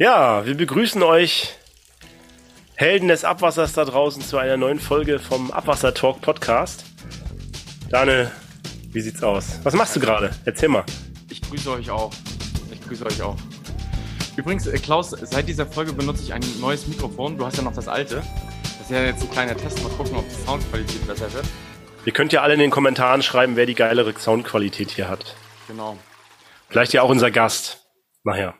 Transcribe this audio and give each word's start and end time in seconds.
Ja, 0.00 0.46
wir 0.46 0.56
begrüßen 0.56 1.02
euch, 1.02 1.54
Helden 2.74 3.08
des 3.08 3.22
Abwassers 3.22 3.74
da 3.74 3.84
draußen, 3.84 4.22
zu 4.22 4.38
einer 4.38 4.56
neuen 4.56 4.80
Folge 4.80 5.18
vom 5.18 5.50
Abwasser 5.50 5.92
Talk 5.92 6.22
Podcast. 6.22 6.86
Dane, 7.90 8.30
wie 8.92 9.02
sieht's 9.02 9.22
aus? 9.22 9.60
Was 9.62 9.74
machst 9.74 9.94
du 9.94 10.00
gerade? 10.00 10.30
Erzähl 10.46 10.70
mal. 10.70 10.86
Ich 11.28 11.42
grüße 11.42 11.70
euch 11.72 11.90
auch. 11.90 12.10
Ich 12.72 12.80
grüße 12.80 13.04
euch 13.04 13.20
auch. 13.20 13.36
Übrigens, 14.36 14.66
äh, 14.68 14.78
Klaus, 14.78 15.10
seit 15.10 15.46
dieser 15.46 15.66
Folge 15.66 15.92
benutze 15.92 16.22
ich 16.22 16.32
ein 16.32 16.40
neues 16.62 16.86
Mikrofon. 16.86 17.36
Du 17.36 17.44
hast 17.44 17.58
ja 17.58 17.62
noch 17.62 17.74
das 17.74 17.86
alte. 17.86 18.22
Das 18.62 18.80
ist 18.80 18.90
ja 18.90 19.04
jetzt 19.04 19.20
ein 19.20 19.30
kleiner 19.30 19.54
Test. 19.54 19.82
Mal 19.82 19.92
gucken, 19.98 20.16
ob 20.16 20.26
die 20.26 20.46
Soundqualität 20.46 21.06
besser 21.06 21.30
wird. 21.34 21.44
Ihr 22.06 22.14
könnt 22.14 22.32
ja 22.32 22.40
alle 22.40 22.54
in 22.54 22.60
den 22.60 22.70
Kommentaren 22.70 23.20
schreiben, 23.20 23.54
wer 23.54 23.66
die 23.66 23.74
geilere 23.74 24.18
Soundqualität 24.18 24.92
hier 24.92 25.10
hat. 25.10 25.36
Genau. 25.68 25.98
Vielleicht 26.70 26.94
ja 26.94 27.02
auch 27.02 27.10
unser 27.10 27.30
Gast. 27.30 27.84
Nachher. 28.24 28.54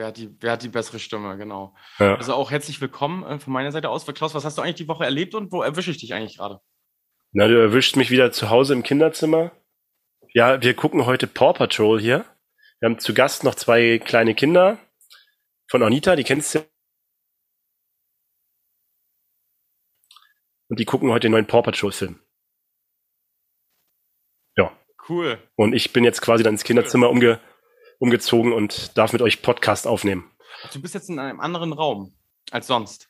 Wer 0.00 0.06
hat 0.06 0.16
die, 0.16 0.34
wer 0.40 0.52
hat 0.52 0.62
die 0.62 0.70
bessere 0.70 0.98
Stimme, 0.98 1.36
genau. 1.36 1.76
Ja. 1.98 2.14
Also 2.14 2.32
auch 2.32 2.50
herzlich 2.50 2.80
willkommen 2.80 3.22
äh, 3.22 3.38
von 3.38 3.52
meiner 3.52 3.70
Seite 3.70 3.90
aus. 3.90 4.06
Klaus, 4.06 4.32
was 4.32 4.46
hast 4.46 4.56
du 4.56 4.62
eigentlich 4.62 4.76
die 4.76 4.88
Woche 4.88 5.04
erlebt 5.04 5.34
und 5.34 5.52
wo 5.52 5.60
erwische 5.60 5.90
ich 5.90 5.98
dich 5.98 6.14
eigentlich 6.14 6.38
gerade? 6.38 6.62
Na, 7.32 7.48
du 7.48 7.60
erwischst 7.60 7.96
mich 7.96 8.10
wieder 8.10 8.32
zu 8.32 8.48
Hause 8.48 8.72
im 8.72 8.82
Kinderzimmer. 8.82 9.52
Ja, 10.32 10.62
wir 10.62 10.72
gucken 10.72 11.04
heute 11.04 11.26
Paw 11.26 11.52
Patrol 11.52 12.00
hier. 12.00 12.24
Wir 12.78 12.88
haben 12.88 12.98
zu 12.98 13.12
Gast 13.12 13.44
noch 13.44 13.54
zwei 13.54 13.98
kleine 13.98 14.34
Kinder 14.34 14.78
von 15.68 15.82
Anita, 15.82 16.16
die 16.16 16.24
kennst 16.24 16.54
du. 16.54 16.60
Und 20.70 20.80
die 20.80 20.86
gucken 20.86 21.10
heute 21.10 21.26
den 21.26 21.32
neuen 21.32 21.46
Paw 21.46 21.60
Patrol 21.60 21.92
Film. 21.92 22.18
Ja. 24.56 24.74
Cool. 25.10 25.38
Und 25.56 25.74
ich 25.74 25.92
bin 25.92 26.04
jetzt 26.04 26.22
quasi 26.22 26.42
dann 26.42 26.54
ins 26.54 26.64
Kinderzimmer 26.64 27.10
umge 27.10 27.38
umgezogen 28.00 28.52
und 28.52 28.98
darf 28.98 29.12
mit 29.12 29.22
euch 29.22 29.42
Podcast 29.42 29.86
aufnehmen. 29.86 30.28
Du 30.72 30.82
bist 30.82 30.94
jetzt 30.94 31.08
in 31.08 31.20
einem 31.20 31.38
anderen 31.38 31.72
Raum 31.72 32.14
als 32.50 32.66
sonst. 32.66 33.08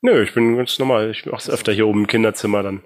Nö, 0.00 0.22
ich 0.22 0.32
bin 0.32 0.56
ganz 0.56 0.78
normal. 0.78 1.10
Ich 1.10 1.26
mache 1.26 1.36
es 1.36 1.50
öfter 1.50 1.72
hier 1.72 1.86
oben 1.86 2.00
im 2.00 2.06
Kinderzimmer 2.06 2.62
dann. 2.62 2.82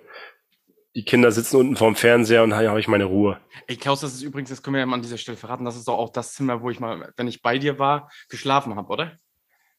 Die 0.95 1.05
Kinder 1.05 1.31
sitzen 1.31 1.57
unten 1.57 1.77
vorm 1.77 1.95
Fernseher 1.95 2.43
und 2.43 2.55
habe 2.55 2.81
ich 2.81 2.89
meine 2.89 3.05
Ruhe. 3.05 3.41
Ey, 3.67 3.77
Klaus, 3.77 4.01
das 4.01 4.15
ist 4.15 4.23
übrigens, 4.23 4.51
das 4.51 4.63
können 4.63 4.75
wir 4.75 4.81
ja 4.81 4.87
mal 4.87 4.97
an 4.97 5.03
dieser 5.03 5.19
Stelle 5.19 5.37
verraten, 5.37 5.65
das 5.65 5.77
ist 5.77 5.87
doch 5.87 5.99
auch 5.99 6.11
das 6.11 6.33
Zimmer, 6.33 6.63
wo 6.63 6.71
ich 6.71 6.81
mal, 6.81 7.13
wenn 7.17 7.29
ich 7.29 7.43
bei 7.43 7.59
dir 7.59 7.79
war, 7.79 8.11
geschlafen 8.29 8.75
habe, 8.75 8.89
oder? 8.89 9.17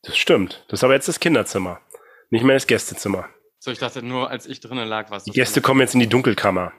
Das 0.03 0.17
stimmt. 0.17 0.63
Das 0.69 0.79
ist 0.79 0.83
aber 0.83 0.93
jetzt 0.93 1.07
das 1.07 1.19
Kinderzimmer. 1.19 1.81
Nicht 2.29 2.43
mehr 2.43 2.55
das 2.55 2.67
Gästezimmer. 2.67 3.27
So, 3.57 3.71
ich 3.71 3.79
dachte 3.79 4.01
nur, 4.03 4.29
als 4.29 4.45
ich 4.45 4.61
drinnen 4.61 4.87
lag, 4.87 5.09
was 5.11 5.25
Die 5.25 5.31
Gäste 5.31 5.61
kommen 5.61 5.81
jetzt 5.81 5.93
in 5.93 5.99
die 5.99 6.07
Dunkelkammer. 6.07 6.71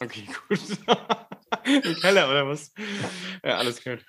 Okay, 0.00 0.28
gut. 0.48 0.60
Im 1.64 1.94
Keller 2.00 2.28
oder 2.30 2.48
was? 2.48 2.72
Ja, 3.44 3.56
alles 3.56 3.82
gut. 3.82 4.04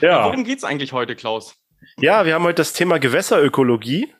Ja. 0.00 0.24
Worum 0.24 0.44
geht's 0.44 0.64
eigentlich 0.64 0.92
heute, 0.92 1.16
Klaus? 1.16 1.56
Ja, 1.98 2.26
wir 2.26 2.34
haben 2.34 2.44
heute 2.44 2.56
das 2.56 2.72
Thema 2.72 2.98
Gewässerökologie. 2.98 4.12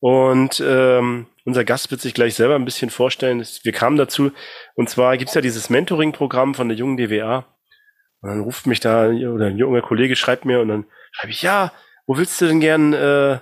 Und 0.00 0.60
ähm, 0.66 1.26
unser 1.44 1.64
Gast 1.64 1.92
wird 1.92 2.00
sich 2.00 2.12
gleich 2.12 2.34
selber 2.34 2.56
ein 2.56 2.64
bisschen 2.64 2.90
vorstellen. 2.90 3.46
Wir 3.62 3.72
kamen 3.72 3.96
dazu, 3.96 4.32
und 4.74 4.90
zwar 4.90 5.16
gibt's 5.16 5.34
ja 5.34 5.40
dieses 5.40 5.70
Mentoring-Programm 5.70 6.54
von 6.54 6.68
der 6.68 6.76
jungen 6.76 6.96
DWA. 6.96 7.46
Und 8.20 8.30
dann 8.30 8.40
ruft 8.40 8.66
mich 8.66 8.80
da, 8.80 9.08
oder 9.08 9.46
ein 9.46 9.58
junger 9.58 9.80
Kollege 9.80 10.16
schreibt 10.16 10.44
mir 10.44 10.60
und 10.60 10.68
dann 10.68 10.86
schreibe 11.12 11.32
ich, 11.32 11.42
ja, 11.42 11.72
wo 12.06 12.16
willst 12.16 12.40
du 12.40 12.46
denn 12.46 12.60
gern 12.60 12.92
äh, 12.92 13.38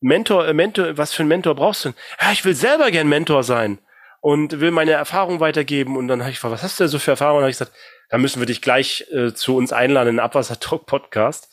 Mentor, 0.00 0.48
äh, 0.48 0.54
Mentor, 0.54 0.96
was 0.98 1.12
für 1.12 1.22
einen 1.22 1.28
Mentor 1.28 1.54
brauchst 1.54 1.84
du 1.84 1.90
denn? 1.90 1.98
Ja, 2.20 2.32
ich 2.32 2.44
will 2.44 2.54
selber 2.54 2.90
gern 2.90 3.08
Mentor 3.08 3.44
sein 3.44 3.78
und 4.20 4.60
will 4.60 4.70
meine 4.70 4.92
Erfahrung 4.92 5.40
weitergeben. 5.40 5.96
Und 5.96 6.08
dann 6.08 6.20
habe 6.20 6.30
ich 6.30 6.36
gefragt, 6.36 6.54
was 6.54 6.62
hast 6.62 6.78
du 6.78 6.84
denn 6.84 6.90
so 6.90 6.98
für 6.98 7.12
Erfahrungen? 7.12 7.38
Und 7.38 7.42
habe 7.44 7.50
ich 7.50 7.58
gesagt, 7.58 7.76
da 8.08 8.18
müssen 8.18 8.40
wir 8.40 8.46
dich 8.46 8.62
gleich 8.62 9.06
äh, 9.10 9.32
zu 9.32 9.56
uns 9.56 9.72
einladen 9.72 10.10
in 10.10 10.16
den 10.16 10.20
Abwasser 10.20 10.60
Talk 10.60 10.86
Podcast, 10.86 11.52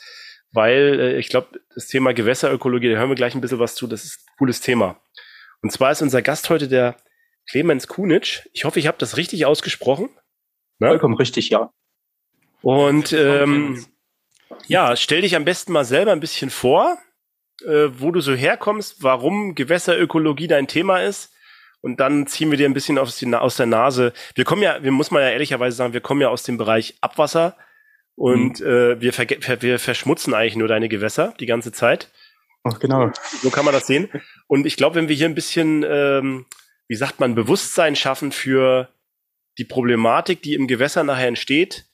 weil 0.51 0.99
äh, 0.99 1.17
ich 1.17 1.29
glaube, 1.29 1.59
das 1.73 1.87
Thema 1.87 2.13
Gewässerökologie, 2.13 2.91
da 2.91 2.97
hören 2.97 3.09
wir 3.09 3.15
gleich 3.15 3.35
ein 3.35 3.41
bisschen 3.41 3.59
was 3.59 3.75
zu, 3.75 3.87
das 3.87 4.03
ist 4.03 4.19
ein 4.19 4.35
cooles 4.37 4.61
Thema. 4.61 4.99
Und 5.61 5.71
zwar 5.71 5.91
ist 5.91 6.01
unser 6.01 6.21
Gast 6.21 6.49
heute 6.49 6.67
der 6.67 6.97
Clemens 7.49 7.87
Kunitsch. 7.87 8.47
Ich 8.53 8.65
hoffe, 8.65 8.79
ich 8.79 8.87
habe 8.87 8.97
das 8.97 9.17
richtig 9.17 9.45
ausgesprochen. 9.45 10.09
Ne? 10.79 10.89
Vollkommen 10.89 11.15
richtig, 11.15 11.49
ja. 11.49 11.71
Und 12.61 13.13
ähm, 13.13 13.85
ja, 14.67 14.95
stell 14.95 15.21
dich 15.21 15.35
am 15.35 15.45
besten 15.45 15.71
mal 15.71 15.85
selber 15.85 16.11
ein 16.11 16.19
bisschen 16.19 16.49
vor, 16.49 16.97
äh, 17.65 17.87
wo 17.91 18.11
du 18.11 18.19
so 18.19 18.33
herkommst, 18.33 19.03
warum 19.03 19.55
Gewässerökologie 19.55 20.47
dein 20.47 20.67
Thema 20.67 21.01
ist. 21.01 21.33
Und 21.81 21.99
dann 21.99 22.27
ziehen 22.27 22.49
wir 22.51 22.57
dir 22.57 22.67
ein 22.67 22.73
bisschen 22.73 22.97
aus, 22.97 23.17
die, 23.17 23.33
aus 23.33 23.55
der 23.57 23.65
Nase. 23.65 24.13
Wir 24.35 24.45
kommen 24.45 24.61
ja, 24.61 24.81
wir 24.83 24.91
muss 24.91 25.11
man 25.11 25.21
ja 25.21 25.29
ehrlicherweise 25.29 25.77
sagen, 25.77 25.93
wir 25.93 26.01
kommen 26.01 26.21
ja 26.21 26.29
aus 26.29 26.43
dem 26.43 26.57
Bereich 26.57 26.97
Abwasser 27.01 27.55
und 28.15 28.59
mhm. 28.59 28.65
äh, 28.65 29.01
wir, 29.01 29.13
ver 29.13 29.27
wir 29.61 29.79
verschmutzen 29.79 30.33
eigentlich 30.33 30.55
nur 30.55 30.67
deine 30.67 30.89
Gewässer 30.89 31.33
die 31.39 31.45
ganze 31.45 31.71
Zeit. 31.71 32.09
Ach, 32.63 32.79
genau. 32.79 33.11
So 33.41 33.49
kann 33.49 33.63
man 33.63 33.73
das 33.73 33.87
sehen. 33.87 34.09
Und 34.47 34.65
ich 34.65 34.75
glaube, 34.75 34.95
wenn 34.95 35.07
wir 35.07 35.15
hier 35.15 35.27
ein 35.27 35.35
bisschen, 35.35 35.85
ähm, 35.87 36.45
wie 36.87 36.95
sagt 36.95 37.19
man, 37.19 37.35
Bewusstsein 37.35 37.95
schaffen 37.95 38.31
für 38.31 38.89
die 39.57 39.65
Problematik, 39.65 40.41
die 40.41 40.55
im 40.55 40.67
Gewässer 40.67 41.03
nachher 41.03 41.27
entsteht, 41.27 41.85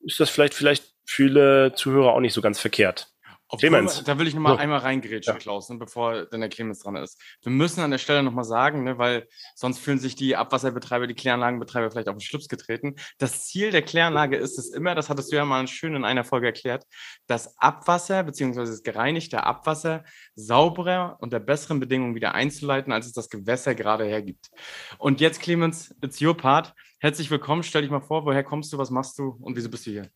ist 0.00 0.20
das 0.20 0.30
vielleicht, 0.30 0.54
vielleicht 0.54 0.84
viele 1.04 1.72
Zuhörer 1.74 2.12
auch 2.12 2.20
nicht 2.20 2.32
so 2.32 2.40
ganz 2.40 2.60
verkehrt. 2.60 3.08
Clemens. 3.48 4.02
Da 4.04 4.18
will 4.18 4.26
ich 4.26 4.34
nochmal 4.34 4.54
so. 4.54 4.58
einmal 4.58 4.80
reingrätschen, 4.80 5.34
ja. 5.34 5.38
Klaus, 5.38 5.68
ne, 5.68 5.76
bevor 5.76 6.26
dann 6.26 6.40
der 6.40 6.48
Clemens 6.48 6.80
dran 6.80 6.96
ist. 6.96 7.20
Wir 7.42 7.52
müssen 7.52 7.80
an 7.80 7.92
der 7.92 7.98
Stelle 7.98 8.22
nochmal 8.22 8.44
sagen, 8.44 8.82
ne, 8.82 8.98
weil 8.98 9.28
sonst 9.54 9.78
fühlen 9.78 9.98
sich 9.98 10.16
die 10.16 10.34
Abwasserbetreiber, 10.34 11.06
die 11.06 11.14
Kläranlagenbetreiber 11.14 11.90
vielleicht 11.90 12.08
auf 12.08 12.16
den 12.16 12.20
Schlips 12.20 12.48
getreten. 12.48 12.96
Das 13.18 13.46
Ziel 13.46 13.70
der 13.70 13.82
Kläranlage 13.82 14.36
ist 14.36 14.58
es 14.58 14.70
immer, 14.70 14.94
das 14.94 15.08
hattest 15.08 15.30
du 15.30 15.36
ja 15.36 15.44
mal 15.44 15.66
schön 15.68 15.94
in 15.94 16.04
einer 16.04 16.24
Folge 16.24 16.46
erklärt, 16.46 16.84
das 17.26 17.56
Abwasser 17.58 18.24
bzw. 18.24 18.60
das 18.60 18.82
gereinigte 18.82 19.44
Abwasser 19.44 20.04
sauberer 20.34 21.16
unter 21.20 21.38
besseren 21.38 21.78
Bedingungen 21.78 22.14
wieder 22.14 22.34
einzuleiten, 22.34 22.92
als 22.92 23.06
es 23.06 23.12
das 23.12 23.30
Gewässer 23.30 23.74
gerade 23.74 24.04
hergibt. 24.04 24.50
Und 24.98 25.20
jetzt, 25.20 25.40
Clemens, 25.40 25.94
it's 26.02 26.20
your 26.20 26.36
part. 26.36 26.74
Herzlich 26.98 27.30
willkommen. 27.30 27.62
Stell 27.62 27.82
dich 27.82 27.90
mal 27.90 28.00
vor, 28.00 28.24
woher 28.24 28.42
kommst 28.42 28.72
du, 28.72 28.78
was 28.78 28.90
machst 28.90 29.18
du 29.18 29.36
und 29.40 29.56
wieso 29.56 29.68
bist 29.68 29.86
du 29.86 29.90
hier? 29.90 30.10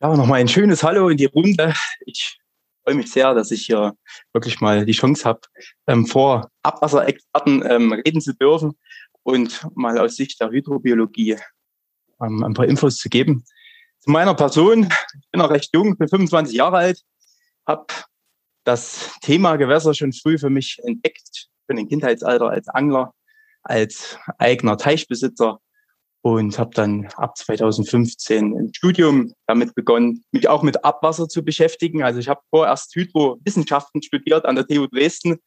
Ja, 0.00 0.14
nochmal 0.14 0.40
ein 0.40 0.46
schönes 0.46 0.84
Hallo 0.84 1.08
in 1.08 1.16
die 1.16 1.24
Runde. 1.24 1.74
Ich 2.06 2.38
freue 2.88 2.96
mich 2.96 3.12
sehr, 3.12 3.34
dass 3.34 3.50
ich 3.50 3.66
hier 3.66 3.94
wirklich 4.32 4.62
mal 4.62 4.86
die 4.86 4.92
Chance 4.92 5.24
habe, 5.26 5.40
ähm, 5.88 6.06
vor 6.06 6.48
Abwasserexperten 6.62 7.62
ähm, 7.68 7.92
reden 7.92 8.22
zu 8.22 8.32
dürfen 8.32 8.78
und 9.24 9.66
mal 9.74 9.98
aus 9.98 10.16
Sicht 10.16 10.40
der 10.40 10.48
Hydrobiologie 10.48 11.36
ähm, 12.22 12.42
ein 12.42 12.54
paar 12.54 12.64
Infos 12.64 12.96
zu 12.96 13.10
geben. 13.10 13.44
Zu 13.98 14.10
meiner 14.10 14.32
Person, 14.32 14.84
ich 14.84 15.30
bin 15.30 15.40
noch 15.40 15.50
recht 15.50 15.68
jung, 15.74 15.98
bin 15.98 16.08
25 16.08 16.56
Jahre 16.56 16.78
alt, 16.78 17.02
habe 17.66 17.84
das 18.64 19.10
Thema 19.20 19.56
Gewässer 19.56 19.92
schon 19.92 20.14
früh 20.14 20.38
für 20.38 20.48
mich 20.48 20.78
entdeckt. 20.82 21.28
Ich 21.32 21.66
bin 21.66 21.76
im 21.76 21.88
Kindheitsalter 21.90 22.48
als 22.48 22.68
Angler, 22.68 23.12
als 23.64 24.18
eigener 24.38 24.78
Teichbesitzer 24.78 25.60
und 26.22 26.58
habe 26.58 26.70
dann 26.74 27.06
ab 27.16 27.36
2015 27.36 28.54
ein 28.54 28.74
Studium 28.74 29.32
damit 29.46 29.74
begonnen, 29.74 30.24
mich 30.32 30.48
auch 30.48 30.62
mit 30.62 30.84
Abwasser 30.84 31.28
zu 31.28 31.44
beschäftigen. 31.44 32.02
Also 32.02 32.18
ich 32.18 32.28
habe 32.28 32.40
vorerst 32.50 32.94
Hydrowissenschaften 32.94 34.02
studiert 34.02 34.44
an 34.44 34.56
der 34.56 34.66
TU 34.66 34.86
Dresden, 34.86 35.38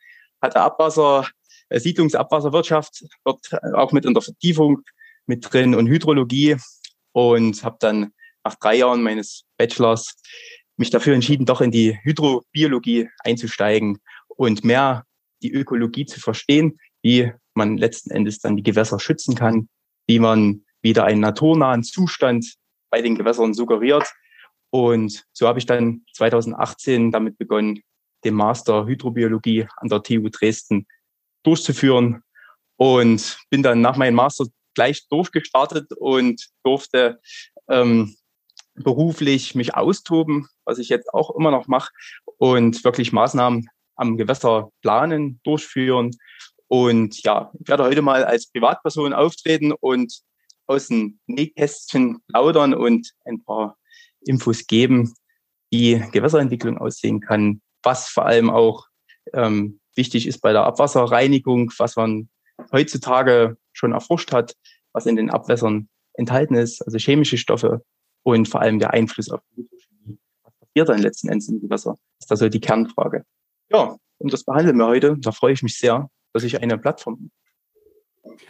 hatte 0.42 0.62
Abwasser, 0.62 1.28
äh, 1.70 1.80
Siedlungsabwasserwirtschaft 1.80 3.06
dort 3.26 3.48
auch 3.74 3.92
mit 3.92 4.06
in 4.06 4.14
der 4.14 4.24
Vertiefung 4.24 4.82
mit 5.26 5.52
drin 5.52 5.76
und 5.76 5.88
Hydrologie 5.88 6.58
und 7.12 7.64
habe 7.64 7.78
dann 7.80 8.12
nach 8.44 8.56
drei 8.56 8.76
Jahren 8.76 9.04
meines 9.04 9.44
Bachelors 9.58 10.16
mich 10.78 10.90
dafür 10.90 11.14
entschieden, 11.14 11.46
doch 11.46 11.62
in 11.62 11.72
die 11.72 11.98
Hydrobiologie 12.02 13.10
einzusteigen 13.24 14.00
und 14.28 14.64
mehr 14.64 15.06
die 15.44 15.52
Ökologie 15.52 16.06
zu 16.06 16.20
verstehen, 16.20 16.80
wie 17.04 17.32
man 17.54 17.78
letzten 17.78 18.12
Endes 18.12 18.40
dann 18.40 18.56
die 18.56 18.64
Gewässer 18.64 19.00
schützen 19.00 19.36
kann, 19.36 19.70
wie 20.08 20.20
man 20.20 20.66
wieder 20.82 21.06
einen 21.06 21.22
naturnahen 21.22 21.84
Zustand 21.84 22.56
bei 22.90 23.02
den 23.02 23.16
Gewässern 23.16 23.54
suggeriert. 23.54 24.12
Und 24.72 25.26
so 25.34 25.48
habe 25.48 25.60
ich 25.60 25.66
dann 25.66 26.04
2018 26.14 27.12
damit 27.12 27.38
begonnen, 27.38 27.82
den 28.24 28.36
Master 28.36 28.86
Hydrobiologie 28.86 29.68
an 29.78 29.90
der 29.90 30.04
TU 30.04 30.30
Dresden 30.30 30.88
durchzuführen 31.44 32.24
und 32.78 33.40
bin 33.50 33.64
dann 33.64 33.82
nach 33.82 33.98
meinem 33.98 34.16
Master 34.16 34.46
gleich 34.76 35.08
durchgestartet 35.10 35.92
und 35.98 36.48
durfte 36.64 37.20
ähm, 37.70 38.16
beruflich 38.76 39.56
mich 39.56 39.76
austoben, 39.76 40.48
was 40.66 40.80
ich 40.80 40.90
jetzt 40.90 41.14
auch 41.14 41.36
immer 41.36 41.52
noch 41.52 41.68
mache 41.68 41.92
und 42.38 42.84
wirklich 42.84 43.12
Maßnahmen 43.12 43.68
am 43.96 44.18
Gewässer 44.18 44.70
planen, 44.82 45.40
durchführen 45.44 46.12
und 46.72 47.22
ja, 47.24 47.52
ich 47.60 47.68
werde 47.68 47.84
heute 47.84 48.02
mal 48.02 48.24
als 48.24 48.50
Privatperson 48.50 49.12
auftreten 49.12 49.74
und 49.74 50.22
aus 50.68 50.88
dem 50.88 51.20
Nähkästchen 51.28 52.22
plaudern 52.30 52.74
und 52.74 53.12
ein 53.26 53.44
paar 53.44 53.78
Infos 54.22 54.66
geben, 54.68 55.14
wie 55.70 56.02
Gewässerentwicklung 56.14 56.78
aussehen 56.78 57.20
kann, 57.20 57.62
was 57.84 58.08
vor 58.08 58.26
allem 58.26 58.50
auch 58.50 58.86
ähm, 59.34 59.82
wichtig 59.98 60.26
ist 60.26 60.40
bei 60.40 60.54
der 60.54 60.64
Abwasserreinigung, 60.64 61.74
was 61.78 61.98
man 61.98 62.30
heutzutage 62.72 63.58
schon 63.74 63.92
erforscht 63.92 64.32
hat, 64.32 64.56
was 64.94 65.06
in 65.06 65.18
den 65.18 65.30
Abwässern 65.30 65.90
enthalten 66.14 66.56
ist, 66.56 66.82
also 66.84 66.98
chemische 66.98 67.38
Stoffe 67.38 67.84
und 68.24 68.48
vor 68.48 68.62
allem 68.62 68.80
der 68.80 68.92
Einfluss 68.92 69.30
auf 69.30 69.42
die 69.58 69.64
Hydrochemie, 69.64 70.20
was 70.44 70.54
passiert 70.58 70.88
dann 70.88 71.02
letzten 71.02 71.28
Endes 71.28 71.50
im 71.50 71.60
Gewässer? 71.60 71.98
Das 72.20 72.28
ist 72.28 72.32
also 72.32 72.48
die 72.48 72.62
Kernfrage. 72.62 73.26
Ja, 73.70 73.98
und 74.20 74.32
das 74.32 74.46
behandeln 74.46 74.78
wir 74.78 74.88
heute. 74.88 75.18
Da 75.20 75.34
freue 75.34 75.52
ich 75.52 75.64
mich 75.64 75.78
sehr, 75.78 76.10
dass 76.34 76.44
ich 76.44 76.62
eine 76.62 76.78
Plattform 76.78 77.32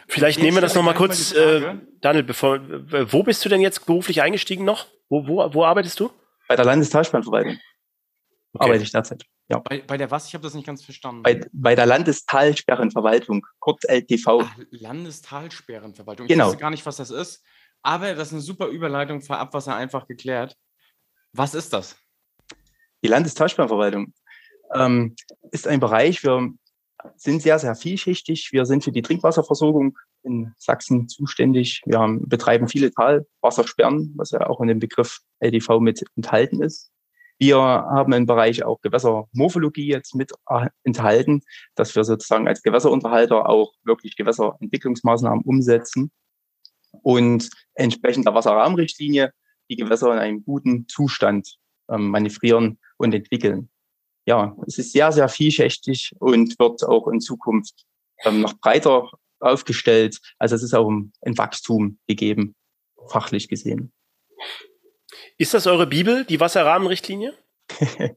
Vielleicht 0.08 0.40
nehmen 0.40 0.56
wir 0.56 0.60
das 0.60 0.74
nochmal 0.74 0.94
kurz, 0.94 1.32
äh, 1.32 1.76
Daniel, 2.00 2.24
bevor, 2.24 2.60
wo 3.10 3.22
bist 3.22 3.44
du 3.44 3.48
denn 3.48 3.60
jetzt 3.60 3.86
beruflich 3.86 4.20
eingestiegen 4.20 4.64
noch? 4.64 4.86
Wo, 5.08 5.26
wo, 5.26 5.54
wo 5.54 5.64
arbeitest 5.64 5.98
du? 5.98 6.10
Bei 6.48 6.56
der 6.56 6.64
Landestalsperrenverwaltung 6.66 7.58
okay. 8.52 8.64
arbeite 8.64 8.84
ich 8.84 8.92
derzeit. 8.92 9.24
Ja. 9.48 9.58
Bei, 9.58 9.80
bei 9.80 9.96
der 9.96 10.10
was? 10.10 10.28
Ich 10.28 10.34
habe 10.34 10.42
das 10.42 10.54
nicht 10.54 10.66
ganz 10.66 10.84
verstanden. 10.84 11.22
Bei, 11.22 11.40
bei 11.52 11.74
der 11.74 11.86
Landestalsperrenverwaltung, 11.86 13.46
kurz 13.58 13.84
LTV. 13.84 14.42
Ach, 14.42 14.58
Landestalsperrenverwaltung. 14.70 16.26
Genau. 16.26 16.48
Ich 16.48 16.54
weiß 16.54 16.60
gar 16.60 16.70
nicht, 16.70 16.86
was 16.86 16.96
das 16.96 17.10
ist. 17.10 17.42
Aber 17.82 18.14
das 18.14 18.28
ist 18.28 18.34
eine 18.34 18.42
super 18.42 18.68
Überleitung 18.68 19.22
für 19.22 19.36
Abwasser 19.36 19.74
einfach 19.74 20.06
geklärt. 20.06 20.56
Was 21.32 21.54
ist 21.54 21.72
das? 21.72 21.96
Die 23.02 23.08
Landestalsperrenverwaltung 23.08 24.12
ähm, 24.74 25.16
ist 25.50 25.66
ein 25.66 25.80
Bereich, 25.80 26.22
wir 26.22 26.50
sind 27.16 27.42
sehr, 27.42 27.58
sehr 27.58 27.74
vielschichtig. 27.74 28.50
Wir 28.52 28.66
sind 28.66 28.84
für 28.84 28.92
die 28.92 29.02
Trinkwasserversorgung 29.02 29.98
in 30.22 30.52
Sachsen 30.58 31.08
zuständig. 31.08 31.82
Wir 31.84 31.98
haben, 31.98 32.28
betreiben 32.28 32.68
viele 32.68 32.92
Talwassersperren, 32.92 34.12
was 34.16 34.30
ja 34.30 34.48
auch 34.48 34.60
in 34.60 34.68
dem 34.68 34.78
Begriff 34.78 35.18
LDV 35.40 35.80
mit 35.80 36.04
enthalten 36.16 36.62
ist. 36.62 36.90
Wir 37.38 37.58
haben 37.58 38.12
im 38.12 38.26
Bereich 38.26 38.64
auch 38.64 38.80
Gewässermorphologie 38.82 39.88
jetzt 39.88 40.14
mit 40.14 40.32
äh, 40.48 40.68
enthalten, 40.84 41.42
dass 41.74 41.96
wir 41.96 42.04
sozusagen 42.04 42.46
als 42.46 42.62
Gewässerunterhalter 42.62 43.48
auch 43.48 43.72
wirklich 43.82 44.14
Gewässerentwicklungsmaßnahmen 44.16 45.42
umsetzen 45.44 46.12
und 47.02 47.50
entsprechend 47.74 48.26
der 48.26 48.34
Wasserrahmenrichtlinie 48.34 49.32
die 49.68 49.76
Gewässer 49.76 50.12
in 50.12 50.18
einem 50.18 50.44
guten 50.44 50.86
Zustand 50.86 51.56
ähm, 51.90 52.10
manövrieren 52.10 52.78
und 52.96 53.12
entwickeln 53.12 53.71
ja, 54.26 54.56
es 54.66 54.78
ist 54.78 54.92
sehr, 54.92 55.12
sehr 55.12 55.28
vielschichtig 55.28 56.12
und 56.18 56.58
wird 56.58 56.84
auch 56.84 57.08
in 57.08 57.20
Zukunft 57.20 57.84
ähm, 58.24 58.40
noch 58.40 58.54
breiter 58.54 59.10
aufgestellt. 59.40 60.18
Also 60.38 60.54
es 60.54 60.62
ist 60.62 60.74
auch 60.74 60.88
ein 60.88 61.38
Wachstum 61.38 61.98
gegeben, 62.06 62.54
fachlich 63.08 63.48
gesehen. 63.48 63.92
Ist 65.38 65.54
das 65.54 65.66
eure 65.66 65.86
Bibel, 65.86 66.24
die 66.24 66.40
Wasserrahmenrichtlinie? 66.40 67.34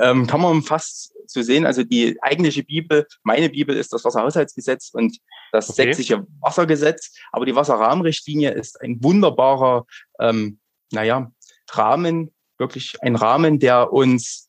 ähm, 0.00 0.26
kann 0.26 0.40
man 0.40 0.62
fast 0.62 1.14
so 1.26 1.42
sehen. 1.42 1.66
Also 1.66 1.82
die 1.82 2.16
eigentliche 2.22 2.64
Bibel, 2.64 3.06
meine 3.22 3.48
Bibel 3.48 3.76
ist 3.76 3.92
das 3.92 4.04
Wasserhaushaltsgesetz 4.04 4.90
und 4.92 5.18
das 5.52 5.70
okay. 5.70 5.84
sächsische 5.84 6.26
Wassergesetz. 6.40 7.14
Aber 7.32 7.46
die 7.46 7.54
Wasserrahmenrichtlinie 7.54 8.50
ist 8.50 8.80
ein 8.80 9.02
wunderbarer, 9.02 9.86
ähm, 10.20 10.58
naja, 10.92 11.30
Rahmen, 11.70 12.34
wirklich 12.58 12.96
ein 13.02 13.16
Rahmen, 13.16 13.58
der 13.58 13.92
uns 13.92 14.45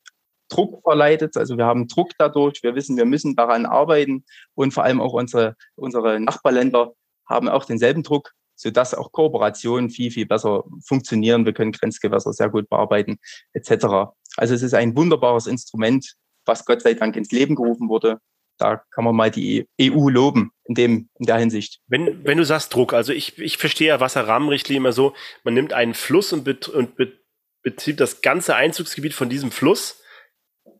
Druck 0.49 0.81
verleitet. 0.83 1.38
Also 1.38 1.57
wir 1.57 1.65
haben 1.65 1.88
Druck 1.88 2.11
dadurch. 2.17 2.63
Wir 2.63 2.75
wissen, 2.75 2.97
wir 2.97 3.05
müssen 3.05 3.35
daran 3.35 3.65
arbeiten. 3.65 4.25
Und 4.55 4.73
vor 4.73 4.83
allem 4.83 5.01
auch 5.01 5.13
unsere, 5.13 5.55
unsere 5.75 6.19
Nachbarländer 6.19 6.94
haben 7.27 7.49
auch 7.49 7.65
denselben 7.65 8.03
Druck, 8.03 8.31
sodass 8.55 8.94
auch 8.94 9.11
Kooperationen 9.11 9.89
viel, 9.89 10.11
viel 10.11 10.25
besser 10.25 10.63
funktionieren. 10.85 11.45
Wir 11.45 11.53
können 11.53 11.71
Grenzgewässer 11.71 12.33
sehr 12.33 12.49
gut 12.49 12.69
bearbeiten, 12.69 13.19
etc. 13.53 14.11
Also 14.38 14.53
es 14.53 14.63
ist 14.63 14.73
ein 14.73 14.95
wunderbares 14.95 15.47
Instrument, 15.47 16.13
was 16.45 16.65
Gott 16.65 16.81
sei 16.81 16.93
Dank 16.93 17.15
ins 17.15 17.31
Leben 17.31 17.55
gerufen 17.55 17.89
wurde. 17.89 18.19
Da 18.57 18.81
kann 18.91 19.03
man 19.03 19.15
mal 19.15 19.29
die 19.29 19.67
EU 19.79 20.09
loben 20.09 20.51
in 20.63 20.73
dem, 20.73 21.09
in 21.19 21.27
der 21.27 21.38
Hinsicht. 21.38 21.79
Wenn, 21.88 22.25
wenn 22.25 22.39
du 22.39 22.45
sagst 22.45 22.73
Druck, 22.73 22.93
also 22.93 23.13
ich, 23.13 23.38
ich 23.38 23.57
verstehe 23.57 23.89
ja 23.89 24.00
Wasserrahmenrichtlinie 24.00 24.79
immer 24.79 24.93
so, 24.93 25.13
man 25.43 25.53
nimmt 25.53 25.73
einen 25.73 25.93
Fluss 25.93 26.33
und, 26.33 26.43
bet, 26.43 26.67
und 26.67 26.95
bet, 26.95 27.19
bezieht 27.61 28.00
das 28.00 28.21
ganze 28.21 28.55
Einzugsgebiet 28.55 29.13
von 29.13 29.29
diesem 29.29 29.51
Fluss 29.51 30.01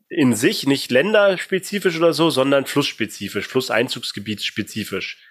in 0.08 0.34
sich, 0.34 0.66
nicht 0.66 0.90
länderspezifisch 0.90 1.96
oder 1.98 2.12
so, 2.12 2.30
sondern 2.30 2.66
flussspezifisch, 2.66 3.46
Flusseinzugsgebietsspezifisch. 3.46 5.22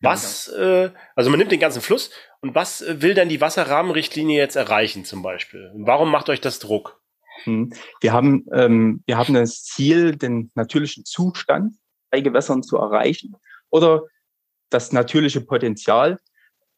Was, 0.00 0.48
äh, 0.48 0.90
also 1.14 1.30
man 1.30 1.38
nimmt 1.38 1.52
den 1.52 1.60
ganzen 1.60 1.80
Fluss 1.80 2.10
und 2.40 2.54
was 2.54 2.84
will 2.86 3.14
denn 3.14 3.30
die 3.30 3.40
Wasserrahmenrichtlinie 3.40 4.38
jetzt 4.38 4.56
erreichen 4.56 5.04
zum 5.04 5.22
Beispiel? 5.22 5.72
Warum 5.74 6.10
macht 6.10 6.28
euch 6.28 6.40
das 6.40 6.58
Druck? 6.58 7.00
Hm. 7.44 7.72
Wir 8.00 8.12
haben, 8.12 8.44
ähm, 8.52 9.02
wir 9.06 9.16
haben 9.16 9.34
das 9.34 9.64
Ziel, 9.64 10.16
den 10.16 10.50
natürlichen 10.54 11.04
Zustand 11.04 11.74
bei 12.10 12.20
Gewässern 12.20 12.62
zu 12.62 12.76
erreichen 12.76 13.36
oder 13.70 14.02
das 14.68 14.92
natürliche 14.92 15.40
Potenzial 15.40 16.18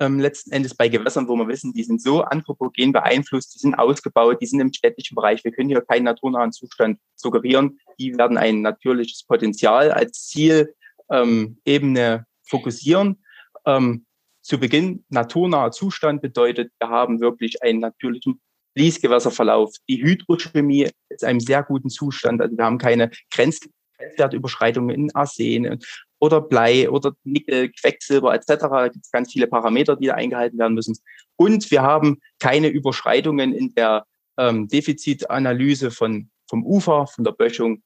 ähm, 0.01 0.21
letzten 0.21 0.53
Endes 0.53 0.75
bei 0.75 0.89
Gewässern, 0.89 1.29
wo 1.29 1.37
wir 1.37 1.49
wissen, 1.49 1.73
die 1.73 1.83
sind 1.83 2.01
so 2.03 2.23
anthropogen 2.23 2.93
beeinflusst, 2.93 3.55
die 3.55 3.59
sind 3.59 3.75
ausgebaut, 3.75 4.39
die 4.41 4.47
sind 4.47 4.61
im 4.61 4.73
städtischen 4.73 5.15
Bereich. 5.15 5.43
Wir 5.45 5.53
können 5.53 5.69
hier 5.69 5.81
keinen 5.81 6.05
naturnahen 6.05 6.53
Zustand 6.53 6.99
suggerieren. 7.17 7.79
Die 7.99 8.17
werden 8.17 8.37
ein 8.37 8.63
natürliches 8.63 9.25
Potenzial 9.25 9.91
als 9.91 10.27
Zielebene 10.27 10.75
ähm, 11.67 12.25
fokussieren. 12.45 13.23
Ähm, 13.67 14.07
zu 14.43 14.59
Beginn 14.59 15.05
naturnaher 15.09 15.73
Zustand 15.73 16.23
bedeutet, 16.23 16.73
wir 16.79 16.89
haben 16.89 17.21
wirklich 17.21 17.63
einen 17.63 17.81
natürlichen 17.81 18.41
Fließgewässerverlauf. 18.77 19.75
Die 19.89 20.03
Hydrochemie 20.03 20.89
ist 21.09 21.25
einem 21.25 21.41
sehr 21.41 21.63
guten 21.63 21.91
Zustand. 21.91 22.41
Also 22.41 22.57
wir 22.57 22.65
haben 22.65 22.79
keine 22.79 23.11
Grenz 23.31 23.61
Grenzwertüberschreitungen 23.99 24.95
in 24.95 25.15
Arsen 25.15 25.81
oder 26.21 26.41
Blei 26.41 26.91
oder 26.91 27.13
Nickel, 27.25 27.71
Quecksilber 27.71 28.35
etc. 28.35 28.47
Da 28.47 28.89
gibt 28.89 29.05
es 29.05 29.11
ganz 29.11 29.33
viele 29.33 29.47
Parameter, 29.47 29.97
die 29.97 30.07
da 30.07 30.15
eingehalten 30.15 30.59
werden 30.59 30.75
müssen. 30.75 30.97
Und 31.37 31.71
wir 31.71 31.83
haben 31.83 32.19
keine 32.39 32.69
Überschreitungen 32.69 33.53
in 33.53 33.75
der 33.75 34.05
ähm, 34.39 34.69
Defizitanalyse 34.69 35.91
von, 35.91 36.31
vom 36.49 36.65
Ufer, 36.65 37.07
von 37.07 37.25
der 37.25 37.33
Böschung 37.33 37.83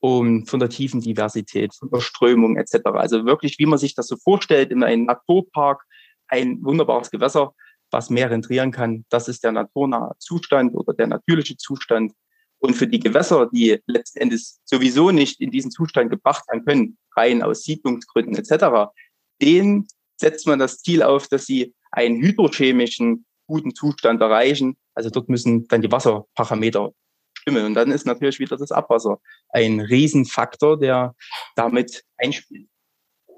und 0.00 0.50
von 0.50 0.58
der 0.58 0.68
Tiefendiversität, 0.68 1.74
von 1.74 1.90
der 1.90 2.00
Strömung 2.00 2.56
etc. 2.56 2.80
Also 2.92 3.24
wirklich, 3.24 3.58
wie 3.58 3.66
man 3.66 3.78
sich 3.78 3.94
das 3.94 4.08
so 4.08 4.16
vorstellt, 4.16 4.70
in 4.70 4.82
einem 4.82 5.04
Naturpark 5.04 5.84
ein 6.26 6.58
wunderbares 6.62 7.10
Gewässer, 7.10 7.54
was 7.90 8.10
mehr 8.10 8.30
rentrieren 8.30 8.72
kann. 8.72 9.04
Das 9.10 9.28
ist 9.28 9.44
der 9.44 9.52
naturnahe 9.52 10.12
Zustand 10.18 10.74
oder 10.74 10.94
der 10.94 11.06
natürliche 11.06 11.56
Zustand. 11.56 12.12
Und 12.62 12.74
für 12.74 12.86
die 12.86 13.00
Gewässer, 13.00 13.50
die 13.52 13.80
letzten 13.86 14.20
Endes 14.20 14.60
sowieso 14.64 15.10
nicht 15.10 15.40
in 15.40 15.50
diesen 15.50 15.72
Zustand 15.72 16.10
gebracht 16.10 16.44
werden 16.48 16.64
können, 16.64 16.98
rein 17.16 17.42
aus 17.42 17.64
Siedlungsgründen 17.64 18.36
etc., 18.36 18.92
denen 19.40 19.88
setzt 20.16 20.46
man 20.46 20.60
das 20.60 20.78
Ziel 20.78 21.02
auf, 21.02 21.26
dass 21.26 21.44
sie 21.44 21.74
einen 21.90 22.22
hydrochemischen 22.22 23.26
guten 23.48 23.74
Zustand 23.74 24.20
erreichen. 24.20 24.76
Also 24.94 25.10
dort 25.10 25.28
müssen 25.28 25.66
dann 25.66 25.82
die 25.82 25.90
Wasserparameter 25.90 26.92
stimmen. 27.36 27.66
Und 27.66 27.74
dann 27.74 27.90
ist 27.90 28.06
natürlich 28.06 28.38
wieder 28.38 28.56
das 28.56 28.70
Abwasser 28.70 29.18
ein 29.48 29.80
Riesenfaktor, 29.80 30.78
der 30.78 31.16
damit 31.56 32.04
einspielt. 32.16 32.68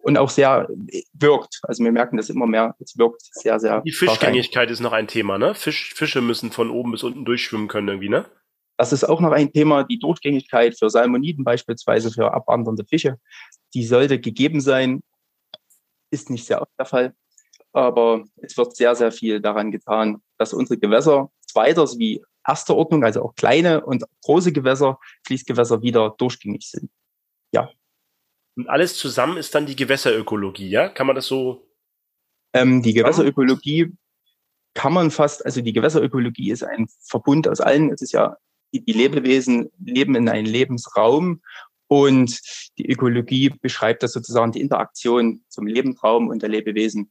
Und 0.02 0.18
auch 0.18 0.28
sehr 0.28 0.68
wirkt. 1.14 1.60
Also 1.62 1.82
wir 1.82 1.92
merken 1.92 2.18
das 2.18 2.28
immer 2.28 2.46
mehr. 2.46 2.76
Es 2.78 2.98
wirkt 2.98 3.22
sehr, 3.22 3.58
sehr. 3.58 3.80
Die 3.80 3.92
Fischgängigkeit 3.92 4.70
ist 4.70 4.80
noch 4.80 4.92
ein 4.92 5.08
Thema, 5.08 5.38
ne? 5.38 5.54
Fisch, 5.54 5.94
Fische 5.94 6.20
müssen 6.20 6.52
von 6.52 6.68
oben 6.68 6.92
bis 6.92 7.02
unten 7.02 7.24
durchschwimmen 7.24 7.68
können 7.68 7.88
irgendwie, 7.88 8.10
ne? 8.10 8.26
Das 8.76 8.92
ist 8.92 9.04
auch 9.04 9.20
noch 9.20 9.32
ein 9.32 9.52
Thema, 9.52 9.84
die 9.84 9.98
Durchgängigkeit 9.98 10.76
für 10.78 10.90
Salmoniden 10.90 11.44
beispielsweise, 11.44 12.10
für 12.10 12.32
abwandernde 12.32 12.84
Fische. 12.84 13.18
Die 13.72 13.84
sollte 13.84 14.18
gegeben 14.18 14.60
sein, 14.60 15.02
ist 16.10 16.30
nicht 16.30 16.46
sehr 16.46 16.60
oft 16.60 16.72
der 16.78 16.86
Fall. 16.86 17.14
Aber 17.72 18.24
es 18.36 18.56
wird 18.56 18.76
sehr, 18.76 18.94
sehr 18.94 19.12
viel 19.12 19.40
daran 19.40 19.70
getan, 19.70 20.22
dass 20.38 20.52
unsere 20.52 20.78
Gewässer 20.78 21.30
zweiter 21.46 21.84
wie 21.98 22.24
erster 22.46 22.76
Ordnung, 22.76 23.04
also 23.04 23.22
auch 23.22 23.34
kleine 23.34 23.84
und 23.84 24.04
große 24.22 24.52
Gewässer, 24.52 24.98
Fließgewässer 25.26 25.82
wieder 25.82 26.14
durchgängig 26.18 26.68
sind. 26.68 26.90
Ja. 27.52 27.70
Und 28.56 28.68
alles 28.68 28.96
zusammen 28.96 29.36
ist 29.36 29.54
dann 29.54 29.66
die 29.66 29.76
Gewässerökologie, 29.76 30.68
ja? 30.68 30.88
Kann 30.88 31.06
man 31.06 31.16
das 31.16 31.26
so? 31.26 31.66
Ähm, 32.52 32.82
die 32.82 32.92
Gewässerökologie 32.92 33.92
kann 34.74 34.92
man 34.92 35.10
fast, 35.10 35.44
also 35.44 35.60
die 35.60 35.72
Gewässerökologie 35.72 36.50
ist 36.50 36.62
ein 36.62 36.88
Verbund 37.00 37.48
aus 37.48 37.60
allen. 37.60 37.90
Es 37.92 38.02
ist 38.02 38.12
ja 38.12 38.36
die 38.82 38.92
Lebewesen 38.92 39.70
leben 39.84 40.14
in 40.14 40.28
einem 40.28 40.46
Lebensraum 40.46 41.40
und 41.86 42.40
die 42.78 42.90
Ökologie 42.90 43.50
beschreibt 43.60 44.02
das 44.02 44.12
sozusagen 44.12 44.52
die 44.52 44.60
Interaktion 44.60 45.44
zum 45.48 45.66
Lebensraum 45.66 46.28
und 46.28 46.42
der 46.42 46.48
Lebewesen. 46.48 47.10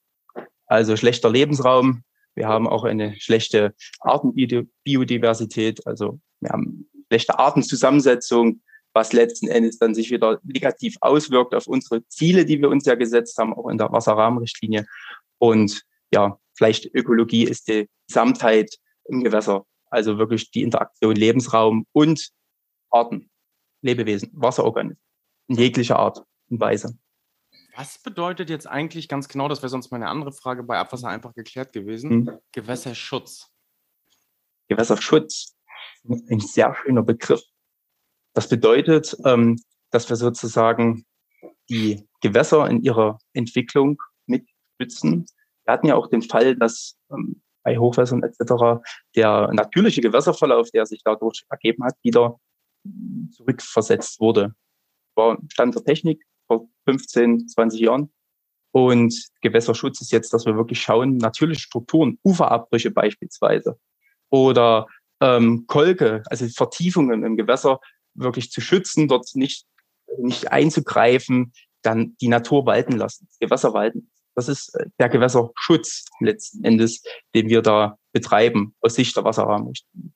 Also 0.65 0.97
schlechter 0.97 1.29
Lebensraum. 1.29 2.03
Wir 2.35 2.47
haben 2.47 2.67
auch 2.67 2.83
eine 2.83 3.15
schlechte 3.19 3.75
Artenbiodiversität. 3.99 5.85
Also 5.85 6.19
wir 6.39 6.49
haben 6.49 6.89
schlechte 7.07 7.37
Artenzusammensetzung, 7.37 8.61
was 8.93 9.13
letzten 9.13 9.47
Endes 9.47 9.77
dann 9.77 9.93
sich 9.93 10.11
wieder 10.11 10.39
negativ 10.43 10.95
auswirkt 11.01 11.53
auf 11.53 11.67
unsere 11.67 12.05
Ziele, 12.07 12.45
die 12.45 12.59
wir 12.59 12.69
uns 12.69 12.85
ja 12.85 12.95
gesetzt 12.95 13.37
haben, 13.37 13.53
auch 13.53 13.69
in 13.69 13.77
der 13.77 13.91
Wasserrahmenrichtlinie. 13.91 14.85
Und 15.37 15.83
ja, 16.11 16.39
vielleicht 16.55 16.93
Ökologie 16.93 17.43
ist 17.43 17.67
die 17.67 17.87
Gesamtheit 18.07 18.77
im 19.05 19.23
Gewässer 19.23 19.65
also 19.93 20.17
wirklich 20.17 20.51
die 20.51 20.63
Interaktion 20.63 21.15
Lebensraum 21.15 21.85
und 21.91 22.29
Arten, 22.89 23.29
Lebewesen, 23.81 24.31
Wasserorganismen 24.33 24.99
in 25.47 25.57
jeglicher 25.57 25.99
Art 25.99 26.23
und 26.49 26.59
Weise. 26.59 26.97
Was 27.75 27.99
bedeutet 27.99 28.49
jetzt 28.49 28.67
eigentlich 28.67 29.07
ganz 29.07 29.27
genau, 29.27 29.47
das 29.47 29.61
wäre 29.61 29.69
sonst 29.69 29.91
meine 29.91 30.07
andere 30.07 30.31
Frage 30.31 30.63
bei 30.63 30.77
Abwasser 30.77 31.07
einfach 31.07 31.33
geklärt 31.33 31.73
gewesen, 31.73 32.27
hm. 32.27 32.39
Gewässerschutz? 32.51 33.51
Gewässerschutz. 34.67 35.55
ein 36.03 36.39
sehr 36.39 36.75
schöner 36.75 37.03
Begriff. 37.03 37.41
Das 38.33 38.49
bedeutet, 38.49 39.15
ähm, 39.25 39.61
dass 39.91 40.09
wir 40.09 40.15
sozusagen 40.15 41.05
die 41.69 42.07
Gewässer 42.21 42.67
in 42.69 42.81
ihrer 42.81 43.19
Entwicklung 43.33 44.01
mitstützen. 44.25 45.25
Wir 45.65 45.73
hatten 45.73 45.87
ja 45.87 45.95
auch 45.95 46.07
den 46.07 46.23
Fall, 46.23 46.55
dass 46.55 46.97
ähm, 47.11 47.42
bei 47.63 47.77
Hochwässern 47.77 48.23
etc. 48.23 48.83
der 49.15 49.49
natürliche 49.53 50.01
Gewässerverlauf, 50.01 50.69
der 50.71 50.85
sich 50.85 51.01
dadurch 51.03 51.45
ergeben 51.49 51.83
hat, 51.83 51.95
wieder 52.01 52.39
zurückversetzt 53.31 54.19
wurde. 54.19 54.53
War 55.15 55.37
Stand 55.51 55.75
der 55.75 55.83
Technik 55.83 56.23
vor 56.47 56.67
15, 56.85 57.47
20 57.47 57.79
Jahren. 57.79 58.11
Und 58.71 59.13
Gewässerschutz 59.41 60.01
ist 60.01 60.11
jetzt, 60.11 60.33
dass 60.33 60.45
wir 60.45 60.55
wirklich 60.55 60.81
schauen, 60.81 61.17
natürliche 61.17 61.61
Strukturen, 61.61 62.17
Uferabbrüche 62.23 62.91
beispielsweise 62.91 63.77
oder 64.29 64.87
ähm, 65.21 65.65
Kolke, 65.67 66.23
also 66.25 66.47
Vertiefungen 66.47 67.23
im 67.23 67.37
Gewässer 67.37 67.79
wirklich 68.15 68.51
zu 68.51 68.61
schützen, 68.61 69.07
dort 69.07 69.29
nicht, 69.35 69.65
nicht 70.17 70.51
einzugreifen, 70.51 71.53
dann 71.83 72.15
die 72.19 72.29
Natur 72.29 72.65
walten 72.65 72.93
lassen, 72.93 73.27
Gewässer 73.39 73.73
walten. 73.73 74.09
Das 74.35 74.47
ist 74.47 74.75
äh, 74.75 74.85
der 74.99 75.09
Gewässerschutz 75.09 76.05
letzten 76.19 76.63
Endes, 76.63 77.03
den 77.35 77.49
wir 77.49 77.61
da 77.61 77.97
betreiben 78.11 78.75
aus 78.81 78.95
Sicht 78.95 79.15
der 79.15 79.23
Wasserrahmenrichtlinie. 79.23 80.11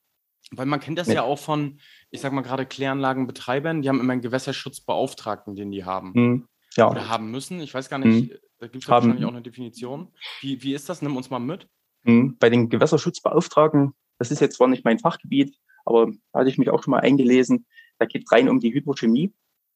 Weil 0.52 0.66
man 0.66 0.80
kennt 0.80 0.98
das 0.98 1.08
ja. 1.08 1.16
ja 1.16 1.24
auch 1.24 1.40
von, 1.40 1.80
ich 2.10 2.22
sag 2.22 2.32
mal 2.32 2.42
gerade 2.42 2.66
Kläranlagenbetreibern, 2.66 3.82
die 3.82 3.90
haben 3.90 4.00
immer 4.00 4.14
einen 4.14 4.22
Gewässerschutzbeauftragten, 4.22 5.56
den 5.56 5.72
die 5.72 5.84
haben. 5.84 6.14
Hm, 6.14 6.48
ja. 6.76 6.90
Oder 6.90 7.10
haben 7.10 7.32
müssen. 7.32 7.60
Ich 7.60 7.74
weiß 7.74 7.90
gar 7.90 7.98
nicht, 7.98 8.32
hm. 8.32 8.38
da 8.60 8.68
gibt 8.68 8.84
es 8.84 8.90
wahrscheinlich 8.90 9.26
auch 9.26 9.30
eine 9.30 9.42
Definition. 9.42 10.14
Wie, 10.42 10.62
wie 10.64 10.74
ist 10.74 10.88
das? 10.90 11.02
Nimm 11.02 11.18
uns 11.18 11.30
mal 11.30 11.40
mit. 11.40 11.68
Hm. 12.06 12.38
Bei 12.40 12.50
den 12.50 12.70
Gewässerschutzbeauftragten, 12.70 13.94
das 14.20 14.32
ist 14.32 14.40
jetzt 14.40 14.56
zwar 14.56 14.68
nicht 14.68 14.86
mein 14.86 15.00
Fachgebiet, 15.00 15.58
aber 15.86 16.12
da 16.32 16.40
hatte 16.40 16.50
ich 16.50 16.58
mich 16.58 16.70
auch 16.70 16.82
schon 16.82 16.92
mal 16.92 17.02
eingelesen. 17.02 17.66
Da 18.00 18.06
geht 18.06 18.24
es 18.26 18.32
rein 18.32 18.48
um 18.48 18.60
die 18.60 18.74
Hydrochemie, 18.74 19.34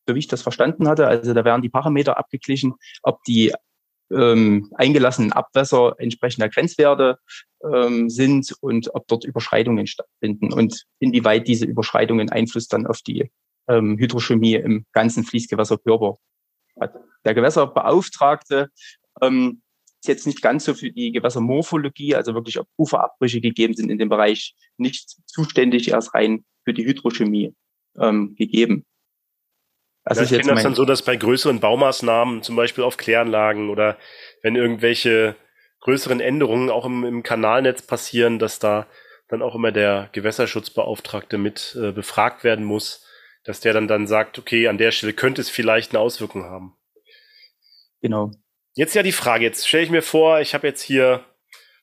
so 0.08 0.16
wie 0.16 0.20
ich 0.20 0.28
das 0.28 0.42
verstanden 0.42 0.88
hatte. 0.88 1.08
Also 1.08 1.34
da 1.34 1.44
werden 1.44 1.62
die 1.62 1.70
Parameter 1.70 2.18
abgeglichen, 2.18 2.76
ob 3.04 3.24
die 3.24 3.54
ähm, 4.14 4.70
eingelassenen 4.76 5.32
Abwässer 5.32 5.96
entsprechender 5.98 6.50
Grenzwerte 6.50 7.18
ähm, 7.64 8.10
sind 8.10 8.54
und 8.62 8.94
ob 8.94 9.08
dort 9.08 9.26
Überschreitungen 9.26 9.88
stattfinden 9.88 10.52
und 10.54 10.86
inwieweit 11.00 11.48
diese 11.48 11.66
Überschreitungen 11.66 12.30
Einfluss 12.30 12.68
dann 12.68 12.88
auf 12.88 13.02
die 13.02 13.32
ähm, 13.68 13.98
Hydrochemie 13.98 14.56
im 14.56 14.86
ganzen 14.92 15.24
Fließgewässerkörper 15.24 16.18
hat. 16.80 16.96
Der 17.26 17.34
Gewässerbeauftragte 17.34 18.70
ähm, 19.22 19.62
ist 20.02 20.08
jetzt 20.08 20.28
nicht 20.28 20.42
ganz 20.42 20.66
so 20.66 20.74
für 20.74 20.92
die 20.92 21.12
Gewässermorphologie, 21.12 22.16
also 22.16 22.34
wirklich 22.34 22.60
ob 22.60 22.68
Uferabbrüche 22.78 23.42
gegeben 23.42 23.76
sind 23.76 23.92
in 23.92 24.00
dem 24.00 24.10
Bereich, 24.10 24.56
nicht 24.78 25.18
zuständig, 25.28 25.90
erst 25.90 26.14
rein 26.14 26.44
für 26.66 26.74
die 26.74 26.86
Hydrochemie 26.86 27.54
ähm, 27.98 28.36
gegeben. 28.36 28.86
Also 30.04 30.24
ich 30.24 30.30
kenne 30.32 30.54
das 30.54 30.64
dann 30.64 30.76
so, 30.76 30.86
dass 30.86 31.04
bei 31.04 31.16
größeren 31.16 31.60
Baumaßnahmen, 31.60 32.42
zum 32.42 32.56
Beispiel 32.56 32.84
auf 32.84 32.98
Kläranlagen 32.98 33.70
oder 33.70 33.98
wenn 34.42 34.56
irgendwelche 34.56 35.36
größeren 35.82 36.20
Änderungen 36.20 36.70
auch 36.70 36.86
im, 36.86 37.04
im 37.04 37.24
Kanalnetz 37.24 37.84
passieren, 37.84 38.40
dass 38.40 38.60
da 38.60 38.88
dann 39.28 39.42
auch 39.42 39.56
immer 39.56 39.72
der 39.72 40.10
Gewässerschutzbeauftragte 40.12 41.38
mit 41.38 41.78
äh, 41.82 41.92
befragt 41.92 42.44
werden 42.44 42.66
muss, 42.66 43.06
dass 43.44 43.60
der 43.60 43.74
dann 43.74 43.88
dann 43.88 44.08
sagt, 44.08 44.38
okay, 44.38 44.68
an 44.68 44.78
der 44.78 44.92
Stelle 44.92 45.14
könnte 45.14 45.42
es 45.42 45.50
vielleicht 45.50 45.92
eine 45.92 46.00
Auswirkung 46.00 46.44
haben. 46.44 46.76
Genau. 48.02 48.32
Jetzt 48.74 48.96
ja 48.96 49.04
die 49.04 49.12
Frage, 49.12 49.46
jetzt 49.46 49.68
stelle 49.68 49.84
ich 49.84 49.90
mir 49.90 50.02
vor, 50.02 50.42
ich 50.42 50.54
habe 50.54 50.68
jetzt 50.68 50.82
hier, 50.82 51.24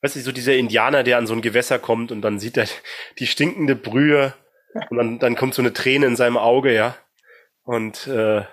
weißt 0.03 0.17
du, 0.17 0.21
so 0.21 0.33
dieser 0.33 0.55
Indianer, 0.55 1.03
der 1.03 1.19
an 1.19 1.27
so 1.27 1.35
ein 1.35 1.43
Gewässer 1.43 1.79
kommt 1.79 2.13
und 2.13 2.23
dann 2.23 2.39
sieht 2.39 2.57
er 2.57 2.67
die 3.19 3.27
stinkende 3.27 3.77
Brühe 3.77 4.35
und 4.91 4.97
dann, 4.97 5.19
dann 5.19 5.37
kommt 5.37 5.55
so 5.55 5.63
eine 5.63 5.73
Träne 5.73 6.07
in 6.07 6.17
seinem 6.17 6.37
Auge, 6.37 6.75
ja. 6.75 6.97
Und 7.69 8.07
äh, 8.07 8.47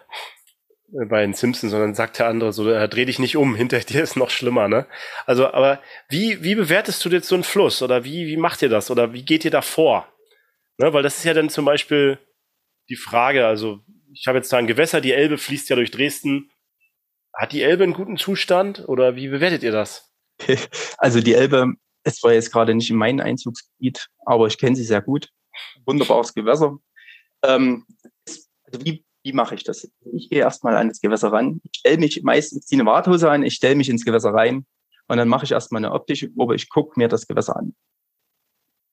bei 1.07 1.21
den 1.21 1.33
Simpsons, 1.33 1.71
sondern 1.71 1.95
sagt 1.95 2.19
der 2.19 2.27
andere 2.27 2.51
so, 2.51 2.69
äh, 2.69 2.89
dreh 2.89 3.05
dich 3.05 3.17
nicht 3.17 3.37
um, 3.37 3.55
hinter 3.61 3.79
dir 3.79 4.03
ist 4.03 4.17
noch 4.17 4.29
schlimmer, 4.29 4.67
ne? 4.67 4.87
Also, 5.25 5.47
aber 5.47 5.81
wie, 6.09 6.43
wie 6.43 6.53
bewertest 6.53 7.05
du 7.05 7.09
jetzt 7.09 7.29
so 7.29 7.35
einen 7.35 7.45
Fluss? 7.45 7.81
Oder 7.81 8.03
wie, 8.03 8.27
wie 8.27 8.35
macht 8.35 8.61
ihr 8.61 8.67
das? 8.67 8.91
Oder 8.91 9.13
wie 9.13 9.23
geht 9.23 9.45
ihr 9.45 9.51
da 9.51 9.61
vor? 9.61 10.05
Ne? 10.77 10.91
Weil 10.91 11.01
das 11.01 11.19
ist 11.19 11.23
ja 11.23 11.33
dann 11.33 11.49
zum 11.49 11.63
Beispiel 11.63 12.19
die 12.89 12.97
Frage, 12.97 13.47
also 13.47 13.79
ich 14.11 14.27
habe 14.27 14.37
jetzt 14.37 14.51
da 14.51 14.57
ein 14.57 14.67
Gewässer, 14.67 14.99
die 14.99 15.13
Elbe 15.13 15.37
fließt 15.37 15.69
ja 15.69 15.77
durch 15.77 15.91
Dresden. 15.91 16.51
Hat 17.33 17.53
die 17.53 17.61
Elbe 17.61 17.85
einen 17.85 17.93
guten 17.93 18.17
Zustand 18.17 18.83
oder 18.85 19.15
wie 19.15 19.29
bewertet 19.29 19.63
ihr 19.63 19.71
das? 19.71 20.11
Also 20.97 21.21
die 21.21 21.35
Elbe, 21.35 21.71
es 22.03 22.21
war 22.21 22.33
jetzt 22.33 22.51
gerade 22.51 22.75
nicht 22.75 22.89
in 22.89 22.97
meinem 22.97 23.21
Einzugsgebiet, 23.21 24.09
aber 24.25 24.47
ich 24.47 24.57
kenne 24.57 24.75
sie 24.75 24.83
sehr 24.83 25.01
gut. 25.01 25.29
Wunderbares 25.85 26.33
Gewässer. 26.33 26.77
Ähm, 27.43 27.85
also 28.65 28.85
wie, 28.85 29.05
wie 29.23 29.33
mache 29.33 29.55
ich 29.55 29.63
das? 29.63 29.89
Ich 30.13 30.29
gehe 30.29 30.39
erstmal 30.39 30.75
an 30.75 30.89
das 30.89 31.01
Gewässer 31.01 31.31
ran. 31.31 31.61
Ich 31.63 31.79
stelle 31.79 31.97
mich 31.97 32.21
meistens, 32.23 32.65
ziehe 32.65 32.79
eine 32.79 32.89
Warthose 32.89 33.29
an, 33.29 33.43
ich 33.43 33.55
stelle 33.55 33.75
mich 33.75 33.89
ins 33.89 34.05
Gewässer 34.05 34.33
rein 34.33 34.65
und 35.07 35.17
dann 35.17 35.27
mache 35.27 35.45
ich 35.45 35.51
erstmal 35.51 35.79
eine 35.79 35.93
optische 35.93 36.29
Probe. 36.29 36.55
Ich 36.55 36.69
gucke 36.69 36.99
mir 36.99 37.07
das 37.07 37.27
Gewässer 37.27 37.55
an. 37.55 37.75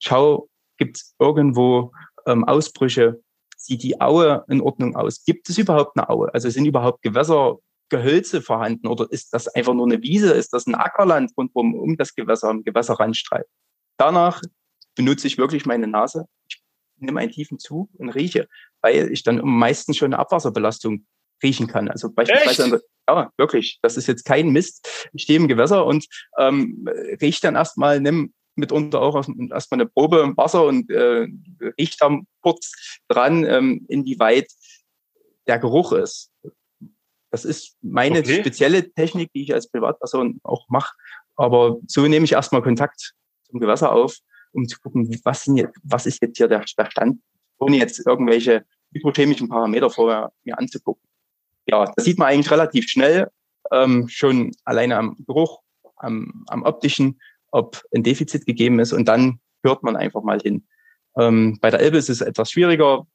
Schau, 0.01 0.49
gibt 0.79 0.97
es 0.97 1.15
irgendwo 1.19 1.93
ähm, 2.27 2.45
Ausbrüche? 2.45 3.23
Sieht 3.57 3.83
die 3.83 4.01
Aue 4.01 4.45
in 4.49 4.61
Ordnung 4.61 4.97
aus? 4.97 5.25
Gibt 5.25 5.49
es 5.49 5.59
überhaupt 5.59 5.97
eine 5.97 6.09
Aue? 6.09 6.33
Also 6.35 6.51
sind 6.51 6.67
überhaupt 6.67 7.03
Gewässergehölze 7.03 8.43
vorhanden 8.43 8.89
oder 8.89 9.07
ist 9.11 9.33
das 9.33 9.49
einfach 9.49 9.75
nur 9.75 9.87
eine 9.87 10.03
Wiese? 10.03 10.33
Ist 10.33 10.53
das 10.53 10.67
ein 10.67 10.75
Ackerland 10.75 11.33
rundherum 11.37 11.75
um 11.75 11.97
das 11.97 12.15
Gewässer, 12.15 12.49
am 12.49 12.65
Gewässerrandstreif? 12.65 13.47
Danach 13.99 14.43
benutze 14.97 15.27
ich 15.27 15.39
wirklich 15.39 15.67
meine 15.67 15.87
Nase. 15.87 16.27
Ich 16.49 16.62
nehme 17.03 17.21
einen 17.21 17.33
tiefen 17.33 17.59
Zug 17.59 17.91
und 17.99 18.11
rieche, 18.11 18.49
weil 18.81 19.11
ich 19.13 19.23
dann 19.23 19.41
meistens 19.45 19.97
schon 19.97 20.13
eine 20.13 20.19
Abwasserbelastung 20.19 21.07
riechen 21.43 21.67
kann. 21.67 21.89
Also 21.89 22.13
beispielsweise, 22.13 22.77
Echt? 22.77 22.85
ja, 23.09 23.31
wirklich, 23.37 23.79
das 23.83 23.97
ist 23.97 24.07
jetzt 24.07 24.25
kein 24.25 24.51
Mist. 24.51 25.09
Ich 25.13 25.25
stehe 25.25 25.39
im 25.39 25.49
Gewässer 25.49 25.85
und 25.85 26.07
ähm, 26.39 26.87
rieche 27.21 27.41
dann 27.43 27.57
erstmal, 27.57 28.01
nimm 28.01 28.33
mitunter 28.55 29.01
auch 29.01 29.17
erstmal 29.17 29.81
eine 29.81 29.87
Probe 29.87 30.21
im 30.21 30.37
Wasser 30.37 30.65
und 30.65 30.91
äh, 30.91 31.27
rieche 31.79 31.97
dann 31.99 32.27
kurz 32.43 33.01
dran, 33.09 33.45
ähm, 33.45 33.87
inwieweit 33.89 34.47
der 35.47 35.59
Geruch 35.59 35.93
ist. 35.93 36.31
Das 37.31 37.45
ist 37.45 37.77
meine 37.81 38.21
okay. 38.21 38.41
spezielle 38.41 38.93
Technik, 38.93 39.33
die 39.33 39.43
ich 39.43 39.55
als 39.55 39.71
Privatperson 39.71 40.39
auch 40.43 40.69
mache. 40.69 40.95
Aber 41.35 41.79
so 41.87 42.07
nehme 42.07 42.27
ich 42.27 42.33
erstmal 42.33 42.63
Kontakt 42.63 43.15
zum 43.45 43.59
Gewässer 43.59 43.91
auf 43.91 44.19
um 44.53 44.67
zu 44.69 44.81
gucken, 44.81 45.09
was, 45.25 45.45
sind 45.45 45.57
jetzt, 45.57 45.79
was 45.83 46.07
ist 46.07 46.23
jetzt 46.23 46.37
hier 46.37 46.49
der, 46.49 46.65
Stand, 46.67 47.21
ohne 47.59 47.77
jetzt 47.77 48.05
irgendwelche 48.07 48.65
hypochemischen 48.93 49.49
Parameter 49.49 49.91
vorher 49.91 50.33
mir 50.45 50.59
anzugucken. 50.59 51.03
Ja, 51.67 51.91
das 51.95 52.05
sieht 52.05 52.19
man 52.19 52.29
eigentlich 52.29 52.51
relativ 52.51 52.89
schnell, 52.89 53.29
ähm, 53.71 54.09
schon 54.09 54.53
alleine 54.65 54.97
am 54.97 55.17
Geruch, 55.27 55.61
am, 55.97 56.45
am 56.49 56.63
optischen, 56.63 57.21
ob 57.51 57.83
ein 57.95 58.03
Defizit 58.03 58.47
gegeben 58.47 58.81
ist 58.81 58.93
und 58.93 59.07
dann 59.07 59.41
hört 59.63 59.83
man 59.83 59.97
einfach 59.97 60.23
mal 60.23 60.41
hin. 60.41 60.67
Ähm, 61.17 61.59
bei 61.61 61.71
der 61.71 61.81
Elbe 61.81 61.99
ist 61.99 62.11
es 62.11 62.21
etwas 62.21 62.51
schwieriger. 62.51 63.07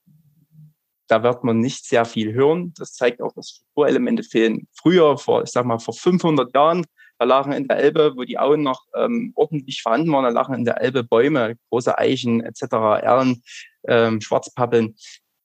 Da 1.08 1.24
wird 1.24 1.44
man 1.44 1.60
nicht 1.60 1.86
sehr 1.86 2.06
viel 2.06 2.34
hören. 2.34 2.74
Das 2.78 2.94
zeigt 2.94 3.22
auch, 3.22 3.34
dass 3.34 3.50
Strukturelemente 3.50 4.24
fehlen. 4.24 4.68
Früher, 4.74 5.18
vor, 5.18 5.44
ich 5.44 5.52
sag 5.52 5.66
mal, 5.66 5.80
vor 5.80 5.94
500 5.94 6.54
Jahren, 6.54 6.86
da 7.20 7.26
lagen 7.26 7.52
in 7.52 7.68
der 7.68 7.78
Elbe, 7.78 8.14
wo 8.16 8.24
die 8.24 8.38
Auen 8.38 8.64
noch 8.64 8.86
ähm, 8.96 9.34
ordentlich 9.36 9.82
vorhanden 9.82 10.12
waren, 10.12 10.24
da 10.24 10.30
lagen 10.30 10.54
in 10.54 10.66
der 10.66 10.82
Elbe 10.82 11.04
Bäume, 11.04 11.58
große 11.70 11.98
Eichen 11.98 12.42
etc., 12.42 12.62
Erlen, 13.02 13.44
ähm, 13.88 14.22
Schwarzpappeln. 14.22 14.96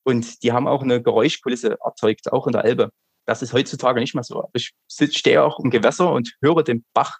Und 0.04 0.42
die 0.42 0.52
haben 0.52 0.66
auch 0.66 0.82
eine 0.82 1.02
Geräuschkulisse 1.02 1.78
erzeugt, 1.84 2.32
auch 2.32 2.46
in 2.46 2.52
der 2.52 2.64
Elbe. 2.64 2.90
Das 3.24 3.40
ist 3.40 3.52
heutzutage 3.52 4.00
nicht 4.00 4.14
mehr 4.14 4.24
so. 4.24 4.48
Ich 4.52 4.72
stehe 4.88 5.42
auch 5.42 5.60
im 5.60 5.70
Gewässer 5.70 6.12
und 6.12 6.36
höre 6.42 6.62
dem 6.64 6.84
Bach 6.92 7.18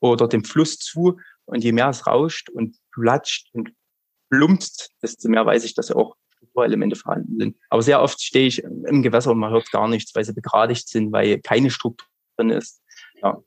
oder 0.00 0.28
dem 0.28 0.44
Fluss 0.44 0.78
zu. 0.78 1.18
Und 1.46 1.64
je 1.64 1.72
mehr 1.72 1.88
es 1.88 2.06
rauscht 2.06 2.50
und 2.50 2.76
platscht 2.92 3.48
und 3.52 3.72
plumpst, 4.30 4.90
desto 5.02 5.28
mehr 5.28 5.44
weiß 5.44 5.64
ich, 5.64 5.74
dass 5.74 5.90
auch 5.90 6.16
Strukturelemente 6.36 6.96
vorhanden 6.96 7.38
sind. 7.38 7.56
Aber 7.70 7.82
sehr 7.82 8.00
oft 8.00 8.20
stehe 8.20 8.46
ich 8.46 8.62
im 8.62 9.02
Gewässer 9.02 9.30
und 9.30 9.38
man 9.38 9.52
hört 9.52 9.70
gar 9.70 9.88
nichts, 9.88 10.14
weil 10.14 10.24
sie 10.24 10.34
begradigt 10.34 10.88
sind, 10.88 11.12
weil 11.12 11.40
keine 11.40 11.70
Struktur 11.70 12.06
drin 12.36 12.50
ist. 12.50 12.82
Ja. 13.22 13.42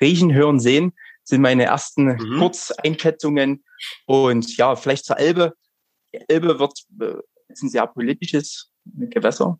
Riechen, 0.00 0.32
Hören, 0.32 0.60
Sehen 0.60 0.92
sind 1.24 1.40
meine 1.40 1.64
ersten 1.64 2.04
mhm. 2.04 2.38
Kurzeinschätzungen. 2.38 3.64
Und 4.06 4.56
ja, 4.56 4.76
vielleicht 4.76 5.04
zur 5.04 5.18
Elbe. 5.18 5.54
Die 6.12 6.20
Elbe 6.28 6.58
wird, 6.58 6.84
äh, 7.00 7.16
ist 7.48 7.62
ein 7.62 7.68
sehr 7.68 7.86
politisches 7.86 8.70
Gewässer. 8.84 9.58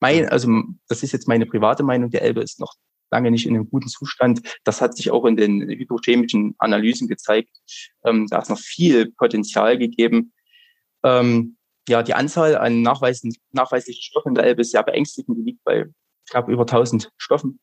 Mein, 0.00 0.28
also 0.28 0.48
das 0.88 1.02
ist 1.02 1.12
jetzt 1.12 1.28
meine 1.28 1.46
private 1.46 1.82
Meinung. 1.82 2.10
Der 2.10 2.22
Elbe 2.22 2.40
ist 2.40 2.60
noch 2.60 2.74
lange 3.10 3.30
nicht 3.30 3.46
in 3.46 3.54
einem 3.54 3.68
guten 3.68 3.88
Zustand. 3.88 4.40
Das 4.64 4.80
hat 4.80 4.96
sich 4.96 5.10
auch 5.10 5.24
in 5.24 5.36
den 5.36 5.62
hydrochemischen 5.62 6.54
Analysen 6.58 7.08
gezeigt. 7.08 7.50
Ähm, 8.04 8.26
da 8.28 8.40
ist 8.40 8.50
noch 8.50 8.58
viel 8.58 9.12
Potenzial 9.12 9.78
gegeben. 9.78 10.32
Ähm, 11.04 11.56
ja, 11.88 12.02
die 12.02 12.14
Anzahl 12.14 12.56
an 12.56 12.82
nachweislichen 12.82 13.32
Stoffen 14.02 14.30
in 14.30 14.34
der 14.34 14.44
Elbe 14.44 14.60
ist 14.60 14.72
sehr 14.72 14.82
beängstigend. 14.82 15.38
Die 15.38 15.42
liegt 15.42 15.64
bei 15.64 15.86
knapp 16.28 16.48
über 16.48 16.62
1000 16.62 17.10
Stoffen. 17.16 17.60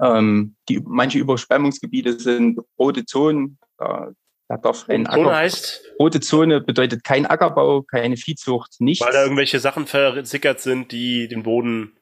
Ähm, 0.00 0.56
die, 0.68 0.80
manche 0.84 1.18
Überschwemmungsgebiete 1.18 2.18
sind 2.18 2.60
rote 2.78 3.04
Zonen. 3.04 3.58
Da 3.78 4.12
Da 4.48 4.58
darf 4.58 4.88
ein 4.88 5.06
Acker, 5.06 5.34
heißt? 5.34 5.82
Rote 5.98 6.20
Zone 6.20 6.60
bedeutet 6.60 7.02
kein 7.02 7.26
Ackerbau, 7.26 7.82
keine 7.82 8.16
Viehzucht, 8.16 8.76
nichts. 8.80 9.04
Weil 9.04 9.12
da 9.12 9.22
irgendwelche 9.22 9.58
Sachen 9.58 9.86
versickert 9.86 10.60
sind, 10.60 10.92
die 10.92 11.28
den 11.28 11.42
Boden 11.42 11.96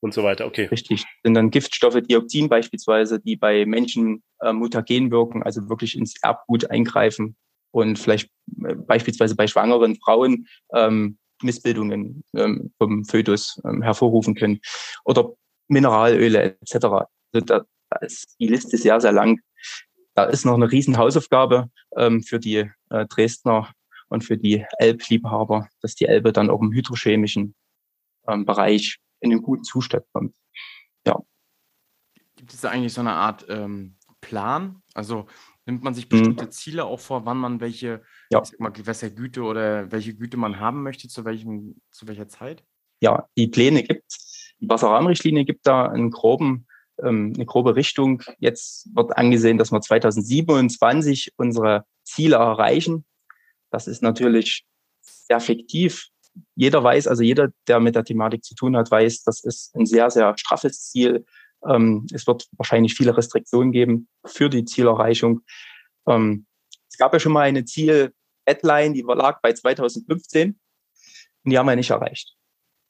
und 0.00 0.12
so 0.12 0.22
weiter. 0.24 0.46
Okay. 0.46 0.66
Richtig. 0.66 1.04
Sind 1.22 1.34
dann 1.34 1.50
Giftstoffe, 1.50 2.00
Dioxin 2.00 2.48
beispielsweise, 2.48 3.20
die 3.20 3.36
bei 3.36 3.64
Menschen 3.66 4.22
äh, 4.40 4.52
mutagen 4.52 5.10
wirken, 5.10 5.42
also 5.42 5.68
wirklich 5.68 5.96
ins 5.96 6.14
Erbgut 6.22 6.70
eingreifen 6.70 7.36
und 7.70 7.98
vielleicht 7.98 8.30
äh, 8.64 8.74
beispielsweise 8.74 9.36
bei 9.36 9.46
schwangeren 9.46 9.96
Frauen 9.96 10.46
ähm, 10.74 11.18
Missbildungen 11.42 12.24
ähm, 12.34 12.72
vom 12.78 13.04
Fötus 13.04 13.60
ähm, 13.64 13.82
hervorrufen 13.82 14.34
können. 14.34 14.60
Oder 15.04 15.32
Mineralöle 15.68 16.56
etc. 16.60 17.06
Also 17.32 17.44
da, 17.44 17.64
da 17.90 17.98
ist 17.98 18.36
die 18.40 18.48
Liste 18.48 18.76
sehr, 18.76 19.00
sehr 19.00 19.12
lang 19.12 19.40
da 20.16 20.24
ist 20.24 20.46
noch 20.46 20.54
eine 20.54 20.72
riesen 20.72 20.96
Hausaufgabe 20.96 21.70
ähm, 21.94 22.22
für 22.22 22.40
die 22.40 22.70
äh, 22.88 23.06
Dresdner 23.06 23.70
und 24.08 24.24
für 24.24 24.38
die 24.38 24.64
Elbliebhaber, 24.78 25.68
dass 25.82 25.94
die 25.94 26.06
Elbe 26.06 26.32
dann 26.32 26.48
auch 26.48 26.62
im 26.62 26.72
hydrochemischen 26.72 27.54
ähm, 28.26 28.46
Bereich 28.46 28.98
in 29.20 29.30
einen 29.30 29.42
guten 29.42 29.64
Zustand 29.64 30.04
kommt. 30.12 30.34
Ja. 31.06 31.18
Gibt 32.36 32.52
es 32.52 32.62
da 32.62 32.70
eigentlich 32.70 32.94
so 32.94 33.02
eine 33.02 33.12
Art 33.12 33.44
ähm, 33.50 33.96
Plan? 34.22 34.82
Also 34.94 35.26
nimmt 35.66 35.84
man 35.84 35.92
sich 35.92 36.08
bestimmte 36.08 36.46
mhm. 36.46 36.50
Ziele 36.50 36.86
auch 36.86 37.00
vor, 37.00 37.26
wann 37.26 37.36
man 37.36 37.60
welche 37.60 38.02
ja. 38.30 38.40
ich 38.40 38.48
sag 38.48 38.60
mal, 38.60 38.70
Gewässergüte 38.70 39.42
oder 39.42 39.92
welche 39.92 40.14
Güte 40.14 40.38
man 40.38 40.60
haben 40.60 40.82
möchte, 40.82 41.08
zu, 41.08 41.26
welchem, 41.26 41.82
zu 41.90 42.08
welcher 42.08 42.28
Zeit? 42.28 42.64
Ja, 43.02 43.28
die 43.36 43.48
Pläne 43.48 43.82
gibt 43.82 44.04
es. 44.08 44.54
Die 44.60 44.68
Wasserrahmenrichtlinie 44.68 45.44
gibt 45.44 45.66
da 45.66 45.90
einen 45.90 46.10
groben 46.10 46.65
ähm, 47.02 47.32
eine 47.34 47.46
grobe 47.46 47.76
Richtung. 47.76 48.22
Jetzt 48.38 48.94
wird 48.94 49.16
angesehen, 49.16 49.58
dass 49.58 49.72
wir 49.72 49.80
2027 49.80 51.32
unsere 51.36 51.84
Ziele 52.04 52.36
erreichen. 52.36 53.04
Das 53.70 53.86
ist 53.86 54.02
natürlich 54.02 54.64
sehr 54.98 55.40
fiktiv. 55.40 56.08
Jeder 56.54 56.82
weiß, 56.82 57.06
also 57.06 57.22
jeder, 57.22 57.48
der 57.66 57.80
mit 57.80 57.94
der 57.94 58.04
Thematik 58.04 58.44
zu 58.44 58.54
tun 58.54 58.76
hat, 58.76 58.90
weiß, 58.90 59.22
das 59.24 59.42
ist 59.42 59.74
ein 59.74 59.86
sehr, 59.86 60.10
sehr 60.10 60.36
straffes 60.36 60.90
Ziel. 60.90 61.24
Ähm, 61.66 62.06
es 62.12 62.26
wird 62.26 62.46
wahrscheinlich 62.52 62.94
viele 62.94 63.16
Restriktionen 63.16 63.72
geben 63.72 64.08
für 64.24 64.50
die 64.50 64.64
Zielerreichung. 64.64 65.42
Ähm, 66.06 66.46
es 66.90 66.98
gab 66.98 67.12
ja 67.12 67.20
schon 67.20 67.32
mal 67.32 67.42
eine 67.42 67.64
Ziel-Deadline, 67.64 68.94
die 68.94 69.02
lag 69.02 69.40
bei 69.40 69.52
2015 69.52 70.58
und 71.44 71.50
die 71.50 71.58
haben 71.58 71.66
wir 71.66 71.76
nicht 71.76 71.90
erreicht. 71.90 72.34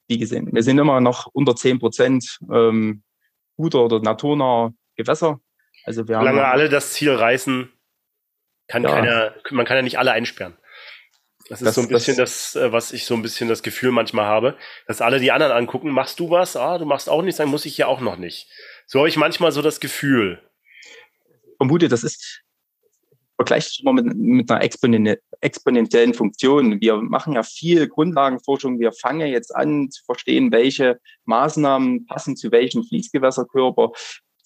Wie 0.08 0.18
gesehen. 0.18 0.48
Wir 0.52 0.62
sind 0.62 0.78
immer 0.78 1.00
noch 1.00 1.26
unter 1.32 1.56
10 1.56 1.80
Prozent 1.80 2.38
guter 3.56 3.84
oder 3.84 4.00
naturnaher 4.00 4.72
Gewässer. 4.96 5.40
Also 5.84 6.08
wir 6.08 6.18
Solange 6.18 6.40
haben, 6.40 6.52
alle 6.52 6.68
das 6.68 6.92
Ziel 6.92 7.12
reißen, 7.12 7.72
kann 8.68 8.82
ja. 8.82 8.90
keiner, 8.90 9.34
man 9.50 9.66
kann 9.66 9.76
ja 9.76 9.82
nicht 9.82 9.98
alle 9.98 10.12
einsperren. 10.12 10.56
Das 11.48 11.60
ist 11.60 11.66
das, 11.66 11.74
so 11.76 11.82
ein 11.82 11.88
bisschen 11.88 12.16
das, 12.16 12.52
das, 12.52 12.62
äh, 12.62 12.72
was 12.72 12.92
ich 12.92 13.06
so 13.06 13.14
ein 13.14 13.22
bisschen 13.22 13.48
das 13.48 13.62
Gefühl 13.62 13.92
manchmal 13.92 14.26
habe, 14.26 14.56
dass 14.86 15.00
alle 15.00 15.20
die 15.20 15.30
anderen 15.30 15.52
angucken, 15.52 15.90
machst 15.90 16.18
du 16.18 16.30
was? 16.30 16.56
Ah, 16.56 16.78
du 16.78 16.86
machst 16.86 17.08
auch 17.08 17.22
nichts, 17.22 17.38
dann 17.38 17.48
muss 17.48 17.66
ich 17.66 17.78
ja 17.78 17.86
auch 17.86 18.00
noch 18.00 18.16
nicht. 18.16 18.48
So 18.86 18.98
habe 18.98 19.08
ich 19.08 19.16
manchmal 19.16 19.52
so 19.52 19.62
das 19.62 19.78
Gefühl. 19.78 20.42
Vermute, 21.58 21.88
das 21.88 22.02
ist 22.02 22.42
vergleicht 23.36 23.80
immer 23.80 23.92
mit, 23.92 24.16
mit 24.16 24.50
einer 24.50 24.62
exponentiellen 25.40 26.14
Funktion. 26.14 26.80
Wir 26.80 26.96
machen 26.96 27.34
ja 27.34 27.42
viel 27.42 27.86
Grundlagenforschung. 27.86 28.80
Wir 28.80 28.92
fangen 28.92 29.28
jetzt 29.28 29.54
an 29.54 29.90
zu 29.90 30.02
verstehen, 30.04 30.50
welche 30.50 30.98
Maßnahmen 31.26 32.06
passen 32.06 32.36
zu 32.36 32.50
welchem 32.50 32.82
Fließgewässerkörper. 32.84 33.92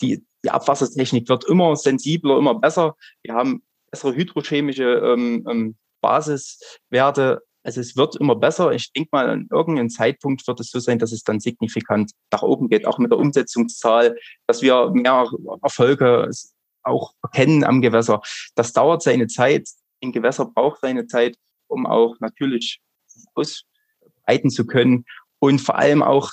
Die, 0.02 0.24
die 0.44 0.50
Abwassertechnik 0.50 1.28
wird 1.28 1.44
immer 1.44 1.76
sensibler, 1.76 2.38
immer 2.38 2.54
besser. 2.54 2.96
Wir 3.22 3.34
haben 3.34 3.62
bessere 3.90 4.14
hydrochemische 4.14 4.84
ähm, 4.84 5.46
ähm, 5.48 5.76
Basiswerte. 6.00 7.42
Also 7.62 7.80
es 7.80 7.96
wird 7.96 8.16
immer 8.16 8.36
besser. 8.36 8.72
Ich 8.72 8.92
denke 8.92 9.10
mal, 9.12 9.28
an 9.28 9.46
irgendeinem 9.50 9.90
Zeitpunkt 9.90 10.46
wird 10.48 10.60
es 10.60 10.70
so 10.70 10.78
sein, 10.78 10.98
dass 10.98 11.12
es 11.12 11.22
dann 11.22 11.40
signifikant 11.40 12.12
nach 12.32 12.42
oben 12.42 12.68
geht, 12.68 12.86
auch 12.86 12.98
mit 12.98 13.12
der 13.12 13.18
Umsetzungszahl, 13.18 14.16
dass 14.46 14.62
wir 14.62 14.90
mehr 14.90 15.30
Erfolge 15.62 16.26
auch 16.82 17.14
erkennen 17.22 17.64
am 17.64 17.80
Gewässer. 17.80 18.20
Das 18.54 18.72
dauert 18.72 19.02
seine 19.02 19.26
Zeit. 19.26 19.68
Ein 20.02 20.12
Gewässer 20.12 20.46
braucht 20.46 20.80
seine 20.80 21.06
Zeit, 21.06 21.36
um 21.68 21.86
auch 21.86 22.16
natürlich 22.20 22.80
ausbreiten 23.34 24.50
zu 24.50 24.66
können. 24.66 25.04
Und 25.38 25.60
vor 25.60 25.76
allem 25.76 26.02
auch, 26.02 26.32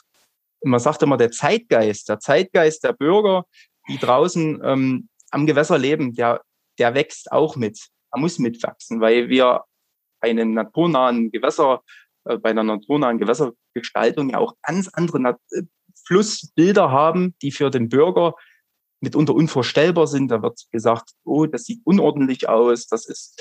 man 0.64 0.80
sagt 0.80 1.04
immer, 1.04 1.18
der 1.18 1.32
Zeitgeist, 1.32 2.10
der 2.10 2.20
Zeitgeist 2.20 2.84
der 2.84 2.94
Bürger, 2.94 3.46
die 3.88 3.98
draußen 3.98 4.62
ähm, 4.64 5.10
am 5.32 5.46
Gewässer 5.46 5.78
leben, 5.78 6.14
der, 6.14 6.42
der 6.78 6.94
wächst 6.94 7.32
auch 7.32 7.56
mit. 7.56 7.80
Er 8.12 8.20
muss 8.20 8.40
mitwachsen, 8.40 9.02
weil 9.02 9.30
wir 9.30 9.64
bei 10.20 10.30
einem 10.30 10.54
naturnahen 10.54 11.32
Gewässer, 11.32 11.82
äh, 12.26 12.38
bei 12.38 12.50
einer 12.50 12.64
naturnahen 12.64 13.18
Gewässergestaltung 13.18 14.30
ja 14.32 14.40
auch 14.40 14.56
ganz 14.62 14.88
andere 14.90 15.20
Nat 15.20 15.40
äh, 15.52 15.64
Flussbilder 16.06 16.90
haben, 16.92 17.36
die 17.42 17.52
für 17.52 17.70
den 17.70 17.90
Bürger 17.90 18.34
mitunter 19.00 19.36
unvorstellbar 19.36 20.08
sind. 20.08 20.30
Da 20.30 20.42
wird 20.42 20.62
gesagt, 20.72 21.12
oh, 21.24 21.46
das 21.46 21.64
sieht 21.64 21.82
unordentlich 21.84 22.50
aus, 22.50 22.88
das 22.88 23.06
ist 23.06 23.40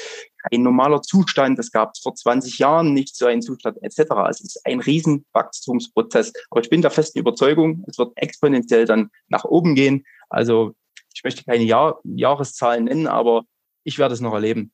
kein 0.51 0.62
normaler 0.62 1.03
Zustand, 1.03 1.59
das 1.59 1.71
gab 1.71 1.92
es 1.95 2.01
vor 2.01 2.14
20 2.14 2.59
Jahren 2.59 2.92
nicht 2.92 3.16
so 3.16 3.27
einen 3.27 3.42
Zustand 3.42 3.79
etc. 3.83 4.11
Also 4.11 4.45
es 4.45 4.57
ist 4.57 4.66
ein 4.66 4.81
Riesenwachstumsprozess. 4.81 6.33
Aber 6.51 6.61
ich 6.61 6.71
bin 6.71 6.83
der 6.83 6.90
festen 6.90 7.19
Überzeugung, 7.19 7.85
es 7.88 7.99
wird 7.99 8.12
exponentiell 8.16 8.85
dann 8.85 9.11
nach 9.29 9.45
oben 9.45 9.75
gehen. 9.75 10.05
Also 10.29 10.75
ich 11.14 11.25
möchte 11.25 11.45
keine 11.45 11.64
Jahr 11.64 12.01
Jahreszahlen 12.05 12.85
nennen, 12.85 13.07
aber 13.07 13.45
ich 13.85 13.99
werde 13.99 14.14
es 14.14 14.21
noch 14.21 14.35
erleben, 14.35 14.73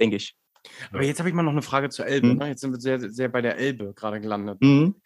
denke 0.00 0.16
ich. 0.16 0.34
Aber 0.92 1.04
jetzt 1.04 1.20
habe 1.20 1.28
ich 1.28 1.34
mal 1.34 1.42
noch 1.42 1.52
eine 1.52 1.62
Frage 1.62 1.88
zur 1.88 2.06
Elbe. 2.06 2.26
Mhm. 2.26 2.38
Ne? 2.38 2.48
Jetzt 2.48 2.60
sind 2.60 2.72
wir 2.72 2.80
sehr, 2.80 2.98
sehr 3.10 3.28
bei 3.28 3.40
der 3.40 3.56
Elbe 3.56 3.94
gerade 3.94 4.20
gelandet. 4.20 4.60
Mhm 4.60 4.96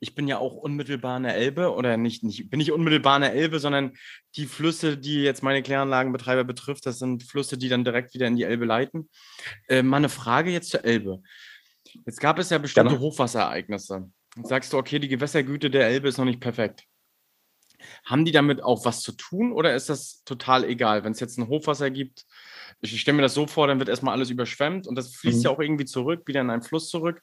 ich 0.00 0.14
bin 0.14 0.28
ja 0.28 0.38
auch 0.38 0.54
unmittelbar 0.54 1.16
an 1.16 1.24
der 1.24 1.34
Elbe 1.34 1.72
oder 1.74 1.96
nicht, 1.96 2.22
nicht, 2.22 2.50
bin 2.50 2.60
ich 2.60 2.72
unmittelbar 2.72 3.16
an 3.16 3.22
der 3.22 3.34
Elbe, 3.34 3.58
sondern 3.58 3.92
die 4.36 4.46
Flüsse, 4.46 4.96
die 4.96 5.22
jetzt 5.22 5.42
meine 5.42 5.62
Kläranlagenbetreiber 5.62 6.44
betrifft, 6.44 6.86
das 6.86 6.98
sind 6.98 7.24
Flüsse, 7.24 7.58
die 7.58 7.68
dann 7.68 7.84
direkt 7.84 8.14
wieder 8.14 8.26
in 8.26 8.36
die 8.36 8.44
Elbe 8.44 8.64
leiten. 8.64 9.08
Äh, 9.68 9.82
mal 9.82 9.96
eine 9.96 10.08
Frage 10.08 10.50
jetzt 10.50 10.70
zur 10.70 10.84
Elbe. 10.84 11.22
Jetzt 12.06 12.20
gab 12.20 12.38
es 12.38 12.50
ja 12.50 12.58
bestimmte 12.58 12.94
genau. 12.94 13.02
Hochwasserereignisse. 13.02 14.10
Jetzt 14.36 14.48
sagst 14.48 14.72
du, 14.72 14.78
okay, 14.78 14.98
die 14.98 15.08
Gewässergüte 15.08 15.70
der 15.70 15.88
Elbe 15.88 16.08
ist 16.08 16.18
noch 16.18 16.24
nicht 16.24 16.40
perfekt. 16.40 16.84
Haben 18.04 18.24
die 18.24 18.32
damit 18.32 18.62
auch 18.62 18.84
was 18.84 19.02
zu 19.02 19.12
tun 19.12 19.52
oder 19.52 19.74
ist 19.74 19.88
das 19.88 20.22
total 20.24 20.64
egal? 20.64 21.04
Wenn 21.04 21.12
es 21.12 21.20
jetzt 21.20 21.38
ein 21.38 21.48
Hochwasser 21.48 21.90
gibt, 21.90 22.24
ich 22.80 23.00
stelle 23.00 23.16
mir 23.16 23.22
das 23.22 23.34
so 23.34 23.46
vor, 23.46 23.66
dann 23.66 23.78
wird 23.78 23.88
erstmal 23.88 24.14
alles 24.14 24.30
überschwemmt 24.30 24.86
und 24.86 24.94
das 24.94 25.14
fließt 25.16 25.38
mhm. 25.38 25.44
ja 25.44 25.50
auch 25.50 25.58
irgendwie 25.58 25.84
zurück, 25.84 26.22
wieder 26.26 26.40
in 26.40 26.50
einen 26.50 26.62
Fluss 26.62 26.88
zurück 26.88 27.22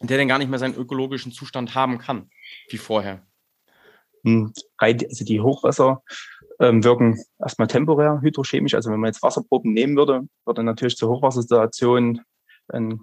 der 0.00 0.18
dann 0.18 0.28
gar 0.28 0.38
nicht 0.38 0.50
mehr 0.50 0.58
seinen 0.58 0.74
ökologischen 0.74 1.32
Zustand 1.32 1.74
haben 1.74 1.98
kann, 1.98 2.30
wie 2.68 2.78
vorher. 2.78 3.26
Hm, 4.24 4.52
also 4.76 5.24
die 5.24 5.40
Hochwasser 5.40 6.02
ähm, 6.60 6.82
wirken 6.84 7.18
erstmal 7.38 7.68
temporär 7.68 8.20
hydrochemisch. 8.22 8.74
Also 8.74 8.90
wenn 8.90 9.00
man 9.00 9.08
jetzt 9.08 9.22
Wasserproben 9.22 9.72
nehmen 9.72 9.96
würde, 9.96 10.26
würde 10.44 10.62
natürlich 10.62 10.96
zur 10.96 11.10
Hochwassersituation 11.10 12.20
ein 12.68 13.00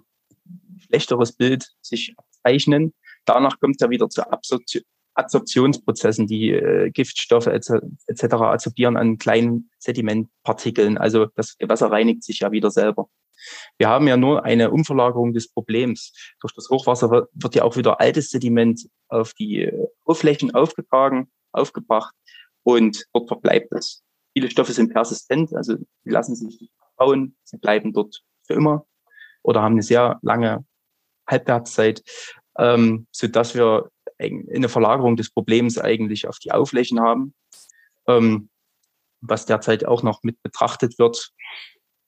schlechteres 0.78 1.32
Bild 1.32 1.68
sich 1.80 2.14
abzeichnen. 2.16 2.92
Danach 3.24 3.60
kommt 3.60 3.76
es 3.76 3.84
ja 3.84 3.90
wieder 3.90 4.08
zu 4.08 4.28
Absorption, 4.28 4.82
Adsorptionsprozessen, 5.14 6.26
die 6.26 6.50
äh, 6.50 6.90
Giftstoffe 6.90 7.46
etc. 7.46 7.70
Et 8.06 8.24
adsorbieren 8.32 8.96
an 8.96 9.18
kleinen 9.18 9.70
Sedimentpartikeln. 9.78 10.96
Also 10.98 11.26
das 11.36 11.56
Wasser 11.60 11.90
reinigt 11.90 12.24
sich 12.24 12.40
ja 12.40 12.50
wieder 12.50 12.70
selber. 12.70 13.08
Wir 13.78 13.88
haben 13.88 14.08
ja 14.08 14.16
nur 14.16 14.44
eine 14.44 14.70
Umverlagerung 14.70 15.32
des 15.32 15.52
Problems. 15.52 16.12
Durch 16.40 16.54
das 16.54 16.68
Hochwasser 16.70 17.10
wird, 17.10 17.54
ja 17.54 17.64
auch 17.64 17.76
wieder 17.76 18.00
altes 18.00 18.30
Sediment 18.30 18.88
auf 19.08 19.34
die 19.34 19.62
äh, 19.62 19.86
Oberflächen 20.04 20.54
aufgetragen, 20.54 21.30
aufgebracht 21.52 22.14
und 22.62 23.04
dort 23.12 23.28
verbleibt 23.28 23.72
es. 23.72 24.02
Viele 24.34 24.50
Stoffe 24.50 24.72
sind 24.72 24.92
persistent, 24.92 25.54
also 25.54 25.76
die 26.04 26.10
lassen 26.10 26.34
sich 26.34 26.60
nicht 26.60 26.72
bauen, 26.96 27.36
sie 27.44 27.58
bleiben 27.58 27.92
dort 27.92 28.22
für 28.46 28.54
immer 28.54 28.86
oder 29.42 29.62
haben 29.62 29.74
eine 29.74 29.82
sehr 29.82 30.18
lange 30.22 30.64
Halbwertszeit, 31.28 32.02
ähm, 32.58 33.06
so 33.10 33.26
dass 33.26 33.54
wir 33.54 33.90
eine 34.18 34.68
Verlagerung 34.68 35.16
des 35.16 35.30
Problems 35.30 35.78
eigentlich 35.78 36.28
auf 36.28 36.38
die 36.38 36.52
Aufflächen 36.52 37.00
haben, 37.00 37.34
ähm, 38.06 38.50
was 39.20 39.46
derzeit 39.46 39.84
auch 39.84 40.02
noch 40.02 40.22
mit 40.22 40.40
betrachtet 40.42 40.98
wird. 40.98 41.32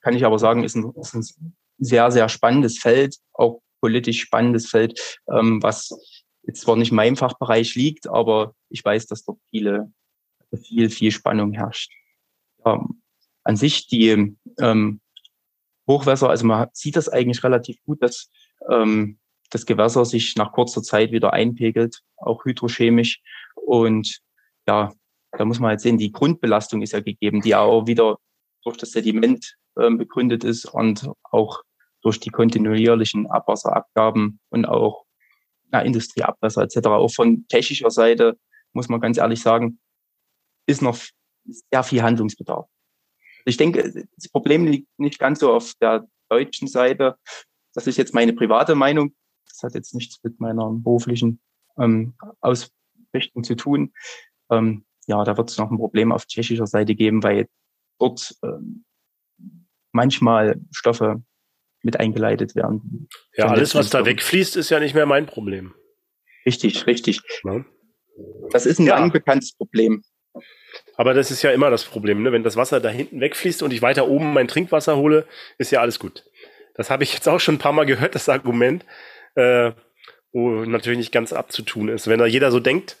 Kann 0.05 0.15
ich 0.15 0.23
aber 0.23 0.37
sagen, 0.37 0.63
ist 0.63 0.75
ein, 0.75 0.93
ist 1.01 1.15
ein 1.15 1.55
sehr, 1.79 2.11
sehr 2.11 2.29
spannendes 2.29 2.77
Feld, 2.77 3.17
auch 3.33 3.63
politisch 3.81 4.21
spannendes 4.21 4.69
Feld, 4.69 5.19
ähm, 5.27 5.63
was 5.63 5.97
jetzt 6.43 6.61
zwar 6.61 6.75
nicht 6.75 6.91
in 6.91 6.95
meinem 6.95 7.15
Fachbereich 7.15 7.73
liegt, 7.73 8.07
aber 8.07 8.53
ich 8.69 8.85
weiß, 8.85 9.07
dass 9.07 9.25
dort 9.25 9.39
viele, 9.49 9.91
viel, 10.61 10.91
viel 10.91 11.09
Spannung 11.09 11.53
herrscht. 11.53 11.91
Ähm, 12.63 13.01
an 13.43 13.55
sich 13.55 13.87
die 13.87 14.37
ähm, 14.59 15.01
Hochwässer, 15.87 16.29
also 16.29 16.45
man 16.45 16.67
sieht 16.73 16.97
das 16.97 17.09
eigentlich 17.09 17.43
relativ 17.43 17.81
gut, 17.83 18.03
dass 18.03 18.29
ähm, 18.69 19.17
das 19.49 19.65
Gewässer 19.65 20.05
sich 20.05 20.35
nach 20.35 20.51
kurzer 20.51 20.83
Zeit 20.83 21.11
wieder 21.13 21.33
einpegelt, 21.33 22.03
auch 22.17 22.45
hydrochemisch. 22.45 23.23
Und 23.55 24.19
ja, 24.67 24.93
da 25.31 25.45
muss 25.45 25.59
man 25.59 25.69
halt 25.69 25.81
sehen, 25.81 25.97
die 25.97 26.11
Grundbelastung 26.11 26.83
ist 26.83 26.93
ja 26.93 26.99
gegeben, 26.99 27.41
die 27.41 27.55
auch 27.55 27.87
wieder 27.87 28.19
durch 28.65 28.77
das 28.77 28.91
Sediment 28.91 29.55
äh, 29.75 29.89
begründet 29.91 30.43
ist 30.43 30.65
und 30.65 31.09
auch 31.23 31.63
durch 32.01 32.19
die 32.19 32.29
kontinuierlichen 32.29 33.27
Abwasserabgaben 33.27 34.39
und 34.49 34.65
auch 34.65 35.05
ja, 35.71 35.79
Industrieabwasser 35.79 36.63
etc. 36.63 36.87
Auch 36.87 37.13
von 37.13 37.47
technischer 37.47 37.89
Seite 37.89 38.37
muss 38.73 38.89
man 38.89 38.99
ganz 38.99 39.17
ehrlich 39.17 39.41
sagen, 39.41 39.79
ist 40.67 40.81
noch 40.81 40.97
sehr 41.45 41.83
viel 41.83 42.01
Handlungsbedarf. 42.01 42.67
Ich 43.45 43.57
denke, 43.57 44.07
das 44.15 44.29
Problem 44.29 44.65
liegt 44.65 44.87
nicht 44.97 45.19
ganz 45.19 45.39
so 45.39 45.53
auf 45.53 45.73
der 45.79 46.07
deutschen 46.29 46.67
Seite. 46.67 47.17
Das 47.73 47.87
ist 47.87 47.97
jetzt 47.97 48.13
meine 48.13 48.33
private 48.33 48.75
Meinung. 48.75 49.13
Das 49.47 49.63
hat 49.63 49.75
jetzt 49.75 49.93
nichts 49.93 50.19
mit 50.23 50.39
meiner 50.39 50.71
beruflichen 50.71 51.39
ähm, 51.77 52.15
Ausrichtung 52.41 53.43
zu 53.43 53.55
tun. 53.55 53.93
Ähm, 54.49 54.85
ja, 55.07 55.23
da 55.23 55.37
wird 55.37 55.51
es 55.51 55.57
noch 55.57 55.69
ein 55.69 55.77
Problem 55.77 56.11
auf 56.11 56.25
tschechischer 56.25 56.67
Seite 56.67 56.95
geben, 56.95 57.21
weil 57.23 57.47
dort 57.99 58.35
ähm, 58.43 58.85
manchmal 59.91 60.59
Stoffe 60.71 61.23
mit 61.81 61.99
eingeleitet 61.99 62.55
werden. 62.55 63.07
Ja, 63.35 63.47
alles, 63.47 63.75
was 63.75 63.89
da 63.89 64.05
wegfließt, 64.05 64.57
ist 64.57 64.69
ja 64.69 64.79
nicht 64.79 64.95
mehr 64.95 65.05
mein 65.05 65.27
Problem. 65.27 65.73
Richtig, 66.45 66.87
richtig. 66.87 67.21
Ja. 67.43 67.63
Das 68.51 68.65
ist 68.65 68.79
ein 68.79 68.87
ja. 68.87 68.97
lang 68.97 69.11
bekanntes 69.11 69.53
Problem. 69.53 70.03
Aber 70.95 71.13
das 71.13 71.31
ist 71.31 71.41
ja 71.41 71.51
immer 71.51 71.69
das 71.69 71.85
Problem, 71.85 72.23
ne? 72.23 72.31
wenn 72.31 72.43
das 72.43 72.57
Wasser 72.57 72.79
da 72.79 72.89
hinten 72.89 73.21
wegfließt 73.21 73.63
und 73.63 73.71
ich 73.71 73.81
weiter 73.81 74.07
oben 74.07 74.33
mein 74.33 74.47
Trinkwasser 74.47 74.97
hole, 74.97 75.25
ist 75.57 75.71
ja 75.71 75.81
alles 75.81 75.99
gut. 75.99 76.25
Das 76.75 76.89
habe 76.89 77.03
ich 77.03 77.13
jetzt 77.13 77.27
auch 77.27 77.39
schon 77.39 77.55
ein 77.55 77.59
paar 77.59 77.71
Mal 77.71 77.85
gehört, 77.85 78.15
das 78.15 78.29
Argument, 78.29 78.85
äh, 79.35 79.71
wo 80.31 80.65
natürlich 80.65 80.97
nicht 80.97 81.11
ganz 81.11 81.33
abzutun 81.33 81.89
ist. 81.89 82.07
Wenn 82.07 82.19
da 82.19 82.25
jeder 82.25 82.51
so 82.51 82.59
denkt, 82.59 82.97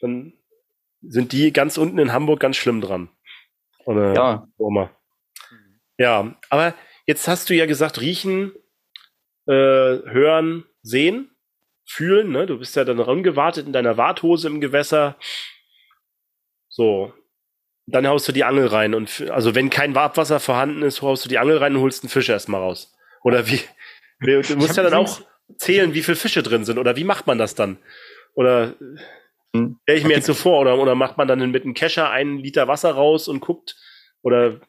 dann 0.00 0.32
sind 1.02 1.32
die 1.32 1.52
ganz 1.52 1.76
unten 1.76 1.98
in 1.98 2.12
Hamburg 2.12 2.40
ganz 2.40 2.56
schlimm 2.56 2.80
dran. 2.80 3.10
Oder 3.88 4.14
ja. 4.14 4.48
Oma. 4.58 4.90
Ja, 5.96 6.36
aber 6.50 6.74
jetzt 7.06 7.26
hast 7.26 7.48
du 7.48 7.54
ja 7.54 7.64
gesagt, 7.64 8.02
riechen, 8.02 8.52
äh, 9.46 9.52
hören, 9.52 10.64
sehen, 10.82 11.30
fühlen. 11.86 12.30
Ne? 12.30 12.44
Du 12.44 12.58
bist 12.58 12.76
ja 12.76 12.84
dann 12.84 13.00
rangewartet 13.00 13.66
in 13.66 13.72
deiner 13.72 13.96
Warthose 13.96 14.46
im 14.46 14.60
Gewässer. 14.60 15.16
So, 16.68 17.14
dann 17.86 18.06
haust 18.06 18.28
du 18.28 18.32
die 18.32 18.44
Angel 18.44 18.66
rein 18.66 18.92
und 18.92 19.24
also 19.30 19.54
wenn 19.54 19.70
kein 19.70 19.96
Abwasser 19.96 20.38
vorhanden 20.38 20.82
ist, 20.82 21.00
haust 21.00 21.24
du 21.24 21.30
die 21.30 21.38
Angel 21.38 21.56
rein 21.56 21.74
und 21.74 21.80
holst 21.80 22.04
einen 22.04 22.10
Fisch 22.10 22.28
erstmal 22.28 22.60
raus. 22.60 22.94
Oder 23.24 23.46
wie? 23.46 23.60
Du 24.20 24.56
musst 24.56 24.76
ja 24.76 24.82
dann 24.82 24.94
auch 24.94 25.22
zählen, 25.56 25.94
wie 25.94 26.02
viele 26.02 26.16
Fische 26.16 26.42
drin 26.42 26.66
sind. 26.66 26.76
Oder 26.76 26.94
wie 26.96 27.04
macht 27.04 27.26
man 27.26 27.38
das 27.38 27.54
dann? 27.54 27.78
Oder. 28.34 28.74
Stelle 29.54 29.98
ich 29.98 30.04
mir 30.04 30.14
jetzt 30.14 30.26
so 30.26 30.34
vor, 30.34 30.60
oder, 30.60 30.78
oder 30.78 30.94
macht 30.94 31.16
man 31.16 31.28
dann 31.28 31.50
mit 31.50 31.64
einem 31.64 31.74
Kescher 31.74 32.10
einen 32.10 32.38
Liter 32.38 32.68
Wasser 32.68 32.92
raus 32.92 33.28
und 33.28 33.40
guckt? 33.40 33.76
Oder 34.22 34.60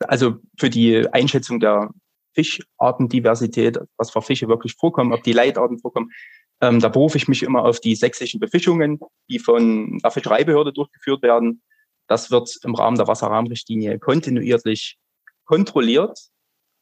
also 0.00 0.36
für 0.58 0.70
die 0.70 1.06
Einschätzung 1.12 1.60
der 1.60 1.90
Fischartendiversität, 2.34 3.78
was 3.96 4.10
für 4.10 4.22
Fische 4.22 4.48
wirklich 4.48 4.74
vorkommen, 4.74 5.12
ob 5.12 5.22
die 5.22 5.32
Leitarten 5.32 5.78
vorkommen, 5.78 6.12
ähm, 6.60 6.80
da 6.80 6.88
berufe 6.88 7.18
ich 7.18 7.28
mich 7.28 7.42
immer 7.42 7.64
auf 7.64 7.80
die 7.80 7.94
sächsischen 7.94 8.40
Befischungen, 8.40 9.00
die 9.28 9.38
von 9.38 9.98
der 9.98 10.10
Fischereibehörde 10.10 10.72
durchgeführt 10.72 11.22
werden. 11.22 11.62
Das 12.08 12.30
wird 12.30 12.58
im 12.64 12.74
Rahmen 12.74 12.96
der 12.96 13.06
Wasserrahmenrichtlinie 13.06 13.98
kontinuierlich 13.98 14.98
kontrolliert. 15.44 16.18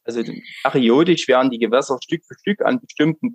Also 0.07 0.23
periodisch 0.63 1.27
werden 1.27 1.51
die 1.51 1.59
Gewässer 1.59 1.99
Stück 2.01 2.23
für 2.25 2.35
Stück 2.39 2.61
an 2.61 2.79
bestimmten 2.79 3.31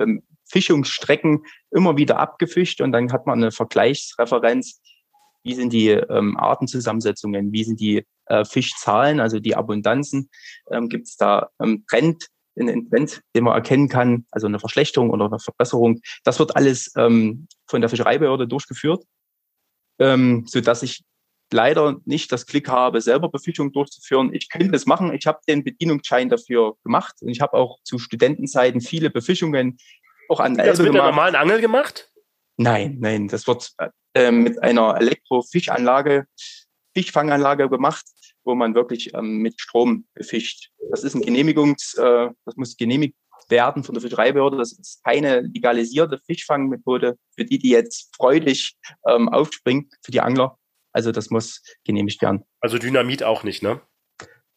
Befischungsstrecken 0.47 1.45
immer 1.71 1.99
wieder 1.99 2.19
abgefischt 2.19 2.81
und 2.81 2.93
dann 2.93 3.13
hat 3.13 3.27
man 3.27 3.43
eine 3.43 3.53
Vergleichsreferenz. 3.53 4.81
Wie 5.45 5.55
sind 5.55 5.73
die 5.73 5.91
ähm, 5.91 6.37
Artenzusammensetzungen? 6.39 7.53
Wie 7.53 7.65
sind 7.65 7.79
die 7.79 8.07
äh, 8.27 8.45
Fischzahlen, 8.45 9.21
also 9.21 9.39
die 9.39 9.55
Abundanzen? 9.55 10.31
Ähm, 10.71 10.89
Gibt 10.89 11.09
es 11.09 11.17
da 11.17 11.51
ähm, 11.61 11.85
Trend, 11.89 12.29
einen 12.59 12.89
Trend, 12.89 13.21
den 13.35 13.45
man 13.45 13.55
erkennen 13.55 13.89
kann, 13.89 14.25
also 14.31 14.47
eine 14.47 14.59
Verschlechterung 14.59 15.11
oder 15.11 15.27
eine 15.27 15.41
Verbesserung? 15.41 16.01
Das 16.25 16.39
wird 16.39 16.57
alles 16.57 16.93
ähm, 16.97 17.49
von 17.67 17.83
der 17.83 17.91
Fischereibehörde 17.91 18.49
durchgeführt, 18.49 19.05
ähm, 19.99 20.47
so 20.47 20.61
dass 20.61 20.83
ich 20.83 21.05
leider 21.53 21.97
nicht 22.05 22.33
das 22.33 22.47
Klick 22.47 22.69
habe, 22.69 23.01
selber 23.01 23.29
Befischung 23.29 23.73
durchzuführen. 23.73 24.33
Ich 24.33 24.49
könnte 24.49 24.75
es 24.77 24.87
machen. 24.87 25.13
Ich 25.15 25.27
habe 25.27 25.41
den 25.49 25.65
Bedienungsschein 25.65 26.29
dafür 26.29 26.75
gemacht 26.85 27.17
und 27.21 27.29
ich 27.29 27.41
habe 27.41 27.55
auch 27.55 27.79
zu 27.85 27.99
Studentenzeiten 27.99 28.81
viele 28.81 29.11
Befischungen 29.11 29.79
auch 30.29 30.41
an 30.41 30.55
der 30.55 30.67
Elbe 30.67 30.83
mit 30.83 30.93
gemacht. 30.93 31.03
einer 31.03 31.11
normalen 31.11 31.35
Angel 31.35 31.61
gemacht? 31.61 32.11
Nein, 32.57 32.99
nein, 33.01 33.29
das 33.29 33.47
wird 33.47 33.73
äh, 34.15 34.31
mit 34.31 34.63
einer 34.63 34.97
Elektrofischanlage, 35.01 36.27
Fischfanganlage 36.95 37.69
gemacht, 37.69 38.05
wo 38.45 38.55
man 38.55 38.75
wirklich 38.75 39.15
ähm, 39.15 39.39
mit 39.39 39.61
Strom 39.61 40.07
befischt. 40.15 40.71
Das 40.91 41.05
ist 41.05 41.15
ein 41.15 41.23
Genehmigungs, 41.23 41.95
äh, 41.95 42.29
das 42.45 42.57
muss 42.57 42.77
genehmigt 42.77 43.17
werden 43.49 43.85
von 43.85 43.95
der 43.95 44.03
Fischereibehörde. 44.03 44.57
Das 44.57 44.73
ist 44.73 45.03
keine 45.05 45.41
legalisierte 45.41 46.19
Fischfangmethode 46.27 47.17
für 47.35 47.45
die, 47.45 47.59
die 47.59 47.71
jetzt 47.71 48.15
freudig 48.17 48.77
ähm, 49.07 49.29
aufspringen, 49.29 49.91
für 50.03 50.13
die 50.13 50.21
Angler. 50.21 50.59
Also 50.93 51.13
das 51.13 51.31
muss 51.31 51.63
genehmigt 51.85 52.23
werden. 52.23 52.45
Also 52.61 52.79
Dynamit 52.79 53.23
auch 53.23 53.45
nicht, 53.45 53.63
ne? 53.63 53.81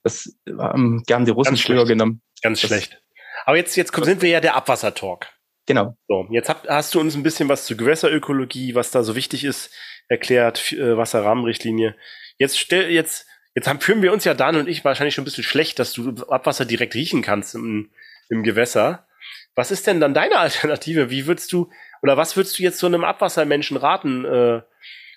Das 0.04 0.38
haben 0.48 1.04
ähm, 1.08 1.26
die 1.26 1.32
Russen 1.32 1.58
früher 1.58 1.86
genommen. 1.86 2.22
Ganz 2.42 2.62
das 2.62 2.70
schlecht. 2.70 3.02
Aber 3.46 3.58
jetzt, 3.58 3.76
jetzt 3.76 3.96
sind 3.96 4.22
wir 4.22 4.30
ja 4.30 4.40
der 4.40 4.56
Abwassertalk. 4.56 5.28
Genau. 5.66 5.98
So, 6.08 6.28
jetzt 6.30 6.48
hab, 6.48 6.68
hast 6.68 6.94
du 6.94 7.00
uns 7.00 7.16
ein 7.16 7.24
bisschen 7.24 7.50
was 7.50 7.66
zur 7.66 7.78
Gewässerökologie, 7.78 8.76
was 8.76 8.92
da 8.92 9.04
so 9.04 9.16
wichtig 9.16 9.44
ist, 9.44 9.72
erklärt, 10.08 10.74
äh, 10.74 10.96
Wasserrahmenrichtlinie. 10.96 11.96
Jetzt 12.38 12.60
stell, 12.60 12.92
jetzt, 12.92 13.26
jetzt 13.56 13.68
haben, 13.68 13.82
fühlen 13.82 14.04
wir 14.04 14.14
uns 14.14 14.26
ja 14.26 14.36
Dan 14.36 14.58
und 14.58 14.70
ich 14.70 14.86
wahrscheinlich 14.86 15.16
schon 15.16 15.24
ein 15.24 15.26
bisschen 15.26 15.44
schlecht, 15.44 15.80
dass 15.80 15.94
du 15.94 16.10
Abwasser 16.28 16.66
direkt 16.66 16.94
riechen 16.94 17.24
kannst 17.24 17.56
im, 17.56 17.90
im 18.30 18.44
Gewässer. 18.44 19.08
Was 19.56 19.72
ist 19.72 19.88
denn 19.88 20.00
dann 20.00 20.14
deine 20.14 20.38
Alternative? 20.40 21.10
Wie 21.10 21.26
würdest 21.26 21.52
du, 21.52 21.72
oder 22.04 22.16
was 22.16 22.36
würdest 22.36 22.60
du 22.60 22.64
jetzt 22.64 22.78
so 22.78 22.86
einem 22.86 23.04
Abwassermenschen 23.04 23.78
raten, 23.78 24.26
äh, 24.26 24.62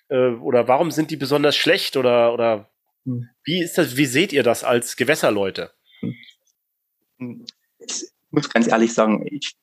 äh, 0.09 0.31
oder 0.31 0.69
warum 0.69 0.91
sind 0.91 1.11
die 1.11 1.17
besonders 1.17 1.57
schlecht 1.57 1.97
oder, 1.97 2.33
oder 2.33 2.71
hm. 3.05 3.29
wie 3.45 3.63
ist 3.63 3.79
das, 3.79 3.97
wie 3.97 4.07
seht 4.07 4.33
ihr 4.33 4.43
das 4.43 4.65
als 4.65 4.97
Gewässerleute? 4.97 5.73
Hm. 7.19 7.45
Ich 7.79 8.05
muss 8.31 8.51
ganz 8.51 8.69
ehrlich 8.69 8.93
sagen, 8.93 9.27
ich 9.31 9.55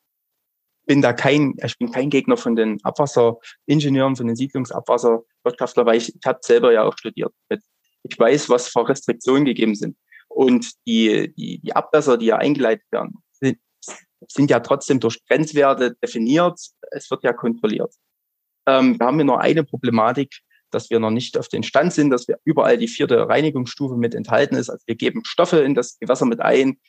bin 0.85 1.01
da 1.01 1.13
kein, 1.13 1.55
ich 1.63 1.77
bin 1.77 1.91
kein 1.91 2.09
Gegner 2.09 2.37
von 2.37 2.55
den 2.55 2.83
Abwasseringenieuren, 2.83 4.15
von 4.15 4.27
den 4.27 4.35
Siedlungsabwasserwirtschaftler, 4.35 5.85
weil 5.85 5.97
ich, 5.97 6.15
ich 6.15 6.25
habe 6.25 6.39
selber 6.41 6.71
ja 6.71 6.83
auch 6.83 6.97
studiert. 6.97 7.33
Ich 8.03 8.17
weiß, 8.17 8.49
was 8.49 8.67
für 8.67 8.87
Restriktionen 8.87 9.45
gegeben 9.45 9.75
sind. 9.75 9.97
Und 10.27 10.71
die, 10.85 11.33
die, 11.35 11.59
die 11.59 11.75
Abwässer, 11.75 12.17
die 12.17 12.27
ja 12.27 12.37
eingeleitet 12.37 12.85
werden, 12.91 13.23
sind, 13.31 13.57
sind 14.27 14.51
ja 14.51 14.59
trotzdem 14.59 14.99
durch 14.99 15.23
Grenzwerte 15.25 15.95
definiert. 15.95 16.59
Es 16.91 17.09
wird 17.09 17.23
ja 17.23 17.33
kontrolliert. 17.33 17.93
Ähm, 18.67 18.99
wir 18.99 19.05
haben 19.05 19.15
hier 19.15 19.25
nur 19.25 19.41
eine 19.41 19.63
Problematik, 19.63 20.39
dass 20.71 20.89
wir 20.89 20.99
noch 20.99 21.11
nicht 21.11 21.37
auf 21.37 21.47
den 21.47 21.63
Stand 21.63 21.93
sind, 21.93 22.09
dass 22.09 22.27
wir 22.27 22.37
überall 22.43 22.77
die 22.77 22.87
vierte 22.87 23.27
Reinigungsstufe 23.27 23.95
mit 23.95 24.13
enthalten 24.15 24.55
ist. 24.55 24.69
Also 24.69 24.83
wir 24.85 24.95
geben 24.95 25.23
Stoffe 25.25 25.59
in 25.59 25.73
das 25.73 25.97
Gewässer 25.99 26.25
mit 26.25 26.41
ein, 26.41 26.79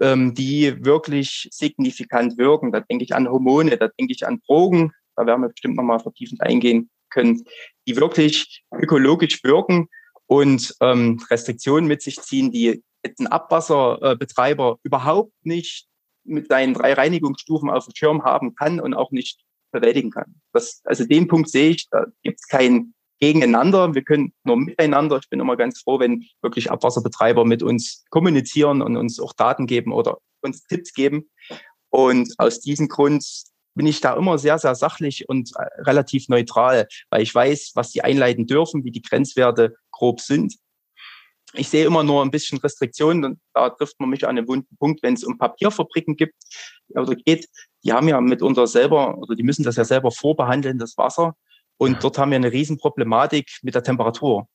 ähm, 0.00 0.34
die 0.34 0.84
wirklich 0.84 1.48
signifikant 1.52 2.38
wirken. 2.38 2.72
Da 2.72 2.80
denke 2.80 3.04
ich 3.04 3.14
an 3.14 3.28
Hormone, 3.28 3.76
da 3.76 3.88
denke 3.88 4.12
ich 4.12 4.26
an 4.26 4.40
Drogen, 4.46 4.92
da 5.16 5.26
werden 5.26 5.42
wir 5.42 5.48
bestimmt 5.50 5.76
nochmal 5.76 6.00
vertiefend 6.00 6.40
eingehen 6.40 6.90
können, 7.10 7.44
die 7.86 7.96
wirklich 7.96 8.64
ökologisch 8.72 9.44
wirken 9.44 9.88
und 10.26 10.74
ähm, 10.80 11.22
Restriktionen 11.30 11.86
mit 11.86 12.02
sich 12.02 12.20
ziehen, 12.20 12.50
die 12.50 12.82
ein 13.20 13.26
Abwasserbetreiber 13.26 14.78
überhaupt 14.82 15.32
nicht 15.42 15.86
mit 16.24 16.48
seinen 16.48 16.74
drei 16.74 16.94
Reinigungsstufen 16.94 17.70
auf 17.70 17.84
dem 17.84 17.94
Schirm 17.94 18.24
haben 18.24 18.54
kann 18.54 18.80
und 18.80 18.94
auch 18.94 19.10
nicht 19.10 19.43
bewältigen 19.74 20.10
kann. 20.10 20.34
Das, 20.52 20.80
also 20.84 21.04
den 21.04 21.28
Punkt 21.28 21.50
sehe 21.50 21.70
ich, 21.70 21.88
da 21.90 22.06
gibt 22.22 22.40
es 22.40 22.48
kein 22.48 22.94
Gegeneinander. 23.20 23.94
Wir 23.94 24.02
können 24.02 24.32
nur 24.44 24.56
miteinander. 24.56 25.18
Ich 25.22 25.28
bin 25.28 25.40
immer 25.40 25.56
ganz 25.56 25.80
froh, 25.80 26.00
wenn 26.00 26.24
wirklich 26.42 26.70
Abwasserbetreiber 26.70 27.44
mit 27.44 27.62
uns 27.62 28.04
kommunizieren 28.10 28.82
und 28.82 28.96
uns 28.96 29.20
auch 29.20 29.32
Daten 29.32 29.66
geben 29.66 29.92
oder 29.92 30.18
uns 30.42 30.66
Tipps 30.66 30.92
geben. 30.92 31.30
Und 31.90 32.34
aus 32.38 32.60
diesem 32.60 32.88
Grund 32.88 33.24
bin 33.74 33.86
ich 33.86 34.00
da 34.00 34.14
immer 34.14 34.38
sehr, 34.38 34.58
sehr 34.58 34.74
sachlich 34.74 35.28
und 35.28 35.50
äh, 35.56 35.82
relativ 35.82 36.28
neutral, 36.28 36.86
weil 37.10 37.22
ich 37.22 37.34
weiß, 37.34 37.72
was 37.74 37.92
sie 37.92 38.02
einleiten 38.02 38.46
dürfen, 38.46 38.84
wie 38.84 38.90
die 38.90 39.02
Grenzwerte 39.02 39.74
grob 39.90 40.20
sind. 40.20 40.54
Ich 41.54 41.68
sehe 41.68 41.86
immer 41.86 42.02
nur 42.02 42.22
ein 42.22 42.30
bisschen 42.30 42.58
Restriktionen 42.58 43.24
und 43.24 43.40
da 43.52 43.70
trifft 43.70 43.98
man 44.00 44.10
mich 44.10 44.26
an 44.26 44.36
einen 44.36 44.48
wunden 44.48 44.76
Punkt, 44.76 45.02
wenn 45.02 45.14
es 45.14 45.24
um 45.24 45.38
Papierfabriken 45.38 46.16
gibt 46.16 46.34
oder 46.90 47.14
geht. 47.14 47.48
Die 47.84 47.92
haben 47.92 48.08
ja 48.08 48.20
mitunter 48.20 48.66
selber, 48.66 49.16
oder 49.18 49.34
die 49.34 49.42
müssen 49.42 49.62
das 49.62 49.76
ja 49.76 49.84
selber 49.84 50.10
vorbehandeln, 50.10 50.78
das 50.78 50.96
Wasser. 50.96 51.36
Und 51.76 52.02
dort 52.02 52.18
haben 52.18 52.30
wir 52.30 52.36
eine 52.36 52.52
Riesenproblematik 52.52 53.58
mit 53.62 53.74
der 53.74 53.82
Temperatur. 53.82 54.48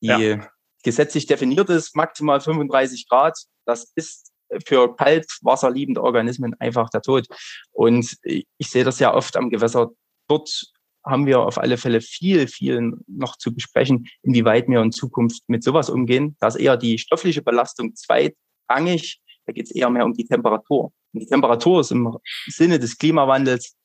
Die 0.00 0.08
ja. 0.08 0.48
gesetzlich 0.82 1.26
definiert 1.26 1.68
ist, 1.70 1.96
maximal 1.96 2.40
35 2.40 3.08
Grad. 3.08 3.38
Das 3.64 3.92
ist 3.94 4.32
für 4.66 4.94
kaltwasserliebende 4.94 6.02
Organismen 6.02 6.54
einfach 6.60 6.88
der 6.90 7.02
Tod. 7.02 7.26
Und 7.72 8.16
ich 8.22 8.46
sehe 8.60 8.84
das 8.84 8.98
ja 8.98 9.14
oft 9.14 9.36
am 9.36 9.50
Gewässer. 9.50 9.90
Dort 10.28 10.72
haben 11.06 11.26
wir 11.26 11.40
auf 11.40 11.58
alle 11.58 11.78
Fälle 11.78 12.00
viel, 12.00 12.48
viel 12.48 12.92
noch 13.06 13.36
zu 13.36 13.54
besprechen, 13.54 14.08
inwieweit 14.22 14.68
wir 14.68 14.82
in 14.82 14.92
Zukunft 14.92 15.48
mit 15.48 15.62
sowas 15.62 15.88
umgehen. 15.88 16.36
Da 16.40 16.48
ist 16.48 16.56
eher 16.56 16.76
die 16.76 16.98
stoffliche 16.98 17.42
Belastung 17.42 17.94
zweitrangig. 17.94 19.20
Da 19.46 19.52
geht 19.52 19.66
es 19.66 19.70
eher 19.70 19.88
mehr 19.88 20.04
um 20.04 20.14
die 20.14 20.26
Temperatur. 20.26 20.92
Und 21.12 21.20
die 21.20 21.26
Temperatur 21.26 21.80
ist 21.80 21.92
im 21.92 22.18
Sinne 22.48 22.78
des 22.80 22.98
Klimawandels 22.98 23.76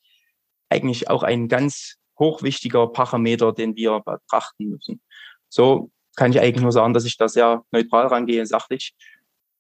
eigentlich 0.69 1.10
auch 1.10 1.23
ein 1.23 1.47
ganz 1.47 1.97
hochwichtiger 2.17 2.88
Parameter, 2.88 3.53
den 3.53 3.75
wir 3.75 3.99
betrachten 3.99 4.69
müssen. 4.69 5.01
So 5.49 5.91
kann 6.15 6.31
ich 6.31 6.39
eigentlich 6.39 6.63
nur 6.63 6.71
sagen, 6.71 6.93
dass 6.93 7.05
ich 7.05 7.17
da 7.17 7.27
sehr 7.27 7.63
neutral 7.71 8.07
rangehe, 8.07 8.45
sachlich, 8.45 8.95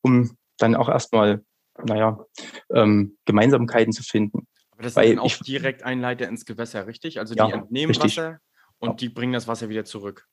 um 0.01 0.35
dann 0.57 0.75
auch 0.75 0.89
erstmal, 0.89 1.43
naja, 1.83 2.23
ähm, 2.73 3.17
Gemeinsamkeiten 3.25 3.93
zu 3.93 4.03
finden. 4.03 4.47
Das 4.81 4.95
Weil 4.95 5.09
sind 5.09 5.19
auch 5.19 5.25
ich, 5.25 5.39
direkt 5.39 5.83
Einleiter 5.83 6.27
ins 6.27 6.45
Gewässer, 6.45 6.87
richtig? 6.87 7.19
Also 7.19 7.33
die 7.33 7.39
ja, 7.39 7.49
entnehmen 7.49 7.91
richtig. 7.91 8.17
Wasser 8.17 8.39
und 8.79 8.89
ja. 8.89 8.95
die 8.95 9.09
bringen 9.09 9.33
das 9.33 9.47
Wasser 9.47 9.69
wieder 9.69 9.85
zurück. 9.85 10.27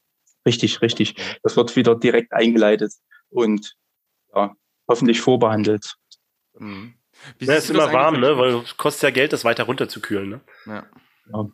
Richtig, 0.47 0.81
richtig. 0.83 1.15
Das 1.43 1.57
wird 1.57 1.77
wieder 1.77 1.95
direkt 1.95 2.33
eingeleitet 2.33 2.93
und 3.29 3.75
ja, 4.35 4.55
hoffentlich 4.89 5.21
vorbehandelt. 5.21 5.95
Mhm. 6.59 6.95
Ja, 7.41 7.55
ist 7.55 7.71
immer 7.71 7.93
warm, 7.93 8.21
ne? 8.21 8.39
Weil 8.39 8.55
es 8.57 8.77
kostet 8.77 9.03
ja 9.03 9.11
Geld, 9.11 9.33
das 9.33 9.45
weiter 9.45 9.65
runterzukühlen, 9.65 10.29
ne? 10.29 10.41
Ja. 10.67 10.87
ja. 11.33 11.49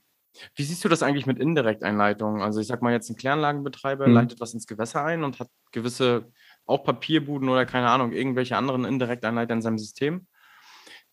Wie 0.55 0.65
siehst 0.65 0.85
du 0.85 0.89
das 0.89 1.03
eigentlich 1.03 1.27
mit 1.27 1.39
Indirekteinleitungen? 1.39 2.43
Also 2.43 2.61
ich 2.61 2.67
sag 2.67 2.83
mal 2.83 2.93
jetzt 2.93 3.09
ein 3.09 3.17
Kläranlagenbetreiber 3.17 4.07
mhm. 4.07 4.15
leitet 4.15 4.41
was 4.41 4.53
ins 4.53 4.67
Gewässer 4.67 5.05
ein 5.05 5.25
und 5.25 5.39
hat 5.39 5.49
gewisse 5.73 6.31
auch 6.67 6.85
Papierbuden 6.85 7.49
oder 7.49 7.67
keine 7.67 7.91
Ahnung, 7.91 8.13
irgendwelche 8.13 8.57
anderen 8.57 8.85
Indirekteinleiter 8.85 9.55
in 9.55 9.63
seinem 9.63 9.79
System. 9.79 10.27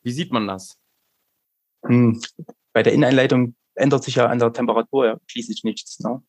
Wie 0.02 0.12
sieht 0.12 0.32
man 0.32 0.48
das? 0.48 0.81
Hm. 1.86 2.22
Bei 2.74 2.84
der 2.84 2.94
Inneneinleitung 2.94 3.56
ändert 3.76 4.04
sich 4.04 4.16
ja 4.16 4.28
an 4.28 4.40
der 4.40 4.54
Temperatur 4.54 5.06
ja 5.06 5.18
schließlich 5.28 5.64
nichts. 5.64 6.00
Ne? 6.00 6.22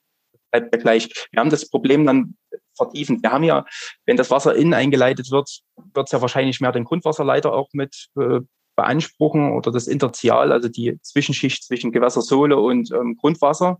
Bleibt 0.51 0.75
ja 0.75 0.81
gleich. 0.81 1.29
Wir 1.31 1.41
haben 1.41 1.51
das 1.51 1.69
Problem 1.69 2.07
dann 2.07 2.37
vertiefend. 2.77 3.23
Wir 3.23 3.33
haben 3.33 3.45
ja, 3.45 3.65
wenn 4.07 4.17
das 4.17 4.31
Wasser 4.31 4.55
innen 4.55 4.75
eingeleitet 4.75 5.31
wird, 5.31 5.61
wird 5.95 6.07
es 6.07 6.13
ja 6.13 6.21
wahrscheinlich 6.21 6.61
mehr 6.61 6.73
den 6.73 6.85
Grundwasserleiter 6.85 7.53
auch 7.53 7.69
mit 7.73 8.09
äh, 8.19 8.41
beanspruchen 8.77 9.53
oder 9.53 9.71
das 9.71 9.87
Intertial, 9.87 10.51
also 10.51 10.69
die 10.69 10.99
Zwischenschicht 11.03 11.65
zwischen 11.65 11.93
Gewässersohle 11.93 12.57
und 12.57 12.91
ähm, 12.93 13.17
Grundwasser, 13.17 13.79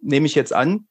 nehme 0.00 0.26
ich 0.26 0.34
jetzt 0.34 0.52
an. 0.52 0.88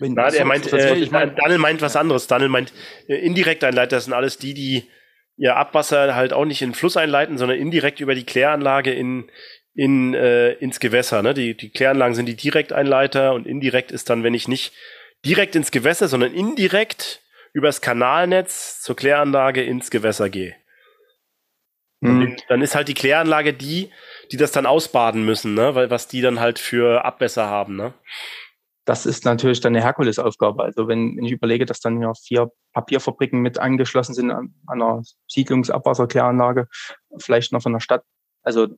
Wenn 0.00 0.14
Na, 0.14 0.28
er 0.28 0.44
meint, 0.44 0.72
äh, 0.72 1.06
Daniel 1.08 1.58
meint 1.58 1.80
was 1.80 1.94
anderes. 1.94 2.26
Daniel 2.26 2.48
meint 2.48 2.72
äh, 3.06 3.14
Indirekteinleiter, 3.14 3.96
das 3.96 4.04
sind 4.04 4.12
alles 4.12 4.38
die, 4.38 4.54
die 4.54 4.88
ihr 5.36 5.56
Abwasser 5.56 6.14
halt 6.14 6.32
auch 6.32 6.44
nicht 6.44 6.62
in 6.62 6.70
den 6.70 6.74
Fluss 6.74 6.96
einleiten, 6.96 7.38
sondern 7.38 7.58
indirekt 7.58 8.00
über 8.00 8.14
die 8.14 8.24
Kläranlage 8.24 8.92
in, 8.92 9.30
in, 9.74 10.14
äh, 10.14 10.52
ins 10.52 10.80
Gewässer. 10.80 11.22
Ne? 11.22 11.34
Die, 11.34 11.56
die 11.56 11.70
Kläranlagen 11.70 12.14
sind 12.14 12.26
die 12.26 12.36
Direkteinleiter 12.36 13.34
und 13.34 13.46
indirekt 13.46 13.90
ist 13.90 14.10
dann, 14.10 14.22
wenn 14.22 14.34
ich 14.34 14.48
nicht 14.48 14.72
direkt 15.24 15.56
ins 15.56 15.70
Gewässer, 15.70 16.08
sondern 16.08 16.32
indirekt 16.32 17.22
übers 17.52 17.80
Kanalnetz 17.80 18.80
zur 18.80 18.96
Kläranlage 18.96 19.62
ins 19.62 19.90
Gewässer 19.90 20.28
gehe. 20.28 20.54
Mhm. 22.00 22.36
Dann 22.48 22.60
ist 22.60 22.74
halt 22.74 22.88
die 22.88 22.94
Kläranlage 22.94 23.54
die, 23.54 23.90
die 24.30 24.36
das 24.36 24.52
dann 24.52 24.66
ausbaden 24.66 25.24
müssen, 25.24 25.54
ne? 25.54 25.74
Weil 25.74 25.90
was 25.90 26.06
die 26.08 26.20
dann 26.20 26.40
halt 26.40 26.58
für 26.58 27.04
Abwässer 27.04 27.46
haben, 27.46 27.76
ne? 27.76 27.94
Das 28.84 29.06
ist 29.06 29.24
natürlich 29.24 29.60
dann 29.60 29.74
eine 29.74 29.84
Herkulesaufgabe. 29.84 30.62
Also 30.62 30.88
wenn, 30.88 31.16
wenn 31.16 31.24
ich 31.24 31.32
überlege, 31.32 31.64
dass 31.64 31.80
dann 31.80 32.02
ja 32.02 32.12
vier 32.14 32.50
Papierfabriken 32.72 33.40
mit 33.40 33.58
angeschlossen 33.58 34.14
sind 34.14 34.30
an, 34.30 34.54
einer 34.66 35.02
Siedlungsabwasserkläranlage, 35.26 36.68
vielleicht 37.18 37.52
noch 37.52 37.62
von 37.62 37.72
der 37.72 37.80
Stadt. 37.80 38.04
Also 38.42 38.68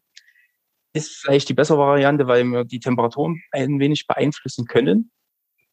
ist 0.93 1.17
vielleicht 1.17 1.49
die 1.49 1.55
bessere 1.55 1.79
Variante, 1.79 2.27
weil 2.27 2.45
wir 2.45 2.65
die 2.65 2.81
Temperaturen 2.81 3.43
ein 3.53 3.81
wenig 3.81 4.07
beeinflussen 4.07 4.67
können. 4.67 5.11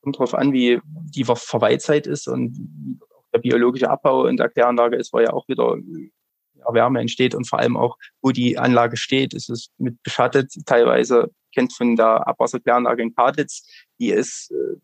Kommt 0.02 0.18
darauf 0.18 0.34
an, 0.34 0.52
wie 0.52 0.82
die 0.84 1.24
Verweilzeit 1.24 2.08
ist 2.08 2.28
und 2.28 3.00
der 3.34 3.40
biologische 3.40 3.90
Abbau 3.90 4.26
in 4.26 4.38
der 4.38 4.50
Kläranlage 4.50 4.98
ist, 4.98 5.14
war 5.14 5.22
ja 5.22 5.32
auch 5.32 5.48
wieder 5.48 5.78
Wärme 6.72 7.00
entsteht 7.00 7.36
und 7.36 7.48
vor 7.48 7.60
allem 7.60 7.78
auch, 7.78 7.98
wo 8.22 8.32
die 8.32 8.58
Anlage 8.58 8.98
steht, 8.98 9.34
ist 9.34 9.50
es 9.50 9.70
mit 9.78 10.02
beschattet. 10.04 10.54
Teilweise 10.66 11.32
kennt 11.54 11.74
von 11.74 11.96
der 11.96 12.28
Abwasserkläranlage 12.28 13.02
in 13.02 13.16
Kaditz, 13.16 13.68
die 14.04 14.12
ist 14.12 14.52
äh, 14.52 14.76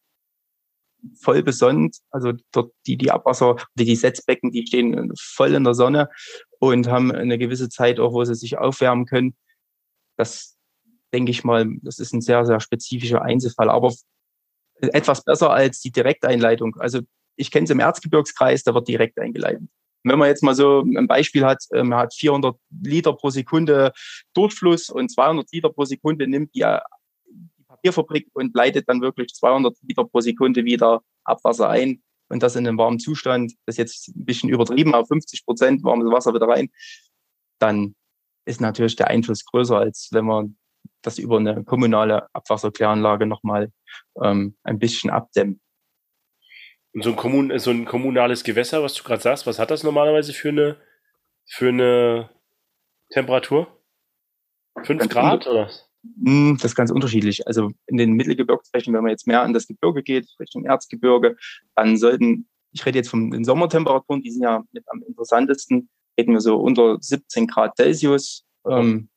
voll 1.21 1.43
besonnt. 1.43 1.97
Also 2.09 2.33
dort 2.51 2.73
die, 2.87 2.97
die 2.97 3.11
Abwasser, 3.11 3.57
die, 3.75 3.85
die 3.85 3.95
Setzbecken, 3.95 4.51
die 4.51 4.65
stehen 4.65 5.11
voll 5.19 5.53
in 5.53 5.63
der 5.65 5.73
Sonne 5.73 6.09
und 6.59 6.87
haben 6.87 7.11
eine 7.11 7.37
gewisse 7.37 7.69
Zeit 7.69 7.99
auch, 7.99 8.13
wo 8.13 8.23
sie 8.23 8.35
sich 8.35 8.57
aufwärmen 8.57 9.05
können. 9.05 9.35
Das 10.17 10.57
denke 11.13 11.31
ich 11.31 11.43
mal, 11.43 11.67
das 11.81 11.99
ist 11.99 12.13
ein 12.13 12.21
sehr, 12.21 12.45
sehr 12.45 12.59
spezifischer 12.59 13.21
Einzelfall, 13.21 13.69
aber 13.69 13.93
etwas 14.75 15.23
besser 15.23 15.49
als 15.51 15.81
die 15.81 15.91
Direkteinleitung. 15.91 16.75
Also 16.79 17.01
ich 17.35 17.51
kenne 17.51 17.65
es 17.65 17.71
im 17.71 17.79
Erzgebirgskreis, 17.79 18.63
da 18.63 18.73
wird 18.73 18.87
direkt 18.87 19.19
eingeleitet. 19.19 19.67
Wenn 20.03 20.17
man 20.17 20.29
jetzt 20.29 20.43
mal 20.43 20.55
so 20.55 20.81
ein 20.81 21.07
Beispiel 21.07 21.43
hat, 21.43 21.61
äh, 21.71 21.83
man 21.83 21.99
hat 21.99 22.13
400 22.13 22.55
Liter 22.81 23.13
pro 23.13 23.31
Sekunde 23.31 23.91
Durchfluss 24.33 24.89
und 24.89 25.11
200 25.11 25.51
Liter 25.51 25.69
pro 25.69 25.83
Sekunde 25.83 26.25
nimmt 26.27 26.55
die 26.55 26.63
Papierfabrik 27.79 28.27
und 28.33 28.55
leitet 28.55 28.87
dann 28.89 29.01
wirklich 29.01 29.33
200 29.33 29.75
Liter 29.81 30.05
pro 30.05 30.19
Sekunde 30.19 30.65
wieder 30.65 31.01
Abwasser 31.23 31.69
ein 31.69 32.01
und 32.29 32.43
das 32.43 32.55
in 32.55 32.67
einem 32.67 32.77
warmen 32.77 32.99
Zustand, 32.99 33.53
das 33.65 33.75
ist 33.75 33.77
jetzt 33.77 34.07
ein 34.09 34.25
bisschen 34.25 34.49
übertrieben, 34.49 34.93
auf 34.93 35.07
50 35.07 35.45
Prozent 35.45 35.83
warmes 35.83 36.11
Wasser 36.11 36.33
wieder 36.33 36.47
rein, 36.47 36.69
dann 37.59 37.95
ist 38.45 38.61
natürlich 38.61 38.95
der 38.95 39.07
Einfluss 39.07 39.45
größer, 39.45 39.77
als 39.77 40.09
wenn 40.11 40.25
man 40.25 40.57
das 41.01 41.17
über 41.17 41.37
eine 41.37 41.63
kommunale 41.63 42.27
Abwasserkläranlage 42.33 43.25
nochmal 43.25 43.71
ähm, 44.23 44.57
ein 44.63 44.79
bisschen 44.79 45.09
abdämmt. 45.09 45.59
Und 46.93 47.03
so 47.03 47.11
ein, 47.11 47.15
Kommun 47.15 47.57
so 47.59 47.71
ein 47.71 47.85
kommunales 47.85 48.43
Gewässer, 48.43 48.81
was 48.81 48.95
du 48.95 49.03
gerade 49.03 49.21
sagst, 49.21 49.45
was 49.45 49.59
hat 49.59 49.71
das 49.71 49.83
normalerweise 49.83 50.33
für 50.33 50.49
eine, 50.49 50.77
für 51.45 51.69
eine 51.69 52.29
Temperatur? 53.11 53.67
Fünf 54.83 55.07
Grad 55.09 55.45
oder? 55.47 55.69
Hm, 56.23 56.57
das 56.57 56.71
ist 56.71 56.75
ganz 56.75 56.91
unterschiedlich. 56.91 57.45
Also 57.47 57.71
in 57.87 57.97
den 57.97 58.13
Mittelgebirgsflächen, 58.13 58.93
wenn 58.93 59.03
man 59.03 59.11
jetzt 59.11 59.27
mehr 59.27 59.41
an 59.41 59.53
das 59.53 59.67
Gebirge 59.67 60.03
geht, 60.03 60.27
Richtung 60.39 60.65
Erzgebirge, 60.65 61.35
dann 61.75 61.97
sollten, 61.97 62.47
ich 62.71 62.85
rede 62.85 62.97
jetzt 62.99 63.09
von 63.09 63.31
den 63.31 63.43
Sommertemperaturen, 63.43 64.21
die 64.21 64.31
sind 64.31 64.43
ja 64.43 64.63
mit 64.71 64.83
am 64.87 65.03
interessantesten, 65.03 65.89
reden 66.19 66.33
wir 66.33 66.41
so 66.41 66.57
unter 66.57 66.97
17 66.99 67.47
Grad 67.47 67.75
Celsius. 67.77 68.45
Ähm, 68.67 69.09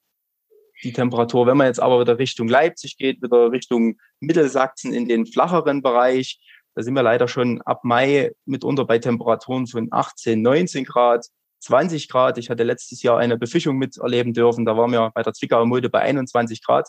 die 0.82 0.92
Temperatur, 0.92 1.46
wenn 1.46 1.56
man 1.56 1.68
jetzt 1.68 1.80
aber 1.80 2.00
wieder 2.00 2.18
Richtung 2.18 2.48
Leipzig 2.48 2.96
geht, 2.96 3.22
wieder 3.22 3.52
Richtung 3.52 3.98
Mittelsachsen 4.20 4.92
in 4.92 5.06
den 5.06 5.26
flacheren 5.26 5.82
Bereich, 5.82 6.40
da 6.74 6.82
sind 6.82 6.94
wir 6.94 7.02
leider 7.02 7.28
schon 7.28 7.60
ab 7.62 7.84
Mai 7.84 8.32
mitunter 8.46 8.84
bei 8.84 8.98
Temperaturen 8.98 9.66
von 9.66 9.88
18, 9.90 10.40
19 10.40 10.84
Grad, 10.84 11.26
20 11.62 12.08
Grad. 12.08 12.38
Ich 12.38 12.50
hatte 12.50 12.64
letztes 12.64 13.02
Jahr 13.02 13.18
eine 13.18 13.38
Befischung 13.38 13.78
miterleben 13.78 14.32
dürfen. 14.34 14.64
Da 14.64 14.76
waren 14.76 14.92
wir 14.92 15.10
bei 15.14 15.22
der 15.22 15.32
Zwickauer 15.32 15.66
Mulde 15.66 15.88
bei 15.88 16.00
21 16.00 16.62
Grad 16.62 16.88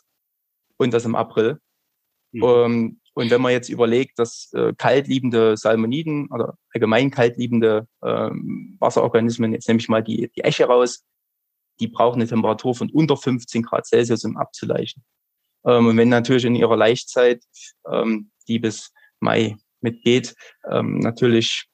und 0.78 0.94
das 0.94 1.06
im 1.06 1.16
April. 1.16 1.60
Mhm. 2.32 2.44
Um, 2.44 2.52
ähm, 2.52 3.00
und 3.16 3.30
wenn 3.30 3.42
man 3.42 3.52
jetzt 3.52 3.70
überlegt, 3.70 4.18
dass 4.18 4.52
äh, 4.54 4.74
kaltliebende 4.76 5.56
Salmoniden 5.56 6.30
oder 6.32 6.58
allgemein 6.74 7.12
kaltliebende 7.12 7.88
ähm, 8.04 8.76
Wasserorganismen, 8.80 9.54
jetzt 9.54 9.68
nehme 9.68 9.80
ich 9.80 9.88
mal 9.88 10.04
die, 10.04 10.32
die 10.36 10.42
Esche 10.42 10.66
raus, 10.66 11.04
die 11.80 11.88
brauchen 11.88 12.22
eine 12.22 12.28
Temperatur 12.28 12.74
von 12.74 12.90
unter 12.90 13.16
15 13.16 13.62
Grad 13.62 13.86
Celsius, 13.86 14.26
um 14.26 14.36
abzuleichen. 14.38 15.04
Ähm, 15.64 15.88
und 15.88 15.98
wenn 15.98 16.10
natürlich 16.10 16.46
in 16.46 16.56
ihrer 16.56 16.76
Laichzeit, 16.76 17.44
ähm, 17.88 18.32
die 18.48 18.58
bis 18.58 18.92
Mai 19.20 19.58
mitgeht, 19.82 20.34
ähm, 20.70 20.98
natürlich 20.98 21.68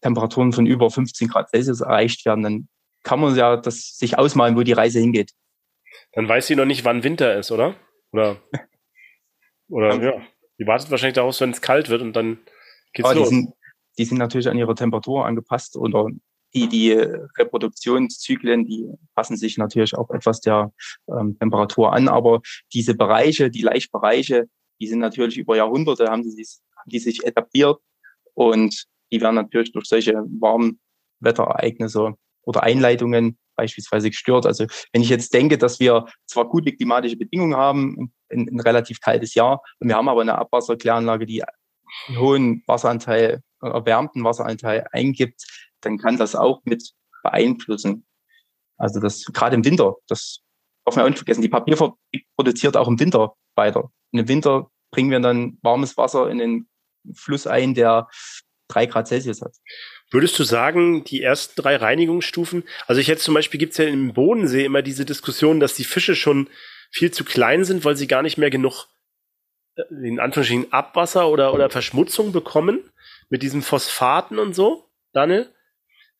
Temperaturen 0.00 0.52
von 0.52 0.66
über 0.66 0.90
15 0.90 1.28
Grad 1.28 1.50
Celsius 1.50 1.80
erreicht 1.80 2.24
werden, 2.24 2.42
dann 2.42 2.68
kann 3.02 3.20
man 3.20 3.34
ja 3.36 3.56
das 3.56 3.96
sich 3.96 4.18
ausmalen, 4.18 4.56
wo 4.56 4.62
die 4.62 4.72
Reise 4.72 5.00
hingeht. 5.00 5.32
Dann 6.12 6.28
weiß 6.28 6.46
sie 6.46 6.56
noch 6.56 6.64
nicht, 6.64 6.84
wann 6.84 7.02
Winter 7.02 7.38
ist, 7.38 7.50
oder? 7.50 7.76
Oder, 8.12 8.36
oder 9.68 10.02
ja. 10.02 10.22
Die 10.58 10.66
wartet 10.66 10.90
wahrscheinlich 10.90 11.14
daraus, 11.14 11.40
wenn 11.40 11.50
es 11.50 11.62
kalt 11.62 11.88
wird 11.88 12.02
und 12.02 12.14
dann 12.14 12.38
geht's 12.92 13.08
Aber 13.08 13.18
los. 13.18 13.30
Die 13.30 13.34
sind, 13.34 13.54
die 13.98 14.04
sind 14.04 14.18
natürlich 14.18 14.48
an 14.48 14.58
ihre 14.58 14.74
Temperatur 14.74 15.24
angepasst 15.24 15.76
oder 15.76 16.08
die, 16.52 16.68
die 16.68 16.92
Reproduktionszyklen, 16.92 18.66
die 18.66 18.88
passen 19.14 19.36
sich 19.36 19.56
natürlich 19.56 19.94
auch 19.96 20.10
etwas 20.10 20.40
der 20.40 20.72
ähm, 21.08 21.38
Temperatur 21.38 21.92
an. 21.92 22.08
Aber 22.08 22.40
diese 22.74 22.94
Bereiche, 22.94 23.50
die 23.50 23.62
Laichbereiche, 23.62 24.48
die 24.80 24.86
sind 24.86 24.98
natürlich 24.98 25.38
über 25.38 25.56
Jahrhunderte, 25.56 26.08
haben 26.08 26.24
sie 26.24 26.30
sich 26.32 26.58
die 26.86 26.98
sich 26.98 27.24
etabliert 27.24 27.78
und 28.34 28.86
die 29.12 29.20
werden 29.20 29.36
natürlich 29.36 29.72
durch 29.72 29.86
solche 29.86 30.14
Warmwetterereignisse 30.14 32.14
oder 32.42 32.62
Einleitungen 32.62 33.38
beispielsweise 33.56 34.10
gestört. 34.10 34.46
Also 34.46 34.66
wenn 34.92 35.02
ich 35.02 35.10
jetzt 35.10 35.34
denke, 35.34 35.58
dass 35.58 35.80
wir 35.80 36.06
zwar 36.26 36.48
gute 36.48 36.72
klimatische 36.72 37.16
Bedingungen 37.16 37.56
haben, 37.56 38.12
ein, 38.32 38.48
ein 38.48 38.60
relativ 38.60 39.00
kaltes 39.00 39.34
Jahr, 39.34 39.62
und 39.78 39.88
wir 39.88 39.96
haben 39.96 40.08
aber 40.08 40.22
eine 40.22 40.38
Abwasserkläranlage, 40.38 41.26
die 41.26 41.44
einen 41.44 42.18
hohen 42.18 42.62
Wasseranteil, 42.66 43.42
erwärmten 43.60 44.24
Wasseranteil 44.24 44.86
eingibt, 44.92 45.44
dann 45.82 45.98
kann 45.98 46.16
das 46.16 46.34
auch 46.34 46.60
mit 46.64 46.92
beeinflussen. 47.22 48.06
Also 48.78 49.00
das 49.00 49.24
gerade 49.26 49.56
im 49.56 49.64
Winter, 49.64 49.96
das 50.08 50.40
darf 50.84 50.96
man 50.96 51.04
auch 51.04 51.10
nicht 51.10 51.18
vergessen, 51.18 51.42
die 51.42 51.48
Papierfabrik 51.48 52.26
produziert 52.36 52.76
auch 52.76 52.88
im 52.88 52.98
Winter 52.98 53.34
weiter. 53.54 53.90
Und 54.12 54.18
im 54.18 54.28
Winter 54.28 54.70
bringen 54.90 55.10
wir 55.10 55.20
dann 55.20 55.58
warmes 55.62 55.96
Wasser 55.96 56.30
in 56.30 56.38
den 56.38 56.68
Fluss 57.14 57.46
ein, 57.46 57.74
der 57.74 58.08
drei 58.70 58.86
Grad 58.86 59.08
Celsius 59.08 59.42
hat. 59.42 59.52
Würdest 60.10 60.38
du 60.38 60.44
sagen, 60.44 61.04
die 61.04 61.22
ersten 61.22 61.60
drei 61.60 61.76
Reinigungsstufen, 61.76 62.64
also 62.86 63.00
ich 63.00 63.06
jetzt 63.06 63.24
zum 63.24 63.34
Beispiel 63.34 63.58
gibt 63.58 63.72
es 63.72 63.78
ja 63.78 63.84
im 63.84 64.12
Bodensee 64.12 64.64
immer 64.64 64.82
diese 64.82 65.04
Diskussion, 65.04 65.60
dass 65.60 65.74
die 65.74 65.84
Fische 65.84 66.14
schon 66.14 66.48
viel 66.90 67.10
zu 67.10 67.24
klein 67.24 67.64
sind, 67.64 67.84
weil 67.84 67.96
sie 67.96 68.06
gar 68.06 68.22
nicht 68.22 68.38
mehr 68.38 68.50
genug 68.50 68.88
äh, 69.76 69.82
in 70.02 70.20
Anführungsstrichen 70.20 70.72
Abwasser 70.72 71.28
oder, 71.28 71.54
oder 71.54 71.70
Verschmutzung 71.70 72.32
bekommen 72.32 72.80
mit 73.28 73.42
diesen 73.42 73.62
Phosphaten 73.62 74.38
und 74.38 74.54
so, 74.54 74.88
Daniel? 75.12 75.52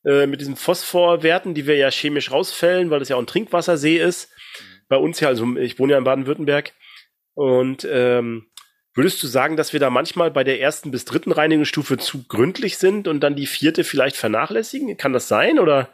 Äh, 0.03 0.25
mit 0.25 0.41
diesen 0.41 0.55
Phosphorwerten, 0.55 1.53
die 1.53 1.67
wir 1.67 1.75
ja 1.75 1.91
chemisch 1.91 2.31
rausfällen, 2.31 2.89
weil 2.89 2.99
das 2.99 3.09
ja 3.09 3.17
auch 3.17 3.21
ein 3.21 3.27
Trinkwassersee 3.27 3.97
ist. 3.97 4.31
Bei 4.87 4.97
uns 4.97 5.19
ja, 5.19 5.27
also 5.27 5.55
ich 5.57 5.77
wohne 5.77 5.93
ja 5.93 5.97
in 5.99 6.03
Baden-Württemberg. 6.03 6.73
Und 7.33 7.87
ähm, 7.89 8.50
würdest 8.93 9.21
du 9.23 9.27
sagen, 9.27 9.55
dass 9.55 9.73
wir 9.73 9.79
da 9.79 9.89
manchmal 9.89 10.31
bei 10.31 10.43
der 10.43 10.59
ersten 10.59 10.91
bis 10.91 11.05
dritten 11.05 11.31
Reinigungsstufe 11.31 11.97
zu 11.97 12.23
gründlich 12.27 12.77
sind 12.77 13.07
und 13.07 13.21
dann 13.21 13.35
die 13.35 13.47
vierte 13.47 13.83
vielleicht 13.83 14.17
vernachlässigen? 14.17 14.97
Kann 14.97 15.13
das 15.13 15.27
sein? 15.27 15.59
Oder, 15.59 15.89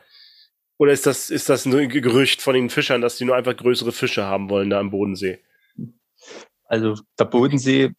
oder 0.77 0.91
ist 0.91 1.05
das, 1.05 1.29
ist 1.29 1.49
das 1.49 1.65
ein 1.65 1.89
Gerücht 1.89 2.41
von 2.41 2.53
den 2.53 2.69
Fischern, 2.69 3.01
dass 3.01 3.17
die 3.17 3.25
nur 3.25 3.35
einfach 3.35 3.55
größere 3.55 3.91
Fische 3.91 4.25
haben 4.25 4.49
wollen 4.49 4.69
da 4.69 4.79
am 4.79 4.91
Bodensee? 4.91 5.39
Also 6.65 6.95
der 7.17 7.25
Bodensee, 7.25 7.91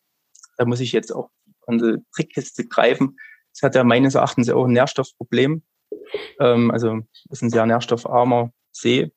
da 0.56 0.64
muss 0.64 0.80
ich 0.80 0.92
jetzt 0.92 1.12
auch 1.12 1.30
an 1.66 1.78
die 1.78 1.96
Trickkiste 2.14 2.66
greifen. 2.66 3.16
Das 3.52 3.62
hat 3.62 3.74
ja 3.74 3.84
meines 3.84 4.14
Erachtens 4.14 4.50
auch 4.50 4.64
ein 4.64 4.72
Nährstoffproblem. 4.72 5.62
Ähm, 6.40 6.70
also 6.70 7.00
ist 7.30 7.42
ein 7.42 7.50
sehr 7.50 7.66
nährstoffarmer 7.66 8.52
See. 8.72 9.12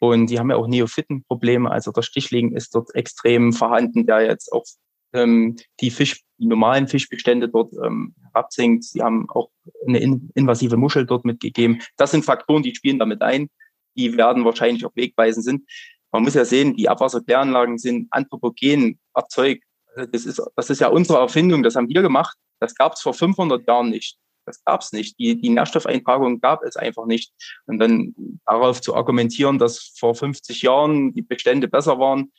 Und 0.00 0.30
die 0.30 0.38
haben 0.38 0.50
ja 0.50 0.56
auch 0.56 0.66
Neophytenprobleme. 0.66 1.70
Also 1.70 1.92
das 1.92 2.06
Stichlegen 2.06 2.56
ist 2.56 2.74
dort 2.74 2.94
extrem 2.94 3.52
vorhanden, 3.52 4.06
der 4.06 4.22
jetzt 4.22 4.52
auch 4.52 4.64
ähm, 5.12 5.56
die 5.80 5.90
Fisch, 5.90 6.22
die 6.38 6.46
normalen 6.46 6.88
Fischbestände 6.88 7.48
dort 7.48 7.72
ähm, 7.84 8.14
herabsinkt. 8.32 8.84
Sie 8.84 9.02
haben 9.02 9.28
auch 9.30 9.50
eine 9.86 9.98
in, 9.98 10.30
invasive 10.34 10.76
Muschel 10.76 11.06
dort 11.06 11.24
mitgegeben. 11.24 11.80
Das 11.96 12.10
sind 12.10 12.24
Faktoren, 12.24 12.62
die 12.62 12.74
spielen 12.74 12.98
damit 12.98 13.22
ein. 13.22 13.48
Die 13.96 14.16
werden 14.16 14.44
wahrscheinlich 14.44 14.84
auch 14.86 14.94
wegweisend 14.94 15.44
sind. 15.44 15.68
Man 16.10 16.22
muss 16.22 16.34
ja 16.34 16.44
sehen, 16.44 16.76
die 16.76 16.88
Abwasserkläranlagen 16.88 17.78
sind 17.78 18.08
anthropogen 18.10 18.98
erzeugt. 19.14 19.64
Das 19.94 20.24
ist, 20.24 20.42
das 20.56 20.70
ist 20.70 20.80
ja 20.80 20.88
unsere 20.88 21.18
Erfindung, 21.18 21.62
das 21.62 21.76
haben 21.76 21.88
wir 21.88 22.02
gemacht. 22.02 22.36
Das 22.60 22.74
gab 22.74 22.94
es 22.94 23.00
vor 23.00 23.14
500 23.14 23.66
Jahren 23.66 23.90
nicht. 23.90 24.18
Das 24.46 24.62
gab 24.64 24.80
es 24.80 24.92
nicht. 24.92 25.18
Die, 25.18 25.40
die 25.40 25.50
Nährstoffeintragung 25.50 26.40
gab 26.40 26.62
es 26.64 26.76
einfach 26.76 27.06
nicht. 27.06 27.32
Und 27.66 27.78
dann 27.78 28.14
darauf 28.46 28.80
zu 28.80 28.94
argumentieren, 28.94 29.58
dass 29.58 29.92
vor 29.96 30.14
50 30.14 30.62
Jahren 30.62 31.14
die 31.14 31.22
Bestände 31.22 31.68
besser 31.68 31.98
waren, 31.98 32.32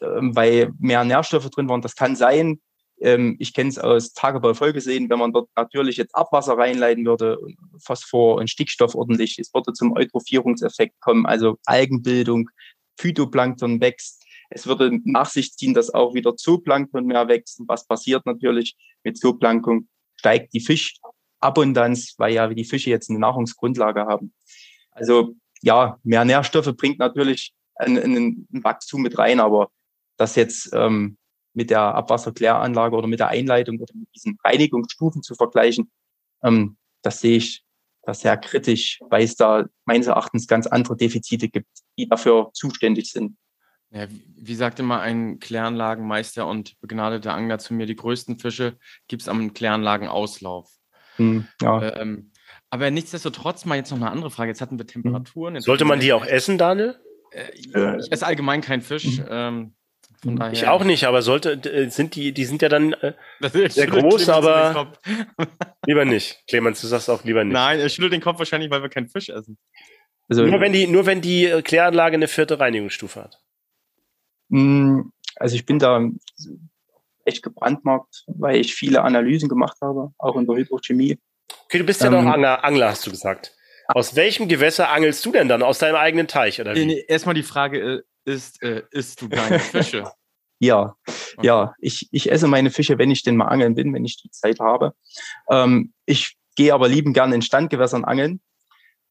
weil 0.00 0.72
mehr 0.78 1.04
Nährstoffe 1.04 1.50
drin 1.50 1.68
waren, 1.68 1.82
das 1.82 1.96
kann 1.96 2.16
sein. 2.16 2.60
Ähm, 3.00 3.36
ich 3.38 3.52
kenne 3.52 3.70
es 3.70 3.78
aus 3.78 4.12
Tagebau 4.12 4.54
vollgesehen, 4.54 5.10
wenn 5.10 5.18
man 5.18 5.32
dort 5.32 5.50
natürlich 5.56 5.96
jetzt 5.96 6.14
Abwasser 6.14 6.56
reinleiten 6.56 7.04
würde, 7.04 7.38
Phosphor 7.78 8.36
und 8.36 8.48
Stickstoff 8.48 8.94
ordentlich, 8.94 9.38
es 9.38 9.52
würde 9.52 9.72
zum 9.72 9.94
Eutrophierungseffekt 9.96 11.00
kommen, 11.00 11.26
also 11.26 11.58
Algenbildung, 11.66 12.48
Phytoplankton 12.98 13.80
wächst. 13.80 14.24
Es 14.48 14.66
würde 14.66 15.00
nach 15.04 15.28
sich 15.28 15.52
ziehen, 15.54 15.74
dass 15.74 15.92
auch 15.92 16.14
wieder 16.14 16.36
Zooplankton 16.36 17.04
mehr 17.04 17.28
wächst. 17.28 17.60
was 17.66 17.86
passiert 17.86 18.24
natürlich 18.26 18.76
mit 19.02 19.18
Zooplankton? 19.18 19.88
Steigt 20.16 20.54
die 20.54 20.60
Fisch, 20.60 20.94
Abundanz, 21.40 22.14
weil 22.16 22.32
ja 22.32 22.46
die 22.48 22.64
Fische 22.64 22.90
jetzt 22.90 23.10
eine 23.10 23.18
Nahrungsgrundlage 23.18 24.06
haben. 24.06 24.32
Also 24.92 25.34
ja, 25.62 25.98
mehr 26.04 26.24
Nährstoffe 26.24 26.74
bringt 26.76 26.98
natürlich 26.98 27.52
ein, 27.76 27.98
ein, 27.98 28.46
ein 28.52 28.64
Wachstum 28.64 29.02
mit 29.02 29.18
rein, 29.18 29.40
aber 29.40 29.70
das 30.16 30.36
jetzt 30.36 30.70
ähm, 30.72 31.16
mit 31.52 31.70
der 31.70 31.80
Abwasserkläranlage 31.80 32.96
oder 32.96 33.06
mit 33.06 33.20
der 33.20 33.28
Einleitung 33.28 33.78
oder 33.78 33.94
mit 33.94 34.08
diesen 34.14 34.38
Reinigungsstufen 34.44 35.22
zu 35.22 35.34
vergleichen, 35.34 35.90
ähm, 36.42 36.76
das 37.02 37.20
sehe 37.20 37.36
ich 37.36 37.64
das 38.02 38.20
sehr 38.20 38.36
kritisch, 38.36 39.00
weil 39.08 39.24
es 39.24 39.36
da 39.36 39.66
meines 39.84 40.06
Erachtens 40.06 40.46
ganz 40.46 40.66
andere 40.66 40.96
Defizite 40.96 41.48
gibt, 41.48 41.68
die 41.98 42.08
dafür 42.08 42.50
zuständig 42.52 43.10
sind. 43.10 43.36
Ja, 43.90 44.06
wie 44.10 44.54
sagt 44.54 44.80
immer 44.80 45.00
ein 45.00 45.38
Kläranlagenmeister 45.38 46.46
und 46.46 46.78
begnadeter 46.80 47.34
Angler 47.34 47.58
zu 47.58 47.74
mir, 47.74 47.86
die 47.86 47.96
größten 47.96 48.38
Fische 48.38 48.78
gibt 49.08 49.22
es 49.22 49.28
am 49.28 49.54
Kläranlagenauslauf. 49.54 50.70
Hm, 51.16 51.46
ja. 51.62 51.94
Ähm, 51.96 52.32
aber 52.70 52.90
nichtsdestotrotz 52.90 53.64
mal 53.64 53.76
jetzt 53.76 53.90
noch 53.90 53.98
eine 53.98 54.10
andere 54.10 54.30
Frage. 54.30 54.50
Jetzt 54.50 54.60
hatten 54.60 54.78
wir. 54.78 54.86
Temperaturen. 54.86 55.60
Sollte 55.60 55.84
man 55.84 56.00
die 56.00 56.12
auch 56.12 56.26
essen, 56.26 56.58
Daniel? 56.58 56.98
Äh, 57.30 57.50
ich 57.54 58.12
esse 58.12 58.26
allgemein 58.26 58.60
keinen 58.60 58.82
Fisch. 58.82 59.18
Mhm. 59.18 59.26
Ähm, 59.28 59.74
daher, 60.22 60.52
ich 60.52 60.66
auch 60.66 60.84
nicht, 60.84 61.04
aber 61.04 61.22
sollte 61.22 61.52
äh, 61.52 61.88
sind 61.90 62.14
die, 62.14 62.32
die 62.32 62.44
sind 62.44 62.62
ja 62.62 62.68
dann 62.68 62.92
äh, 62.94 63.12
sehr 63.68 63.86
groß, 63.86 64.28
aber 64.28 64.92
lieber 65.86 66.04
nicht. 66.04 66.42
Clemens, 66.48 66.80
du 66.80 66.86
sagst 66.86 67.10
auch 67.10 67.24
lieber 67.24 67.44
nicht. 67.44 67.54
Nein, 67.54 67.80
er 67.80 67.88
schüttelt 67.88 68.12
den 68.12 68.20
Kopf 68.20 68.38
wahrscheinlich, 68.38 68.70
weil 68.70 68.82
wir 68.82 68.88
keinen 68.88 69.08
Fisch 69.08 69.28
essen. 69.28 69.58
Also, 70.28 70.44
nur 70.44 70.60
wenn 70.60 70.72
die, 70.72 70.86
nur 70.86 71.06
wenn 71.06 71.20
die 71.20 71.46
äh, 71.46 71.62
Kläranlage 71.62 72.14
eine 72.14 72.28
vierte 72.28 72.58
Reinigungsstufe 72.58 73.22
hat. 73.22 73.40
Hm, 74.50 75.12
also 75.36 75.54
ich 75.54 75.66
bin 75.66 75.78
da 75.78 76.08
echt 77.24 77.42
gebrandmarkt, 77.42 78.24
weil 78.26 78.60
ich 78.60 78.74
viele 78.74 79.02
Analysen 79.02 79.48
gemacht 79.48 79.76
habe, 79.80 80.12
auch 80.18 80.36
in 80.36 80.46
der 80.46 80.56
Hydrochemie. 80.56 81.18
Okay, 81.64 81.78
du 81.78 81.84
bist 81.84 82.00
ja 82.00 82.06
ähm, 82.08 82.24
noch 82.24 82.32
Angler, 82.32 82.64
Angler, 82.64 82.88
hast 82.88 83.06
du 83.06 83.10
gesagt. 83.10 83.55
Aus 83.88 84.16
welchem 84.16 84.48
Gewässer 84.48 84.90
angelst 84.90 85.24
du 85.24 85.32
denn 85.32 85.48
dann? 85.48 85.62
Aus 85.62 85.78
deinem 85.78 85.96
eigenen 85.96 86.28
Teich 86.28 86.60
oder 86.60 86.74
wie? 86.74 87.04
Erstmal 87.08 87.34
die 87.34 87.42
Frage 87.42 88.04
äh, 88.26 88.30
ist, 88.30 88.62
äh, 88.62 88.82
isst 88.90 89.22
du 89.22 89.28
deine 89.28 89.58
Fische? 89.60 90.10
ja, 90.58 90.96
okay. 91.06 91.46
ja, 91.46 91.74
ich, 91.78 92.08
ich 92.10 92.30
esse 92.30 92.48
meine 92.48 92.70
Fische, 92.70 92.98
wenn 92.98 93.10
ich 93.10 93.22
denn 93.22 93.36
mal 93.36 93.48
angeln 93.48 93.74
bin, 93.74 93.92
wenn 93.94 94.04
ich 94.04 94.20
die 94.20 94.30
Zeit 94.30 94.58
habe. 94.60 94.94
Ähm, 95.50 95.92
ich 96.06 96.36
gehe 96.56 96.74
aber 96.74 96.88
lieben 96.88 97.12
gerne 97.12 97.34
in 97.34 97.42
Standgewässern 97.42 98.04
angeln, 98.04 98.40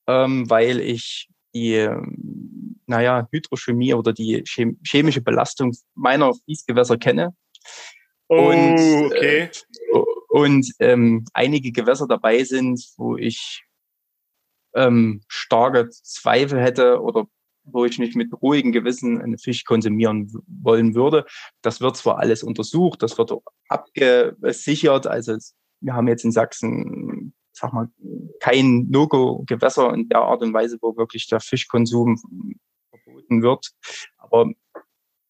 ähm, 0.08 0.50
weil 0.50 0.80
ich 0.80 1.30
die, 1.54 1.76
ähm, 1.76 2.80
naja, 2.86 3.28
Hydrochemie 3.32 3.94
oder 3.94 4.12
die 4.12 4.44
chemische 4.46 5.22
Belastung 5.22 5.76
meiner 5.94 6.34
Fließgewässer 6.34 6.98
kenne. 6.98 7.34
Oh, 8.28 8.50
und, 8.50 9.06
okay. 9.06 9.42
Äh, 9.42 9.50
und 10.30 10.70
ähm, 10.80 11.26
einige 11.34 11.72
Gewässer 11.72 12.08
dabei 12.08 12.44
sind, 12.44 12.84
wo 12.98 13.16
ich 13.16 13.64
ähm, 14.76 15.22
starke 15.28 15.90
Zweifel 15.90 16.62
hätte 16.62 17.02
oder 17.02 17.28
wo 17.66 17.86
ich 17.86 17.98
nicht 17.98 18.16
mit 18.16 18.32
ruhigem 18.42 18.72
Gewissen 18.72 19.20
einen 19.22 19.38
Fisch 19.38 19.64
konsumieren 19.64 20.32
wollen 20.48 20.94
würde. 20.94 21.26
Das 21.62 21.82
wird 21.82 21.98
zwar 21.98 22.20
alles 22.20 22.44
untersucht, 22.44 23.02
das 23.02 23.18
wird 23.18 23.34
abgesichert. 23.70 25.08
Also 25.08 25.38
wir 25.82 25.94
haben 25.94 26.08
jetzt 26.08 26.26
in 26.26 26.32
Sachsen, 26.32 27.34
sag 27.54 27.74
mal, 27.74 27.90
kein 28.40 28.88
No-Go-Gewässer 28.90 29.94
in 29.94 30.08
der 30.10 30.22
Art 30.22 30.42
und 30.44 30.54
Weise, 30.54 30.78
wo 30.82 30.96
wirklich 30.96 31.28
der 31.28 31.40
Fischkonsum 31.40 32.22
verboten 32.92 33.42
wird. 33.42 33.72
Aber 34.18 34.52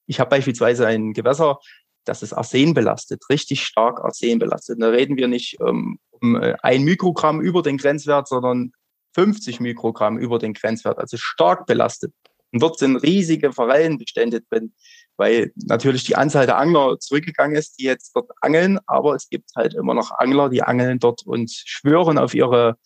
ich 0.06 0.20
habe 0.20 0.30
beispielsweise 0.30 0.88
ein 0.88 1.14
Gewässer, 1.14 1.60
das 2.04 2.22
ist 2.22 2.34
Arsen 2.34 2.74
belastet, 2.74 3.24
richtig 3.30 3.64
stark 3.64 4.00
Arsen 4.00 4.40
belastet. 4.40 4.82
Da 4.82 4.90
reden 4.90 5.18
wir 5.18 5.28
nicht 5.28 5.58
ähm, 5.62 6.00
um 6.12 6.36
äh, 6.36 6.56
ein 6.62 6.84
Mikrogramm 6.84 7.42
über 7.42 7.62
den 7.62 7.78
Grenzwert, 7.78 8.28
sondern 8.28 8.74
50 9.16 9.62
Mikrogramm 9.62 10.18
über 10.18 10.40
den 10.40 10.54
Grenzwert, 10.54 11.00
also 11.00 11.18
stark 11.18 11.66
belastet. 11.66 12.14
Und 12.52 12.62
dort 12.62 12.78
sind 12.78 12.98
riesige 12.98 13.52
Forellenbestände 13.52 14.42
drin, 14.42 14.74
weil 15.18 15.52
natürlich 15.56 16.04
die 16.04 16.16
Anzahl 16.16 16.46
der 16.46 16.58
Angler 16.58 17.00
zurückgegangen 17.00 17.56
ist, 17.56 17.80
die 17.80 17.84
jetzt 17.84 18.12
dort 18.16 18.30
angeln, 18.42 18.80
aber 18.86 19.16
es 19.16 19.30
gibt 19.30 19.50
halt 19.56 19.74
immer 19.74 19.94
noch 19.94 20.12
Angler, 20.20 20.50
die 20.50 20.62
angeln 20.62 21.00
dort 21.00 21.26
und 21.26 21.52
schwören 21.52 22.18
auf 22.18 22.34
ihre, 22.34 22.78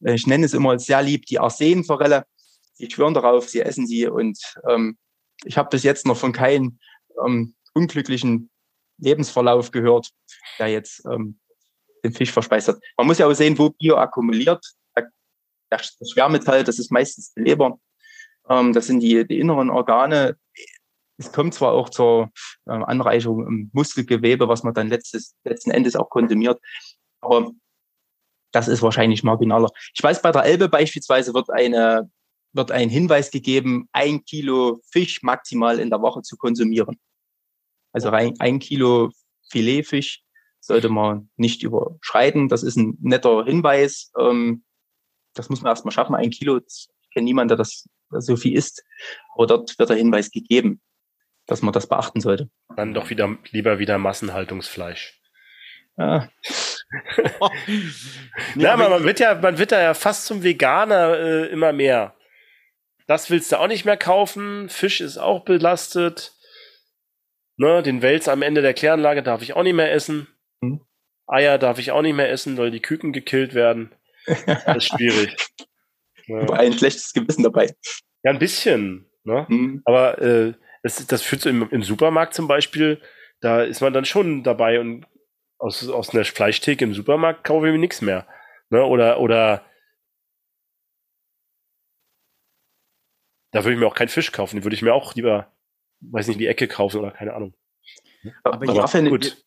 ich 0.00 0.26
nenne 0.26 0.46
es 0.46 0.54
immer 0.54 0.78
sehr 0.78 1.02
lieb, 1.02 1.26
die 1.26 1.38
Arsenforelle. 1.38 2.24
Sie 2.74 2.90
schwören 2.90 3.14
darauf, 3.14 3.48
sie 3.48 3.60
essen 3.60 3.86
sie 3.86 4.06
und 4.06 4.38
ähm, 4.68 4.96
ich 5.44 5.58
habe 5.58 5.68
bis 5.68 5.82
jetzt 5.82 6.06
noch 6.06 6.16
von 6.16 6.32
keinem 6.32 6.78
ähm, 7.24 7.54
unglücklichen 7.74 8.50
Lebensverlauf 8.98 9.72
gehört, 9.72 10.10
der 10.58 10.68
jetzt 10.68 11.04
ähm, 11.06 11.38
den 12.04 12.12
Fisch 12.12 12.32
verspeist 12.32 12.68
hat. 12.68 12.80
Man 12.96 13.06
muss 13.06 13.18
ja 13.18 13.26
auch 13.26 13.34
sehen, 13.34 13.58
wo 13.58 13.70
Bio 13.70 13.96
akkumuliert 13.96 14.64
das 15.76 16.10
Schwermetall, 16.10 16.64
das 16.64 16.78
ist 16.78 16.90
meistens 16.90 17.32
die 17.34 17.42
Leber. 17.42 17.78
Ähm, 18.48 18.72
das 18.72 18.86
sind 18.86 19.00
die, 19.00 19.26
die 19.26 19.38
inneren 19.38 19.70
Organe. 19.70 20.36
Es 21.18 21.32
kommt 21.32 21.54
zwar 21.54 21.72
auch 21.72 21.88
zur 21.88 22.30
ähm, 22.68 22.84
Anreicherung 22.84 23.46
im 23.46 23.70
Muskelgewebe, 23.72 24.48
was 24.48 24.62
man 24.62 24.74
dann 24.74 24.88
letztes, 24.88 25.34
letzten 25.44 25.70
Endes 25.70 25.96
auch 25.96 26.10
konsumiert, 26.10 26.60
aber 27.20 27.52
das 28.52 28.68
ist 28.68 28.82
wahrscheinlich 28.82 29.22
marginaler. 29.22 29.70
Ich 29.94 30.02
weiß, 30.02 30.20
bei 30.20 30.30
der 30.30 30.44
Elbe 30.44 30.68
beispielsweise 30.68 31.32
wird 31.32 31.50
eine 31.50 32.10
wird 32.52 32.70
ein 32.70 32.88
Hinweis 32.88 33.30
gegeben, 33.30 33.88
ein 33.92 34.24
Kilo 34.24 34.80
Fisch 34.90 35.22
maximal 35.22 35.78
in 35.78 35.90
der 35.90 36.02
Woche 36.02 36.22
zu 36.22 36.36
konsumieren. 36.36 37.00
Also 37.92 38.10
rein 38.10 38.34
ein 38.38 38.58
Kilo 38.58 39.10
Filetfisch 39.50 40.22
sollte 40.60 40.88
man 40.88 41.30
nicht 41.36 41.62
überschreiten. 41.62 42.48
Das 42.48 42.62
ist 42.62 42.76
ein 42.76 42.96
netter 43.00 43.44
Hinweis. 43.44 44.12
Ähm, 44.18 44.64
das 45.34 45.48
muss 45.48 45.62
man 45.62 45.70
erstmal 45.70 45.92
schaffen. 45.92 46.14
Ein 46.14 46.30
Kilo, 46.30 46.58
ich 46.58 46.88
kenne 47.12 47.24
niemanden, 47.24 47.48
der 47.48 47.56
das 47.58 47.88
so 48.10 48.36
viel 48.36 48.56
isst. 48.56 48.84
Aber 49.34 49.46
dort 49.46 49.78
wird 49.78 49.88
der 49.88 49.96
Hinweis 49.96 50.30
gegeben, 50.30 50.80
dass 51.46 51.62
man 51.62 51.72
das 51.72 51.88
beachten 51.88 52.20
sollte. 52.20 52.50
Dann 52.76 52.94
doch 52.94 53.10
wieder 53.10 53.36
lieber 53.50 53.78
wieder 53.78 53.98
Massenhaltungsfleisch. 53.98 55.20
Ja. 55.96 56.28
nee, 58.54 58.66
aber 58.66 58.88
man 58.88 59.04
wird 59.04 59.20
ja, 59.20 59.34
man 59.34 59.58
wird 59.58 59.72
da 59.72 59.80
ja 59.80 59.94
fast 59.94 60.26
zum 60.26 60.42
Veganer 60.42 61.18
äh, 61.18 61.46
immer 61.46 61.72
mehr. 61.72 62.14
Das 63.06 63.30
willst 63.30 63.52
du 63.52 63.56
auch 63.58 63.66
nicht 63.66 63.84
mehr 63.84 63.96
kaufen. 63.96 64.68
Fisch 64.68 65.00
ist 65.00 65.18
auch 65.18 65.44
belastet. 65.44 66.32
Ne, 67.56 67.82
den 67.82 68.02
Wels 68.02 68.28
am 68.28 68.42
Ende 68.42 68.62
der 68.62 68.74
Kläranlage 68.74 69.22
darf 69.22 69.42
ich 69.42 69.54
auch 69.54 69.62
nicht 69.62 69.74
mehr 69.74 69.92
essen. 69.92 70.28
Hm. 70.62 70.80
Eier 71.26 71.58
darf 71.58 71.78
ich 71.78 71.92
auch 71.92 72.02
nicht 72.02 72.14
mehr 72.14 72.30
essen, 72.30 72.56
weil 72.56 72.70
die 72.70 72.80
Küken 72.80 73.12
gekillt 73.12 73.54
werden. 73.54 73.94
Das 74.26 74.76
ist 74.76 74.88
schwierig. 74.88 75.36
ja. 76.26 76.50
ein 76.50 76.72
schlechtes 76.72 77.12
Gewissen 77.12 77.42
dabei. 77.42 77.74
Ja, 78.22 78.30
ein 78.30 78.38
bisschen. 78.38 79.06
Ne? 79.24 79.46
Hm. 79.48 79.82
Aber 79.84 80.20
äh, 80.20 80.54
das, 80.82 81.06
das 81.06 81.22
führt 81.22 81.42
so 81.42 81.48
im, 81.48 81.68
im 81.70 81.82
Supermarkt 81.82 82.34
zum 82.34 82.48
Beispiel, 82.48 83.00
da 83.40 83.62
ist 83.62 83.80
man 83.80 83.92
dann 83.92 84.04
schon 84.04 84.42
dabei 84.42 84.80
und 84.80 85.06
aus, 85.58 85.88
aus 85.88 86.10
einer 86.10 86.24
Fleischtheke 86.24 86.84
im 86.84 86.94
Supermarkt 86.94 87.44
kaufe 87.44 87.66
ich 87.66 87.72
mir 87.72 87.78
nichts 87.78 88.00
mehr. 88.00 88.26
Ne? 88.70 88.84
Oder, 88.84 89.20
oder 89.20 89.64
da 93.52 93.62
würde 93.62 93.74
ich 93.74 93.78
mir 93.78 93.86
auch 93.86 93.94
keinen 93.94 94.08
Fisch 94.08 94.32
kaufen, 94.32 94.56
den 94.56 94.64
würde 94.64 94.74
ich 94.74 94.82
mir 94.82 94.94
auch 94.94 95.14
lieber, 95.14 95.52
weiß 96.00 96.26
nicht, 96.26 96.36
in 96.36 96.40
die 96.40 96.46
Ecke 96.48 96.66
kaufen 96.66 97.00
oder 97.00 97.12
keine 97.12 97.34
Ahnung. 97.34 97.54
Aber, 98.42 98.56
Aber 98.56 98.74
ja, 98.74 99.08
gut. 99.08 99.44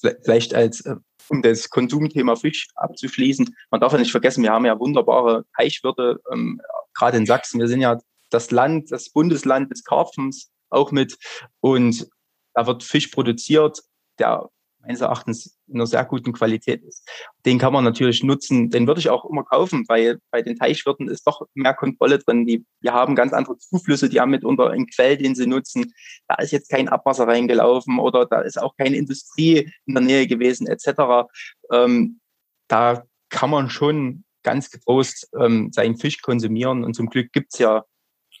Vielleicht 0.00 0.54
als, 0.54 0.84
äh, 0.84 0.96
um 1.28 1.42
das 1.42 1.70
Konsumthema 1.70 2.36
Fisch 2.36 2.68
abzuschließen, 2.74 3.54
man 3.70 3.80
darf 3.80 3.92
ja 3.92 3.98
nicht 3.98 4.10
vergessen, 4.10 4.42
wir 4.42 4.52
haben 4.52 4.66
ja 4.66 4.78
wunderbare 4.78 5.44
Teichwirte, 5.56 6.20
ähm, 6.32 6.60
gerade 6.94 7.16
in 7.16 7.26
Sachsen. 7.26 7.60
Wir 7.60 7.68
sind 7.68 7.80
ja 7.80 7.98
das 8.30 8.50
Land, 8.50 8.90
das 8.90 9.10
Bundesland 9.10 9.70
des 9.70 9.84
Karpfens 9.84 10.50
auch 10.70 10.90
mit 10.90 11.16
und 11.60 12.08
da 12.54 12.66
wird 12.66 12.82
Fisch 12.82 13.08
produziert, 13.08 13.80
der 14.18 14.48
meines 14.84 15.00
Erachtens 15.00 15.58
in 15.66 15.76
einer 15.76 15.86
sehr 15.86 16.04
guten 16.04 16.32
Qualität 16.32 16.82
ist. 16.82 17.08
Den 17.44 17.58
kann 17.58 17.72
man 17.72 17.84
natürlich 17.84 18.22
nutzen, 18.22 18.70
den 18.70 18.86
würde 18.86 19.00
ich 19.00 19.10
auch 19.10 19.24
immer 19.24 19.44
kaufen, 19.44 19.84
weil 19.88 20.18
bei 20.30 20.42
den 20.42 20.56
Teichwirten 20.56 21.08
ist 21.08 21.26
doch 21.26 21.42
mehr 21.54 21.74
Kontrolle 21.74 22.18
drin. 22.18 22.46
Die, 22.46 22.64
wir 22.80 22.92
haben 22.92 23.14
ganz 23.14 23.32
andere 23.32 23.56
Zuflüsse, 23.58 24.08
die 24.08 24.20
haben 24.20 24.30
mitunter 24.30 24.70
einen 24.70 24.86
Quell, 24.86 25.16
den 25.16 25.34
sie 25.34 25.46
nutzen. 25.46 25.92
Da 26.28 26.36
ist 26.36 26.52
jetzt 26.52 26.70
kein 26.70 26.88
Abwasser 26.88 27.26
reingelaufen 27.26 27.98
oder 27.98 28.26
da 28.26 28.40
ist 28.40 28.60
auch 28.60 28.76
keine 28.76 28.96
Industrie 28.96 29.72
in 29.86 29.94
der 29.94 30.02
Nähe 30.02 30.26
gewesen 30.26 30.66
etc. 30.66 31.28
Ähm, 31.72 32.20
da 32.68 33.04
kann 33.30 33.50
man 33.50 33.70
schon 33.70 34.24
ganz 34.42 34.70
getrost 34.70 35.28
ähm, 35.38 35.70
seinen 35.72 35.96
Fisch 35.96 36.20
konsumieren 36.20 36.84
und 36.84 36.94
zum 36.94 37.08
Glück 37.08 37.32
gibt's 37.32 37.58
ja 37.58 37.84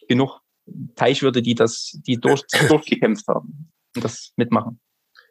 genug 0.08 0.40
Teichwirte, 0.94 1.42
die 1.42 1.54
das, 1.54 1.98
die 2.06 2.20
durch, 2.20 2.42
durchgekämpft 2.68 3.26
haben 3.28 3.72
und 3.94 4.04
das 4.04 4.32
mitmachen. 4.36 4.80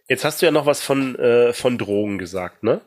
Jetzt 0.10 0.26
hast 0.26 0.42
du 0.42 0.46
ja 0.46 0.52
noch 0.52 0.66
was 0.66 0.82
von, 0.82 1.16
äh, 1.16 1.54
von 1.54 1.78
Drogen 1.78 2.18
gesagt, 2.18 2.64
ne? 2.64 2.82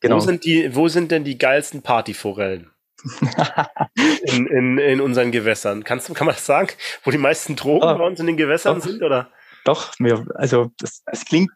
Genau. 0.00 0.16
Wo 0.16 0.20
sind, 0.20 0.44
die, 0.44 0.74
wo 0.74 0.88
sind 0.88 1.10
denn 1.10 1.24
die 1.24 1.38
geilsten 1.38 1.82
Partyforellen? 1.82 2.70
in, 4.22 4.46
in, 4.46 4.78
in 4.78 5.00
unseren 5.00 5.30
Gewässern. 5.30 5.84
Kannst 5.84 6.08
du, 6.08 6.14
kann 6.14 6.26
man 6.26 6.34
das 6.34 6.46
sagen? 6.46 6.68
Wo 7.02 7.10
die 7.10 7.18
meisten 7.18 7.56
Drogen 7.56 7.84
oh, 7.84 7.98
bei 7.98 8.06
uns 8.06 8.20
in 8.20 8.26
den 8.26 8.36
Gewässern 8.36 8.78
doch, 8.78 8.86
sind, 8.86 9.02
oder? 9.02 9.30
Doch, 9.64 9.98
mir, 9.98 10.26
also 10.34 10.70
das, 10.78 11.02
das 11.04 11.24
klingt 11.24 11.50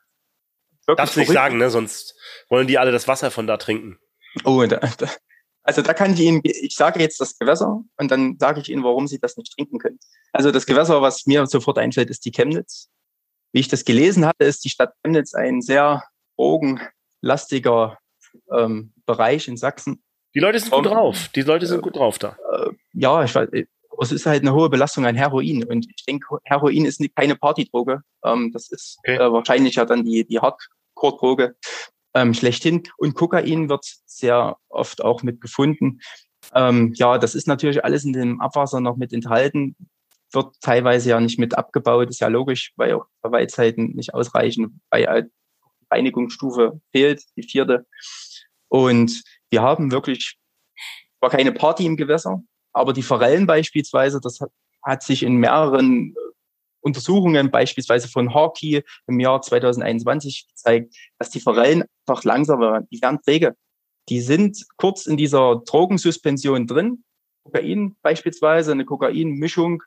wirklich. 0.86 0.96
Darfst 0.96 1.16
du 1.16 1.20
nicht 1.20 1.32
sagen, 1.32 1.58
ne? 1.58 1.70
Sonst 1.70 2.16
wollen 2.48 2.66
die 2.66 2.78
alle 2.78 2.92
das 2.92 3.08
Wasser 3.08 3.30
von 3.30 3.46
da 3.46 3.56
trinken. 3.56 3.98
Oh, 4.44 4.64
da, 4.66 4.78
da, 4.78 5.08
also 5.62 5.82
da 5.82 5.94
kann 5.94 6.14
ich 6.14 6.20
Ihnen, 6.20 6.40
ich 6.42 6.74
sage 6.74 7.00
jetzt 7.00 7.20
das 7.20 7.38
Gewässer 7.38 7.82
und 7.96 8.10
dann 8.10 8.36
sage 8.38 8.60
ich 8.60 8.70
Ihnen, 8.70 8.84
warum 8.84 9.06
Sie 9.06 9.18
das 9.18 9.36
nicht 9.36 9.52
trinken 9.54 9.78
können. 9.78 9.98
Also 10.32 10.50
das 10.50 10.66
Gewässer, 10.66 11.02
was 11.02 11.26
mir 11.26 11.46
sofort 11.46 11.78
einfällt, 11.78 12.10
ist 12.10 12.24
die 12.24 12.30
Chemnitz. 12.30 12.88
Wie 13.52 13.60
ich 13.60 13.68
das 13.68 13.84
gelesen 13.84 14.26
hatte, 14.26 14.44
ist 14.44 14.64
die 14.64 14.70
Stadt 14.70 14.92
Chemnitz 15.02 15.34
ein 15.34 15.62
sehr 15.62 16.04
drogenlastiger 16.36 17.98
ähm, 18.52 18.92
Bereich 19.06 19.48
in 19.48 19.56
Sachsen. 19.56 20.02
Die 20.34 20.40
Leute 20.40 20.60
sind 20.60 20.70
gut 20.70 20.86
um, 20.86 20.92
drauf. 20.92 21.28
Die 21.34 21.42
Leute 21.42 21.66
sind 21.66 21.78
äh, 21.78 21.82
gut 21.82 21.96
drauf 21.96 22.18
da. 22.18 22.36
Äh, 22.52 22.70
ja, 22.92 23.24
ich 23.24 23.34
weiß, 23.34 23.48
es 24.00 24.12
ist 24.12 24.26
halt 24.26 24.42
eine 24.42 24.54
hohe 24.54 24.68
Belastung 24.68 25.06
an 25.06 25.16
Heroin. 25.16 25.64
Und 25.64 25.86
ich 25.88 26.04
denke, 26.04 26.38
Heroin 26.44 26.84
ist 26.84 27.02
keine 27.16 27.36
Partydroge. 27.36 28.02
Ähm, 28.24 28.52
das 28.52 28.70
ist 28.70 28.98
okay. 29.00 29.16
äh, 29.16 29.32
wahrscheinlich 29.32 29.76
ja 29.76 29.84
dann 29.84 30.04
die, 30.04 30.26
die 30.26 30.38
Hardcore-Droge 30.38 31.56
ähm, 32.14 32.34
schlechthin. 32.34 32.82
Und 32.98 33.14
Kokain 33.14 33.68
wird 33.68 33.84
sehr 34.06 34.56
oft 34.68 35.02
auch 35.02 35.22
mit 35.22 35.40
gefunden. 35.40 36.00
Ähm, 36.54 36.92
ja, 36.94 37.18
das 37.18 37.34
ist 37.34 37.48
natürlich 37.48 37.84
alles 37.84 38.04
in 38.04 38.12
dem 38.12 38.40
Abwasser 38.40 38.80
noch 38.80 38.96
mit 38.96 39.12
enthalten 39.12 39.74
wird 40.32 40.54
teilweise 40.60 41.10
ja 41.10 41.20
nicht 41.20 41.38
mit 41.38 41.56
abgebaut, 41.56 42.08
ist 42.08 42.20
ja 42.20 42.28
logisch, 42.28 42.72
weil 42.76 42.94
auch 42.94 43.06
Verweilzeiten 43.20 43.94
nicht 43.94 44.14
ausreichen, 44.14 44.80
weil 44.90 45.06
halt 45.06 45.30
Reinigungsstufe 45.90 46.80
fehlt, 46.92 47.22
die 47.36 47.42
vierte. 47.42 47.86
Und 48.68 49.22
wir 49.50 49.62
haben 49.62 49.90
wirklich, 49.90 50.36
war 51.20 51.30
keine 51.30 51.52
Party 51.52 51.86
im 51.86 51.96
Gewässer, 51.96 52.42
aber 52.72 52.92
die 52.92 53.02
Forellen 53.02 53.46
beispielsweise, 53.46 54.20
das 54.20 54.40
hat, 54.40 54.50
hat 54.82 55.02
sich 55.02 55.22
in 55.22 55.36
mehreren 55.36 56.14
Untersuchungen, 56.80 57.50
beispielsweise 57.50 58.08
von 58.08 58.34
Hawkey 58.34 58.84
im 59.06 59.20
Jahr 59.20 59.42
2021 59.42 60.48
gezeigt, 60.48 60.94
dass 61.18 61.30
die 61.30 61.40
Forellen 61.40 61.84
einfach 62.06 62.24
langsamer 62.24 62.72
werden, 62.72 62.88
die 62.90 63.02
werden 63.02 63.20
träge. 63.24 63.56
Die 64.08 64.20
sind 64.20 64.64
kurz 64.76 65.06
in 65.06 65.16
dieser 65.16 65.62
Drogensuspension 65.66 66.66
drin, 66.66 67.04
Kokain 67.48 67.96
beispielsweise, 68.02 68.72
eine 68.72 68.84
Kokainmischung 68.84 69.82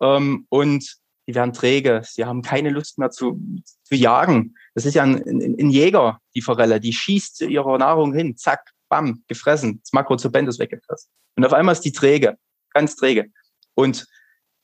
ähm, 0.00 0.46
und 0.48 0.98
die 1.28 1.34
werden 1.34 1.52
träge, 1.52 2.02
sie 2.04 2.24
haben 2.24 2.42
keine 2.42 2.70
Lust 2.70 2.98
mehr 2.98 3.10
zu, 3.10 3.40
zu 3.82 3.94
jagen. 3.94 4.54
Das 4.74 4.84
ist 4.84 4.94
ja 4.94 5.02
ein, 5.02 5.16
ein, 5.16 5.56
ein 5.58 5.70
Jäger, 5.70 6.20
die 6.34 6.40
Forelle, 6.40 6.80
die 6.80 6.92
schießt 6.92 7.36
zu 7.36 7.46
ihrer 7.46 7.78
Nahrung 7.78 8.14
hin, 8.14 8.36
zack, 8.36 8.72
bam, 8.88 9.24
gefressen, 9.26 9.80
das 9.82 9.92
Makrozobent 9.92 10.48
ist 10.48 10.58
weggefressen. 10.58 11.10
Und 11.36 11.44
auf 11.44 11.52
einmal 11.52 11.72
ist 11.72 11.84
die 11.84 11.92
träge, 11.92 12.36
ganz 12.72 12.96
träge. 12.96 13.26
Und 13.74 14.06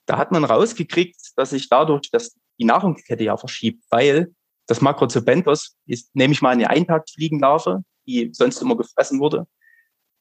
da 0.07 0.19
hat 0.19 0.31
man 0.33 0.45
rausgekriegt, 0.45 1.17
dass 1.37 1.51
sich 1.51 1.69
dadurch 1.69 2.11
dass 2.11 2.37
die 2.59 2.65
Nahrungskette 2.65 3.25
ja 3.25 3.37
verschiebt, 3.37 3.85
weil 3.91 4.33
das 4.67 4.81
Makrozobentos 4.81 5.77
ist, 5.87 6.15
nehme 6.15 6.33
ich 6.33 6.43
mal 6.43 6.51
eine 6.51 6.71
Eintagsfliegenlarve, 6.71 7.83
die 8.07 8.31
sonst 8.33 8.61
immer 8.63 8.77
gefressen 8.77 9.21
wurde, 9.21 9.47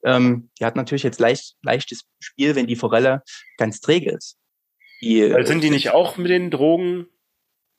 ähm, 0.04 0.50
die 0.60 0.66
hat 0.66 0.76
natürlich 0.76 1.04
jetzt 1.04 1.20
leicht, 1.20 1.56
leichtes 1.62 2.04
Spiel, 2.20 2.56
wenn 2.56 2.68
die 2.68 2.76
Forelle 2.76 3.24
ganz 3.58 3.80
träge 3.82 4.12
ist. 4.12 4.38
Die, 5.02 5.24
also 5.24 5.48
sind 5.48 5.64
die 5.64 5.70
nicht 5.70 5.92
auch 5.92 6.18
mit 6.18 6.30
den 6.30 6.52
Drogen? 6.52 7.08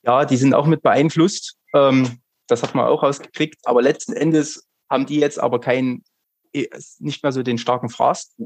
Ja, 0.04 0.24
die 0.24 0.36
sind 0.36 0.54
auch 0.54 0.66
mit 0.66 0.82
beeinflusst. 0.82 1.56
Ähm, 1.74 2.18
das 2.48 2.62
hat 2.62 2.74
man 2.74 2.86
auch 2.86 3.02
rausgekriegt. 3.02 3.60
Aber 3.64 3.82
letzten 3.82 4.12
Endes 4.12 4.68
haben 4.90 5.06
die 5.06 5.20
jetzt 5.20 5.38
aber 5.38 5.60
keinen, 5.60 6.04
äh, 6.52 6.68
nicht 6.98 7.22
mehr 7.22 7.32
so 7.32 7.42
den 7.42 7.58
starken 7.58 7.88
Fraß. 7.88 8.36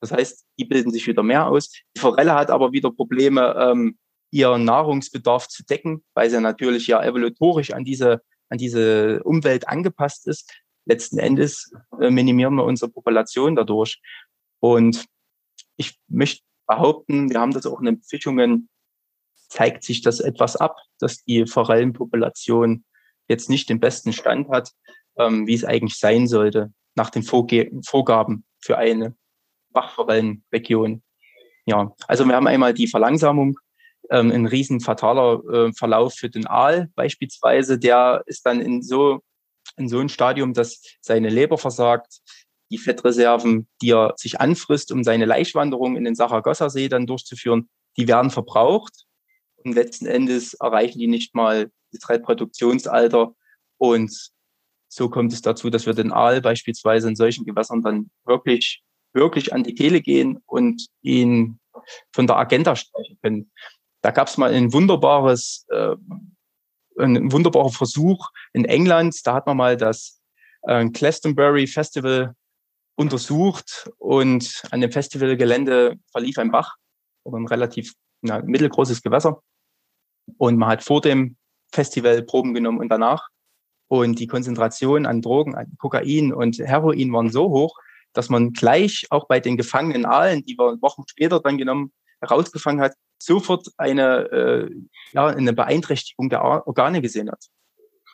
Das 0.00 0.12
heißt, 0.12 0.44
die 0.58 0.66
bilden 0.66 0.90
sich 0.90 1.06
wieder 1.06 1.22
mehr 1.22 1.46
aus. 1.46 1.70
Die 1.96 2.00
Forelle 2.00 2.34
hat 2.34 2.50
aber 2.50 2.72
wieder 2.72 2.90
Probleme, 2.90 3.56
ähm, 3.58 3.98
ihren 4.30 4.64
Nahrungsbedarf 4.64 5.48
zu 5.48 5.64
decken, 5.64 6.04
weil 6.14 6.28
sie 6.28 6.40
natürlich 6.40 6.86
ja 6.86 7.02
evolutorisch 7.02 7.72
an 7.72 7.84
diese, 7.84 8.22
an 8.50 8.58
diese 8.58 9.22
Umwelt 9.22 9.66
angepasst 9.68 10.26
ist 10.26 10.52
letzten 10.86 11.18
Endes 11.18 11.72
äh, 12.00 12.10
minimieren 12.10 12.54
wir 12.54 12.64
unsere 12.64 12.90
Population 12.90 13.54
dadurch. 13.54 14.00
Und 14.60 15.04
ich 15.76 15.98
möchte 16.08 16.42
behaupten, 16.66 17.30
wir 17.30 17.40
haben 17.40 17.52
das 17.52 17.66
auch 17.66 17.80
in 17.80 17.86
den 17.86 18.02
Fischungen, 18.02 18.68
zeigt 19.48 19.84
sich 19.84 20.00
das 20.02 20.20
etwas 20.20 20.56
ab, 20.56 20.78
dass 20.98 21.22
die 21.24 21.46
Forellenpopulation 21.46 22.84
jetzt 23.28 23.50
nicht 23.50 23.68
den 23.68 23.80
besten 23.80 24.12
Stand 24.12 24.48
hat, 24.48 24.72
ähm, 25.18 25.46
wie 25.46 25.54
es 25.54 25.64
eigentlich 25.64 25.98
sein 25.98 26.26
sollte, 26.26 26.72
nach 26.94 27.10
den 27.10 27.22
Vorge 27.22 27.70
Vorgaben 27.84 28.44
für 28.60 28.78
eine 28.78 29.14
Bachforellenregion. 29.70 31.02
Ja, 31.66 31.94
also 32.08 32.24
wir 32.24 32.34
haben 32.34 32.46
einmal 32.46 32.74
die 32.74 32.86
Verlangsamung, 32.86 33.58
ähm, 34.10 34.30
ein 34.30 34.46
riesen 34.46 34.80
fataler 34.80 35.42
äh, 35.52 35.72
Verlauf 35.72 36.14
für 36.14 36.30
den 36.30 36.46
Aal 36.46 36.90
beispielsweise, 36.94 37.78
der 37.78 38.22
ist 38.26 38.46
dann 38.46 38.60
in 38.60 38.82
so 38.82 39.20
in 39.76 39.88
so 39.88 39.98
ein 39.98 40.08
Stadium, 40.08 40.54
dass 40.54 40.82
seine 41.00 41.28
Leber 41.28 41.58
versagt, 41.58 42.20
die 42.70 42.78
Fettreserven, 42.78 43.68
die 43.80 43.90
er 43.90 44.14
sich 44.16 44.40
anfrisst, 44.40 44.90
um 44.90 45.04
seine 45.04 45.24
Laichwanderung 45.24 45.96
in 45.96 46.04
den 46.04 46.14
Saragossa-See 46.14 46.88
dann 46.88 47.06
durchzuführen, 47.06 47.68
die 47.96 48.08
werden 48.08 48.30
verbraucht. 48.30 49.04
Und 49.56 49.74
letzten 49.74 50.06
Endes 50.06 50.54
erreichen 50.54 50.98
die 50.98 51.06
nicht 51.06 51.34
mal 51.34 51.70
das 51.92 52.08
Reproduktionsalter. 52.08 53.34
Und 53.78 54.30
so 54.88 55.08
kommt 55.08 55.32
es 55.32 55.42
dazu, 55.42 55.70
dass 55.70 55.86
wir 55.86 55.94
den 55.94 56.12
Aal 56.12 56.40
beispielsweise 56.40 57.08
in 57.08 57.16
solchen 57.16 57.44
Gewässern 57.44 57.82
dann 57.82 58.10
wirklich, 58.24 58.82
wirklich 59.12 59.52
an 59.52 59.62
die 59.62 59.74
Kehle 59.74 60.00
gehen 60.00 60.42
und 60.46 60.86
ihn 61.02 61.60
von 62.12 62.26
der 62.26 62.36
Agenda 62.36 62.74
streichen 62.74 63.18
können. 63.22 63.50
Da 64.02 64.10
gab 64.10 64.28
es 64.28 64.36
mal 64.36 64.52
ein 64.52 64.72
wunderbares 64.72 65.66
äh, 65.68 65.96
ein 66.98 67.30
wunderbarer 67.32 67.70
Versuch 67.70 68.30
in 68.52 68.64
England. 68.64 69.26
Da 69.26 69.34
hat 69.34 69.46
man 69.46 69.56
mal 69.56 69.76
das 69.76 70.20
äh, 70.62 70.86
Glastonbury 70.88 71.66
Festival 71.66 72.34
untersucht 72.96 73.90
und 73.98 74.62
an 74.70 74.80
dem 74.80 74.90
Festivalgelände 74.90 75.96
verlief 76.10 76.38
ein 76.38 76.50
Bach 76.50 76.76
ein 77.24 77.46
relativ 77.46 77.94
na, 78.22 78.40
mittelgroßes 78.42 79.02
Gewässer. 79.02 79.42
Und 80.38 80.56
man 80.56 80.68
hat 80.68 80.82
vor 80.82 81.00
dem 81.00 81.36
Festival 81.72 82.22
Proben 82.22 82.54
genommen 82.54 82.78
und 82.78 82.88
danach. 82.88 83.28
Und 83.88 84.18
die 84.18 84.26
Konzentration 84.26 85.06
an 85.06 85.22
Drogen, 85.22 85.54
an 85.54 85.72
Kokain 85.78 86.32
und 86.32 86.58
Heroin 86.58 87.12
waren 87.12 87.30
so 87.30 87.50
hoch, 87.50 87.78
dass 88.12 88.28
man 88.28 88.52
gleich 88.52 89.06
auch 89.10 89.28
bei 89.28 89.38
den 89.40 89.56
gefangenen 89.56 90.06
Aalen, 90.06 90.42
die 90.44 90.56
wir 90.58 90.80
Wochen 90.82 91.04
später 91.06 91.40
dann 91.40 91.58
genommen, 91.58 91.92
herausgefangen 92.20 92.80
hat, 92.80 92.94
sofort 93.18 93.68
eine, 93.76 94.30
äh, 94.30 94.70
ja, 95.12 95.26
eine 95.26 95.52
Beeinträchtigung 95.52 96.28
der 96.28 96.42
Organe 96.42 97.00
gesehen 97.00 97.30
hat. 97.30 97.46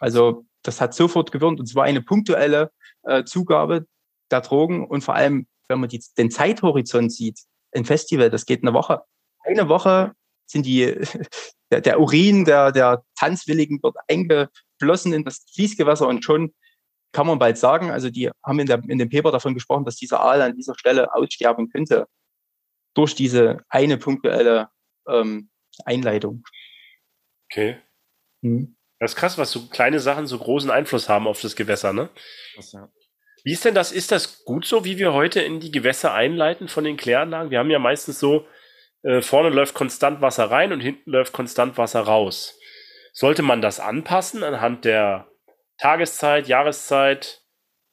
Also 0.01 0.45
das 0.63 0.81
hat 0.81 0.95
sofort 0.95 1.33
gewirkt 1.33 1.61
und 1.61 1.67
zwar 1.67 1.85
eine 1.85 2.03
punktuelle 2.03 2.71
äh, 3.03 3.25
Zugabe 3.25 3.87
der 4.31 4.41
Drogen 4.41 4.87
und 4.87 5.03
vor 5.03 5.15
allem, 5.15 5.47
wenn 5.69 5.81
man 5.81 5.89
die, 5.89 6.03
den 6.19 6.31
Zeithorizont 6.31 7.13
sieht, 7.13 7.41
ein 7.75 7.85
Festival, 7.85 8.31
das 8.31 8.47
geht 8.47 8.63
eine 8.63 8.75
Woche. 8.75 9.03
Eine 9.45 9.69
Woche 9.69 10.13
sind 10.47 10.67
die, 10.67 10.95
der, 11.71 11.81
der 11.81 12.01
Urin 12.01 12.45
der, 12.45 12.73
der 12.73 13.05
Tanzwilligen 13.19 13.83
wird 13.83 13.97
eingeflossen 14.09 15.13
in 15.13 15.25
das 15.25 15.45
Fließgewässer 15.55 16.07
und 16.07 16.25
schon 16.25 16.53
kann 17.13 17.27
man 17.27 17.39
bald 17.39 17.59
sagen, 17.59 17.91
also 17.91 18.09
die 18.09 18.31
haben 18.43 18.59
in, 18.59 18.67
der, 18.67 18.83
in 18.89 18.99
dem 18.99 19.11
Paper 19.11 19.31
davon 19.31 19.55
gesprochen, 19.55 19.85
dass 19.85 19.97
dieser 19.97 20.21
Aal 20.21 20.41
an 20.41 20.57
dieser 20.57 20.75
Stelle 20.79 21.15
aussterben 21.15 21.69
könnte 21.69 22.07
durch 22.95 23.15
diese 23.15 23.59
eine 23.69 23.99
punktuelle 23.99 24.69
ähm, 25.09 25.51
Einleitung. 25.85 26.45
Okay. 27.51 27.79
Hm. 28.43 28.77
Das 28.99 29.13
ist 29.13 29.17
krass, 29.17 29.39
was 29.39 29.51
so 29.51 29.67
kleine 29.69 29.99
Sachen 29.99 30.27
so 30.27 30.39
großen 30.39 30.71
Einfluss 30.71 31.09
haben 31.09 31.27
auf 31.27 31.41
das 31.41 31.57
Gewässer, 31.57 31.93
ne? 31.93 32.09
Das, 32.57 32.73
ja. 32.73 32.89
Wie 33.45 33.53
ist 33.53 33.65
denn 33.65 33.75
das? 33.75 33.91
Ist 33.91 34.13
das 34.13 34.45
gut 34.45 34.65
so, 34.65 34.85
wie 34.85 34.99
wir 34.99 35.13
heute 35.13 35.41
in 35.41 35.59
die 35.59 35.73
Gewässer 35.73 36.15
einleiten 36.15 36.69
von 36.69 36.85
den 36.85 36.97
Kläranlagen? 36.97 37.51
Wir 37.51 37.59
haben 37.59 37.71
ja 37.71 37.81
meistens 37.81 38.21
so, 38.21 38.47
äh, 39.03 39.21
vorne 39.21 39.49
läuft 39.49 39.75
konstant 39.75 40.21
Wasser 40.21 40.51
rein 40.51 40.73
und 40.73 40.81
hinten 40.81 41.11
läuft 41.11 41.33
konstant 41.33 41.77
Wasser 41.77 42.03
raus. 42.03 42.59
Sollte 43.13 43.43
man 43.43 43.61
das 43.61 43.81
anpassen 43.81 44.45
anhand 44.45 44.85
der 44.85 45.29
Tageszeit, 45.79 46.47
Jahreszeit, 46.47 47.43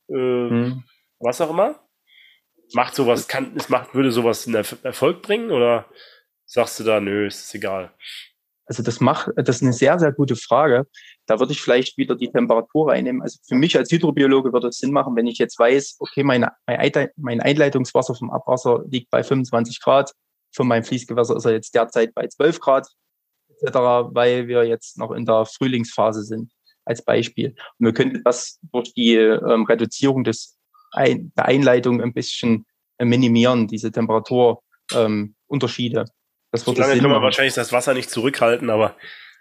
äh, 0.10 0.14
hm. 0.14 0.84
was 1.20 1.42
auch 1.42 1.50
immer? 1.50 1.84
Macht 2.74 2.94
sowas, 2.94 3.28
kann, 3.28 3.56
es 3.56 3.70
macht, 3.70 3.96
würde 3.96 4.12
sowas 4.12 4.46
einen 4.46 4.64
Erfolg 4.84 5.24
bringen 5.24 5.50
oder 5.50 5.90
sagst 6.50 6.80
du 6.80 6.84
da, 6.84 7.00
nö, 7.00 7.28
ist 7.28 7.54
egal? 7.56 7.94
Also 8.66 8.84
das 8.84 9.00
macht, 9.00 9.32
das 9.36 9.58
ist 9.58 9.64
eine 9.64 9.74
sehr, 9.74 9.98
sehr 9.98 10.12
gute 10.12 10.36
Frage. 10.36 10.86
Da 11.26 11.40
würde 11.40 11.54
ich 11.54 11.62
vielleicht 11.62 11.98
wieder 11.98 12.16
die 12.16 12.32
Temperatur 12.32 12.92
reinnehmen. 12.92 13.22
Also 13.22 13.40
für 13.48 13.56
mich 13.56 13.76
als 13.78 13.92
Hydrobiologe 13.92 14.54
würde 14.54 14.68
es 14.68 14.78
Sinn 14.78 14.92
machen, 14.92 15.16
wenn 15.16 15.26
ich 15.26 15.40
jetzt 15.40 15.58
weiß, 15.58 15.96
okay, 16.00 16.24
mein, 16.24 16.46
mein 17.16 17.42
Einleitungswasser 17.42 18.14
vom 18.14 18.30
Abwasser 18.30 18.84
liegt 18.88 19.10
bei 19.10 19.24
25 19.24 19.82
Grad, 19.82 20.12
von 20.52 20.68
meinem 20.68 20.84
Fließgewässer 20.84 21.36
ist 21.36 21.46
er 21.46 21.54
jetzt 21.54 21.74
derzeit 21.74 22.14
bei 22.14 22.28
12 22.28 22.60
Grad, 22.60 22.88
etc., 23.62 23.76
weil 24.12 24.48
wir 24.48 24.66
jetzt 24.66 24.98
noch 24.98 25.12
in 25.12 25.26
der 25.26 25.46
Frühlingsphase 25.46 26.24
sind, 26.24 26.52
als 26.86 27.04
Beispiel. 27.04 27.56
Und 27.80 27.86
wir 27.86 27.94
könnten 27.94 28.24
das 28.24 28.60
durch 28.72 28.94
die 28.94 29.16
ähm, 29.16 29.66
Reduzierung 29.66 30.24
des 30.24 30.58
ein, 30.92 31.32
der 31.38 31.46
Einleitung 31.46 32.02
ein 32.02 32.14
bisschen 32.14 32.66
minimieren, 33.00 33.68
diese 33.68 33.92
Temperaturunterschiede. 33.92 36.00
Ähm, 36.02 36.08
das 36.52 36.66
wird 36.66 36.78
so 36.78 36.84
lange 36.84 37.00
kann 37.00 37.10
man 37.10 37.22
wahrscheinlich 37.22 37.54
das 37.54 37.72
Wasser 37.72 37.94
nicht 37.94 38.10
zurückhalten, 38.10 38.70
aber 38.70 38.96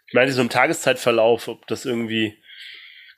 ich 0.07 0.15
meine, 0.15 0.33
so 0.33 0.41
im 0.41 0.49
Tageszeitverlauf, 0.49 1.49
ob 1.49 1.67
das 1.67 1.85
irgendwie, 1.85 2.43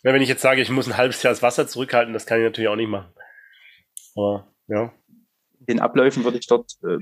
wenn 0.03 0.21
ich 0.23 0.29
jetzt 0.29 0.43
sage, 0.43 0.61
ich 0.61 0.71
muss 0.71 0.89
ein 0.89 0.97
halbes 0.97 1.23
Jahr 1.23 1.33
das 1.33 1.43
Wasser 1.43 1.67
zurückhalten, 1.67 2.13
das 2.13 2.27
kann 2.27 2.39
ich 2.39 2.45
natürlich 2.45 2.69
auch 2.69 2.77
nicht 2.77 2.89
machen. 2.89 3.13
Aber, 4.17 4.53
ja. 4.67 4.93
Den 5.61 5.79
Abläufen 5.79 6.25
würde 6.25 6.39
ich 6.39 6.47
dort, 6.47 6.73
äh, 6.83 6.99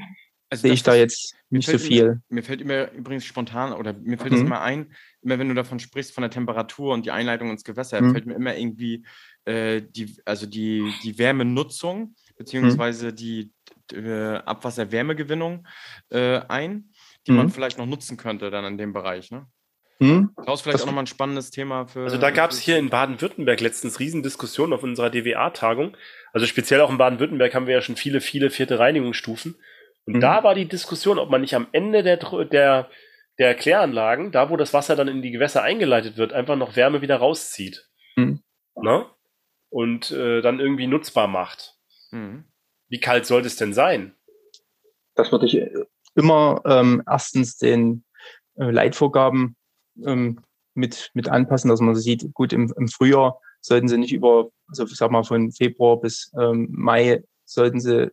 also 0.50 0.62
sehe 0.62 0.72
ich 0.72 0.82
da 0.82 0.94
jetzt 0.94 1.34
nicht 1.50 1.68
so 1.68 1.78
viel. 1.78 2.04
Mir, 2.04 2.22
mir, 2.28 2.42
fällt 2.42 2.60
immer 2.60 2.90
übrigens 2.92 3.24
spontan, 3.24 3.72
oder 3.72 3.94
mir 3.94 4.18
fällt 4.18 4.32
mhm. 4.32 4.36
das 4.36 4.44
immer 4.44 4.60
ein, 4.60 4.94
immer 5.22 5.38
wenn 5.38 5.48
du 5.48 5.54
davon 5.54 5.78
sprichst, 5.78 6.12
von 6.12 6.22
der 6.22 6.30
Temperatur 6.30 6.92
und 6.92 7.06
die 7.06 7.10
Einleitung 7.10 7.50
ins 7.50 7.64
Gewässer, 7.64 8.00
mhm. 8.00 8.12
fällt 8.12 8.26
mir 8.26 8.34
immer 8.34 8.56
irgendwie 8.56 9.06
äh, 9.44 9.82
die, 9.82 10.16
also 10.24 10.46
die, 10.46 10.92
die 11.02 11.18
Wärmenutzung, 11.18 12.14
beziehungsweise 12.36 13.08
mhm. 13.08 13.16
die 13.16 13.52
äh, 13.92 14.36
Abwasserwärmegewinnung 14.36 15.66
äh, 16.10 16.40
ein, 16.48 16.90
die 17.26 17.32
man 17.32 17.46
mhm. 17.46 17.50
vielleicht 17.50 17.78
noch 17.78 17.86
nutzen 17.86 18.16
könnte 18.16 18.50
dann 18.50 18.64
in 18.64 18.78
dem 18.78 18.92
Bereich. 18.92 19.30
Ne? 19.30 19.46
Hm? 20.00 20.30
Klaus, 20.42 20.60
vielleicht 20.60 20.76
das, 20.76 20.82
auch 20.82 20.86
nochmal 20.86 21.04
ein 21.04 21.08
spannendes 21.08 21.50
Thema 21.50 21.86
für. 21.86 22.04
Also 22.04 22.18
da 22.18 22.30
gab 22.30 22.52
es 22.52 22.60
hier 22.60 22.78
in 22.78 22.88
Baden-Württemberg 22.88 23.60
letztens 23.60 23.98
Riesendiskussionen 23.98 24.72
auf 24.72 24.84
unserer 24.84 25.10
DWA-Tagung. 25.10 25.96
Also 26.32 26.46
speziell 26.46 26.80
auch 26.80 26.90
in 26.90 26.98
Baden-Württemberg 26.98 27.54
haben 27.54 27.66
wir 27.66 27.74
ja 27.74 27.80
schon 27.80 27.96
viele, 27.96 28.20
viele 28.20 28.50
vierte 28.50 28.78
Reinigungsstufen. 28.78 29.56
Und 30.06 30.14
mhm. 30.16 30.20
da 30.20 30.44
war 30.44 30.54
die 30.54 30.68
Diskussion, 30.68 31.18
ob 31.18 31.30
man 31.30 31.40
nicht 31.40 31.54
am 31.54 31.66
Ende 31.72 32.04
der, 32.04 32.16
der, 32.16 32.88
der 33.38 33.54
Kläranlagen, 33.54 34.30
da 34.30 34.50
wo 34.50 34.56
das 34.56 34.72
Wasser 34.72 34.94
dann 34.94 35.08
in 35.08 35.20
die 35.20 35.32
Gewässer 35.32 35.62
eingeleitet 35.62 36.16
wird, 36.16 36.32
einfach 36.32 36.56
noch 36.56 36.76
Wärme 36.76 37.02
wieder 37.02 37.16
rauszieht. 37.16 37.88
Mhm. 38.14 38.40
Ne? 38.80 39.06
Und 39.68 40.12
äh, 40.12 40.42
dann 40.42 40.60
irgendwie 40.60 40.86
nutzbar 40.86 41.26
macht. 41.26 41.74
Mhm. 42.12 42.44
Wie 42.88 43.00
kalt 43.00 43.26
sollte 43.26 43.48
es 43.48 43.56
denn 43.56 43.72
sein? 43.72 44.14
Das 45.14 45.32
würde 45.32 45.46
ich 45.46 45.60
immer 46.14 46.62
ähm, 46.64 47.02
erstens 47.06 47.56
den 47.56 48.04
äh, 48.56 48.70
Leitvorgaben 48.70 49.56
ähm, 50.04 50.40
mit, 50.74 51.10
mit 51.14 51.28
anpassen, 51.28 51.68
dass 51.68 51.80
man 51.80 51.94
sieht, 51.94 52.32
gut, 52.34 52.52
im, 52.52 52.72
im 52.76 52.88
Frühjahr 52.88 53.40
sollten 53.60 53.88
sie 53.88 53.98
nicht 53.98 54.12
über, 54.12 54.50
also 54.68 54.84
ich 54.84 54.96
sag 54.96 55.10
mal 55.10 55.24
von 55.24 55.50
Februar 55.52 56.00
bis 56.00 56.32
ähm, 56.38 56.68
Mai 56.70 57.22
sollten 57.44 57.80
sie 57.80 58.10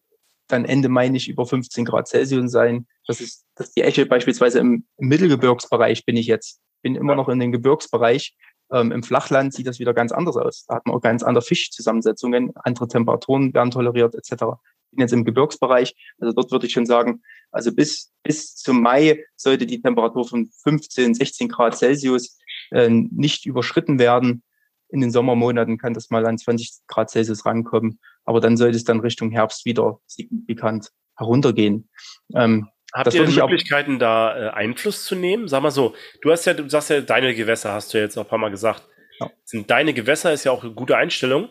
dann 0.48 0.66
Ende 0.66 0.90
Mai 0.90 1.10
nicht 1.10 1.28
über 1.28 1.46
15 1.46 1.86
Grad 1.86 2.08
Celsius 2.08 2.52
sein. 2.52 2.88
Das 3.08 3.22
ist, 3.22 3.46
das 3.56 3.68
ist 3.68 3.78
die 3.78 3.82
Eche 3.82 4.06
beispielsweise 4.06 4.60
im, 4.60 4.86
im 4.98 5.08
Mittelgebirgsbereich 5.08 6.06
bin 6.06 6.18
ich 6.18 6.28
jetzt, 6.28 6.62
bin 6.82 6.96
immer 6.96 7.16
noch 7.16 7.30
in 7.30 7.40
den 7.40 7.52
Gebirgsbereich. 7.52 8.36
Ähm, 8.72 8.92
Im 8.92 9.04
Flachland 9.04 9.54
sieht 9.54 9.68
das 9.68 9.80
wieder 9.80 9.94
ganz 9.94 10.12
anders 10.12 10.38
aus. 10.38 10.66
Da 10.68 10.76
hat 10.76 10.86
man 10.86 10.96
auch 10.96 11.02
ganz 11.02 11.24
andere 11.24 11.44
Fischzusammensetzungen, 11.44 12.52
andere 12.56 12.88
Temperaturen 12.88 13.54
werden 13.54 13.72
toleriert 13.72 14.16
etc. 14.16 14.46
Bin 14.92 15.02
jetzt 15.02 15.14
im 15.14 15.26
Gebirgsbereich, 15.26 15.96
also 16.20 16.34
dort 16.34 16.52
würde 16.52 16.68
ich 16.68 16.74
schon 16.74 16.86
sagen, 16.86 17.22
also 17.52 17.74
bis, 17.74 18.12
bis 18.24 18.56
zum 18.56 18.82
Mai 18.82 19.24
sollte 19.36 19.66
die 19.66 19.82
Temperatur 19.82 20.28
von 20.28 20.50
15, 20.64 21.14
16 21.14 21.50
Grad 21.50 21.78
Celsius 21.78 22.38
äh, 22.72 22.90
nicht 22.90 23.46
überschritten 23.46 24.00
werden. 24.00 24.44
In 24.90 25.02
den 25.02 25.12
Sommermonaten 25.12 25.78
kann 25.78 25.94
das 25.94 26.10
mal 26.10 26.26
an 26.26 26.38
20 26.38 26.72
Grad 26.88 27.10
Celsius 27.10 27.46
rankommen, 27.46 28.00
aber 28.24 28.40
dann 28.40 28.58
sollte 28.58 28.78
es 28.78 28.84
dann 28.84 29.00
Richtung 29.00 29.32
Herbst 29.32 29.66
wieder 29.66 30.00
signifikant 30.06 30.92
heruntergehen. 31.18 31.90
Ähm, 32.34 32.70
Habt 32.96 33.08
das 33.08 33.16
ihr 33.16 33.26
Möglichkeiten, 33.26 34.00
da 34.00 34.38
äh, 34.38 34.50
Einfluss 34.52 35.04
zu 35.04 35.16
nehmen? 35.16 35.50
Sag 35.50 35.62
mal 35.62 35.70
so, 35.70 35.94
du 36.22 36.32
hast 36.32 36.46
ja, 36.46 36.54
du 36.54 36.70
sagst 36.70 36.90
ja, 36.90 37.02
deine 37.02 37.36
Gewässer 37.36 37.74
hast 37.74 37.94
du 37.94 37.98
jetzt 37.98 38.18
auch 38.18 38.24
ein 38.24 38.30
paar 38.30 38.40
Mal 38.40 38.52
gesagt. 38.52 38.84
Ja. 39.20 39.30
Sind 39.44 39.70
deine 39.70 39.94
Gewässer 39.94 40.32
ist 40.32 40.46
ja 40.46 40.54
auch 40.54 40.64
eine 40.64 40.72
gute 40.72 40.96
Einstellung. 40.96 41.50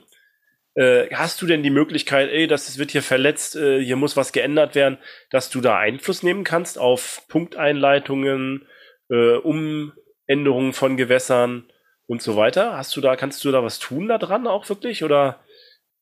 Äh, 0.75 1.09
hast 1.13 1.43
du 1.43 1.47
denn 1.47 1.63
die 1.63 1.69
Möglichkeit, 1.69 2.31
ey, 2.31 2.47
das 2.47 2.79
wird 2.79 2.93
hier 2.93 3.03
verletzt, 3.03 3.57
äh, 3.57 3.79
hier 3.85 3.97
muss 3.97 4.17
was 4.17 4.33
geändert 4.33 4.75
werden, 4.75 4.97
dass 5.29 5.51
du 5.51 5.61
da 5.61 5.77
Einfluss 5.77 6.23
nehmen 6.23 6.45
kannst 6.45 6.79
auf 6.79 7.21
Punkteinleitungen, 7.29 8.67
äh, 9.11 9.37
Umänderungen 9.37 10.73
von 10.73 10.97
Gewässern 10.97 11.71
und 12.07 12.23
so 12.23 12.37
weiter? 12.37 12.75
Hast 12.75 12.97
du 12.97 13.03
da, 13.03 13.17
kannst 13.17 13.45
du 13.45 13.53
da 13.53 13.63
was 13.63 13.79
tun 13.79 14.09
da 14.09 14.17
dran 14.17 14.47
auch 14.47 14.67
wirklich 14.71 15.05
oder? 15.05 15.45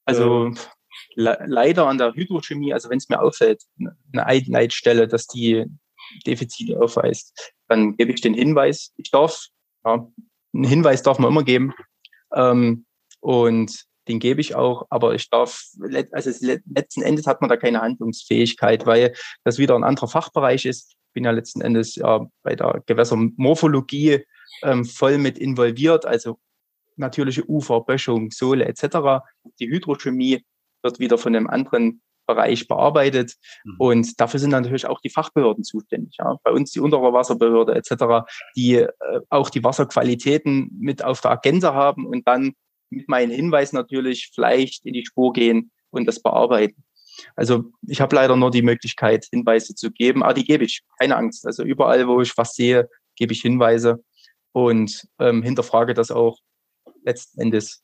Also 0.05 0.47
äh, 0.47 0.55
leider 1.15 1.87
an 1.87 1.99
der 1.99 2.15
Hydrochemie, 2.15 2.73
also 2.73 2.91
wenn 2.91 2.99
es 2.99 3.09
mir 3.09 3.21
auffällt, 3.21 3.63
eine 3.79 4.27
Einleitstelle, 4.27 5.09
dass 5.09 5.27
die 5.27 5.67
Defizite 6.27 6.81
aufweist, 6.81 7.53
dann 7.69 7.97
gebe 7.97 8.13
ich 8.13 8.21
den 8.21 8.35
Hinweis. 8.35 8.93
Ich 8.97 9.11
darf, 9.11 9.47
ja, 9.85 10.07
einen 10.55 10.65
Hinweis 10.65 11.03
darf 11.03 11.19
man 11.19 11.31
immer 11.31 11.45
geben. 11.45 11.73
Ähm, 12.35 12.87
und 13.21 13.85
den 14.09 14.19
gebe 14.19 14.41
ich 14.41 14.55
auch, 14.55 14.87
aber 14.91 15.15
ich 15.15 15.31
darf, 15.31 15.65
also 16.11 16.31
letzten 16.67 17.03
Endes 17.03 17.27
hat 17.27 17.41
man 17.41 17.49
da 17.49 17.57
keine 17.57 17.81
Handlungsfähigkeit, 17.81 18.85
weil 18.85 19.15
das 19.45 19.59
wieder 19.59 19.77
ein 19.77 19.85
anderer 19.85 20.09
Fachbereich 20.09 20.67
ist. 20.67 20.91
Ich 20.91 21.13
bin 21.15 21.25
ja 21.25 21.31
letzten 21.31 21.61
Endes 21.61 21.95
ja 21.95 22.27
bei 22.43 22.57
der 22.57 22.83
Gewässermorphologie 22.87 24.25
ähm, 24.63 24.85
voll 24.85 25.19
mit 25.19 25.39
involviert, 25.39 26.05
also 26.05 26.39
natürliche 26.97 27.49
Ufer, 27.49 27.81
Böschung, 27.83 28.31
Sohle 28.31 28.65
etc. 28.65 29.25
Die 29.61 29.69
Hydrochemie 29.69 30.45
wird 30.83 30.99
wieder 30.99 31.19
von 31.19 31.35
einem 31.35 31.49
anderen 31.49 32.03
Bereich 32.27 32.69
bearbeitet. 32.69 33.35
Mhm. 33.65 33.77
Und 33.79 34.21
dafür 34.21 34.41
sind 34.41 34.51
natürlich 34.51 34.87
auch 34.87 35.01
die 35.01 35.11
Fachbehörden 35.11 35.65
zuständig. 35.65 36.17
Ja. 36.19 36.37
Bei 36.45 36.53
uns 36.53 36.71
die 36.71 36.81
Unterwasserbehörde 36.81 37.75
etc., 37.75 38.31
die 38.57 38.77
äh, 38.77 38.89
auch 39.29 39.51
die 39.51 39.65
Wasserqualitäten 39.65 40.71
mit 40.79 41.05
auf 41.05 41.21
der 41.21 41.33
Agenda 41.33 41.75
haben 41.75 42.07
und 42.07 42.27
dann 42.27 42.53
mit 42.91 43.09
meinen 43.09 43.33
Hinweis 43.33 43.73
natürlich 43.73 44.31
vielleicht 44.35 44.85
in 44.85 44.93
die 44.93 45.05
Spur 45.05 45.33
gehen 45.33 45.71
und 45.91 46.07
das 46.07 46.21
bearbeiten. 46.21 46.85
Also 47.37 47.65
ich 47.87 48.01
habe 48.01 48.17
leider 48.17 48.37
nur 48.37 48.51
die 48.51 48.63
Möglichkeit, 48.63 49.27
Hinweise 49.31 49.75
zu 49.75 49.91
geben, 49.91 50.23
aber 50.23 50.35
die 50.35 50.45
gebe 50.45 50.65
ich, 50.65 50.83
keine 50.99 51.17
Angst. 51.17 51.47
Also 51.47 51.63
überall, 51.63 52.07
wo 52.09 52.21
ich 52.21 52.37
was 52.37 52.55
sehe, 52.55 52.89
gebe 53.17 53.33
ich 53.33 53.43
Hinweise 53.43 54.03
und 54.53 55.07
ähm, 55.19 55.43
hinterfrage 55.43 55.95
das 55.95 56.11
auch 56.11 56.39
letzten 57.05 57.41
Endes 57.41 57.83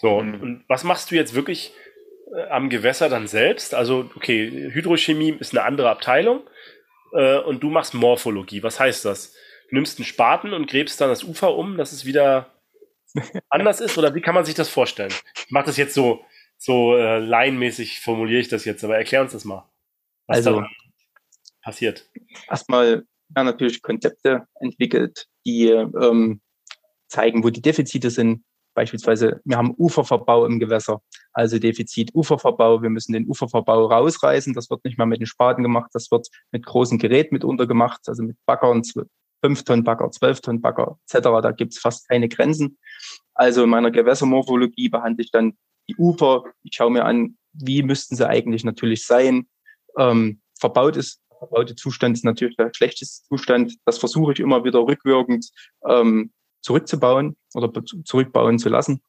so, 0.00 0.16
und, 0.16 0.42
und 0.42 0.64
was 0.68 0.84
machst 0.84 1.10
du 1.10 1.14
jetzt 1.14 1.34
wirklich 1.34 1.72
äh, 2.34 2.48
am 2.48 2.68
Gewässer 2.68 3.08
dann 3.08 3.26
selbst? 3.26 3.74
Also, 3.74 4.10
okay, 4.14 4.70
Hydrochemie 4.72 5.36
ist 5.38 5.52
eine 5.56 5.64
andere 5.64 5.90
Abteilung 5.90 6.42
äh, 7.12 7.38
und 7.38 7.62
du 7.62 7.70
machst 7.70 7.94
Morphologie. 7.94 8.62
Was 8.62 8.78
heißt 8.78 9.04
das? 9.04 9.34
Du 9.68 9.74
nimmst 9.74 9.98
einen 9.98 10.04
Spaten 10.04 10.52
und 10.52 10.68
gräbst 10.68 11.00
dann 11.00 11.08
das 11.08 11.24
Ufer 11.24 11.56
um, 11.56 11.76
dass 11.76 11.92
es 11.92 12.04
wieder 12.04 12.52
anders 13.48 13.80
ist? 13.80 13.96
Oder 13.98 14.14
wie 14.14 14.20
kann 14.20 14.34
man 14.34 14.44
sich 14.44 14.54
das 14.54 14.68
vorstellen? 14.68 15.12
Ich 15.36 15.50
mache 15.50 15.66
das 15.66 15.76
jetzt 15.76 15.94
so, 15.94 16.24
so 16.58 16.96
äh, 16.96 17.18
laienmäßig, 17.18 18.00
formuliere 18.00 18.40
ich 18.40 18.48
das 18.48 18.64
jetzt, 18.64 18.84
aber 18.84 18.96
erklär 18.96 19.22
uns 19.22 19.32
das 19.32 19.44
mal. 19.44 19.68
Was 20.26 20.38
also, 20.38 20.64
passiert. 21.62 22.08
Erstmal 22.48 23.04
werden 23.28 23.46
natürlich 23.46 23.82
Konzepte 23.82 24.46
entwickelt, 24.60 25.26
die 25.44 25.68
ähm, 25.68 26.40
zeigen, 27.08 27.44
wo 27.44 27.50
die 27.50 27.62
Defizite 27.62 28.10
sind. 28.10 28.44
Beispielsweise, 28.76 29.40
wir 29.46 29.56
haben 29.56 29.74
Uferverbau 29.78 30.44
im 30.44 30.60
Gewässer, 30.60 31.00
also 31.32 31.58
Defizit 31.58 32.14
Uferverbau. 32.14 32.82
Wir 32.82 32.90
müssen 32.90 33.14
den 33.14 33.26
Uferverbau 33.26 33.86
rausreißen. 33.86 34.52
Das 34.52 34.68
wird 34.68 34.84
nicht 34.84 34.98
mehr 34.98 35.06
mit 35.06 35.18
den 35.20 35.26
Spaten 35.26 35.62
gemacht, 35.62 35.90
das 35.94 36.10
wird 36.10 36.28
mit 36.52 36.66
großen 36.66 36.98
Geräten 36.98 37.34
mitunter 37.34 37.66
gemacht, 37.66 38.02
also 38.06 38.22
mit 38.22 38.36
Baggern, 38.44 38.82
5 39.42 39.64
Tonnen 39.64 39.82
Bagger, 39.82 40.10
12 40.10 40.42
Tonnen 40.42 40.60
Bagger 40.60 40.98
etc. 41.10 41.22
Da 41.42 41.52
gibt 41.52 41.72
es 41.72 41.78
fast 41.78 42.06
keine 42.06 42.28
Grenzen. 42.28 42.76
Also 43.32 43.64
in 43.64 43.70
meiner 43.70 43.90
Gewässermorphologie 43.90 44.90
behandle 44.90 45.24
ich 45.24 45.30
dann 45.30 45.56
die 45.88 45.96
Ufer. 45.96 46.44
Ich 46.62 46.76
schaue 46.76 46.90
mir 46.90 47.06
an, 47.06 47.38
wie 47.54 47.82
müssten 47.82 48.14
sie 48.14 48.28
eigentlich 48.28 48.62
natürlich 48.62 49.06
sein. 49.06 49.48
Ähm, 49.96 50.42
verbaut 50.60 50.98
ist, 50.98 51.22
verbaute 51.38 51.76
Zustand 51.76 52.18
ist 52.18 52.26
natürlich 52.26 52.56
der 52.56 52.72
schlechteste 52.74 53.26
Zustand. 53.26 53.74
Das 53.86 53.96
versuche 53.96 54.34
ich 54.34 54.40
immer 54.40 54.64
wieder 54.64 54.80
rückwirkend 54.80 55.48
ähm, 55.88 56.30
zurückzubauen 56.60 57.36
oder 57.54 57.72
zurückbauen 58.04 58.58
zu 58.58 58.68
lassen. 58.68 59.02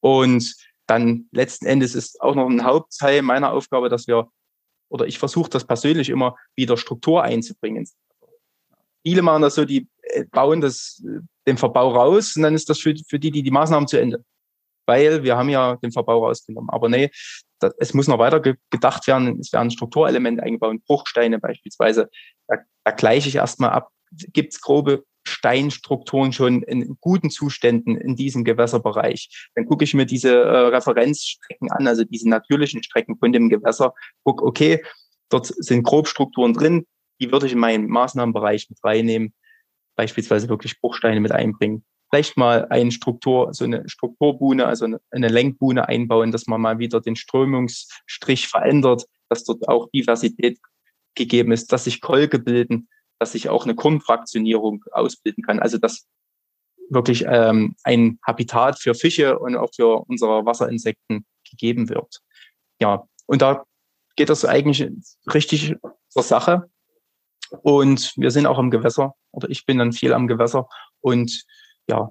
Und 0.00 0.54
dann 0.86 1.28
letzten 1.32 1.66
Endes 1.66 1.94
ist 1.94 2.20
auch 2.20 2.34
noch 2.34 2.48
ein 2.48 2.64
Hauptteil 2.64 3.22
meiner 3.22 3.52
Aufgabe, 3.52 3.88
dass 3.88 4.06
wir, 4.06 4.28
oder 4.90 5.06
ich 5.06 5.18
versuche 5.18 5.50
das 5.50 5.66
persönlich 5.66 6.10
immer 6.10 6.36
wieder 6.56 6.76
Struktur 6.76 7.22
einzubringen. 7.22 7.88
Viele 9.06 9.22
machen 9.22 9.42
das 9.42 9.54
so, 9.54 9.64
die 9.64 9.88
äh, 10.02 10.24
bauen 10.24 10.60
das, 10.60 11.02
äh, 11.06 11.20
den 11.46 11.58
Verbau 11.58 11.90
raus 11.90 12.36
und 12.36 12.42
dann 12.42 12.54
ist 12.54 12.68
das 12.70 12.80
für, 12.80 12.94
für 13.08 13.18
die, 13.18 13.30
die 13.30 13.42
die 13.42 13.50
Maßnahmen 13.50 13.88
zu 13.88 13.98
Ende. 13.98 14.24
Weil 14.86 15.22
wir 15.22 15.36
haben 15.36 15.48
ja 15.48 15.76
den 15.76 15.92
Verbau 15.92 16.26
rausgenommen. 16.26 16.70
Aber 16.70 16.88
nee, 16.88 17.10
das, 17.58 17.74
es 17.78 17.94
muss 17.94 18.08
noch 18.08 18.18
weiter 18.18 18.40
gedacht 18.40 19.06
werden. 19.06 19.40
Es 19.40 19.52
werden 19.52 19.70
Strukturelemente 19.70 20.42
eingebaut, 20.42 20.84
Bruchsteine 20.86 21.38
beispielsweise. 21.38 22.10
Da, 22.46 22.58
da 22.84 22.90
gleiche 22.90 23.28
ich 23.28 23.36
erstmal 23.36 23.70
ab. 23.70 23.90
Gibt 24.10 24.52
es 24.52 24.60
grobe 24.60 25.04
Steinstrukturen 25.26 26.32
schon 26.32 26.62
in 26.62 26.96
guten 27.00 27.30
Zuständen 27.30 27.96
in 27.96 28.16
diesem 28.16 28.44
Gewässerbereich. 28.44 29.48
Dann 29.54 29.66
gucke 29.66 29.84
ich 29.84 29.94
mir 29.94 30.06
diese 30.06 30.30
äh, 30.30 30.58
Referenzstrecken 30.68 31.70
an, 31.70 31.86
also 31.86 32.04
diese 32.04 32.28
natürlichen 32.28 32.82
Strecken 32.82 33.16
von 33.18 33.32
dem 33.32 33.48
Gewässer. 33.48 33.94
Guck, 34.22 34.42
okay, 34.42 34.82
dort 35.30 35.46
sind 35.46 35.82
Grobstrukturen 35.82 36.52
drin, 36.52 36.86
die 37.20 37.32
würde 37.32 37.46
ich 37.46 37.52
in 37.52 37.58
meinen 37.58 37.88
Maßnahmenbereich 37.88 38.68
mit 38.70 38.78
reinnehmen, 38.84 39.34
beispielsweise 39.96 40.48
wirklich 40.48 40.80
Bruchsteine 40.80 41.20
mit 41.20 41.32
einbringen. 41.32 41.84
Vielleicht 42.10 42.36
mal 42.36 42.66
eine 42.68 42.92
Struktur, 42.92 43.52
so 43.54 43.64
eine 43.64 43.88
Strukturbuhne, 43.88 44.66
also 44.66 44.84
eine, 44.84 45.00
eine 45.10 45.28
Lenkbuhne 45.28 45.88
einbauen, 45.88 46.32
dass 46.32 46.46
man 46.46 46.60
mal 46.60 46.78
wieder 46.78 47.00
den 47.00 47.16
Strömungsstrich 47.16 48.48
verändert, 48.48 49.06
dass 49.28 49.44
dort 49.44 49.68
auch 49.68 49.88
Diversität 49.90 50.58
gegeben 51.14 51.52
ist, 51.52 51.72
dass 51.72 51.84
sich 51.84 52.00
Kolke 52.00 52.38
bilden, 52.38 52.88
dass 53.18 53.32
sich 53.32 53.48
auch 53.48 53.64
eine 53.64 53.74
Kornfraktionierung 53.74 54.84
ausbilden 54.92 55.44
kann. 55.44 55.60
Also 55.60 55.78
dass 55.78 56.06
wirklich 56.90 57.24
ähm, 57.26 57.76
ein 57.82 58.18
Habitat 58.26 58.78
für 58.78 58.94
Fische 58.94 59.38
und 59.38 59.56
auch 59.56 59.70
für 59.74 60.04
unsere 60.06 60.44
Wasserinsekten 60.44 61.24
gegeben 61.48 61.88
wird. 61.88 62.20
Ja, 62.80 63.06
und 63.26 63.42
da 63.42 63.64
geht 64.16 64.28
das 64.28 64.44
eigentlich 64.44 64.90
richtig 65.32 65.76
zur 66.08 66.22
Sache. 66.22 66.70
Und 67.62 68.12
wir 68.16 68.30
sind 68.30 68.46
auch 68.46 68.58
am 68.58 68.70
Gewässer, 68.70 69.14
oder 69.30 69.48
ich 69.48 69.64
bin 69.66 69.78
dann 69.78 69.92
viel 69.92 70.12
am 70.12 70.26
Gewässer 70.26 70.68
und 71.00 71.44
ja, 71.88 72.10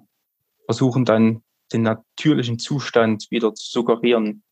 versuchen 0.66 1.06
dann 1.06 1.44
den 1.74 1.82
natürlichen 1.82 2.60
Zustand 2.60 3.28
wieder 3.30 3.54
zu 3.54 3.70
suggerieren. 3.70 4.44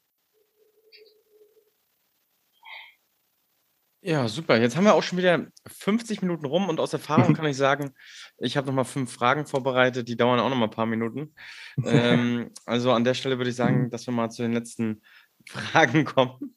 Ja, 4.04 4.28
super. 4.28 4.60
Jetzt 4.60 4.76
haben 4.76 4.86
wir 4.86 4.96
auch 4.96 5.04
schon 5.04 5.20
wieder 5.20 5.46
50 5.68 6.24
Minuten 6.24 6.46
rum 6.46 6.70
und 6.70 6.80
aus 6.80 6.92
Erfahrung 6.92 7.36
kann 7.36 7.46
ich 7.46 7.58
sagen, 7.58 7.94
ich 8.40 8.58
habe 8.58 8.66
nochmal 8.66 8.86
fünf 8.86 9.14
Fragen 9.14 9.46
vorbereitet, 9.46 10.08
die 10.08 10.18
dauern 10.18 10.40
auch 10.40 10.50
nochmal 10.50 10.70
ein 10.70 10.74
paar 10.76 10.88
Minuten. 10.88 11.36
ähm, 11.86 12.50
also 12.66 12.92
an 12.92 13.04
der 13.04 13.14
Stelle 13.14 13.38
würde 13.38 13.52
ich 13.52 13.56
sagen, 13.56 13.92
dass 13.92 14.08
wir 14.08 14.14
mal 14.14 14.30
zu 14.30 14.42
den 14.42 14.54
letzten 14.54 15.02
Fragen 15.50 16.06
kommen. 16.06 16.56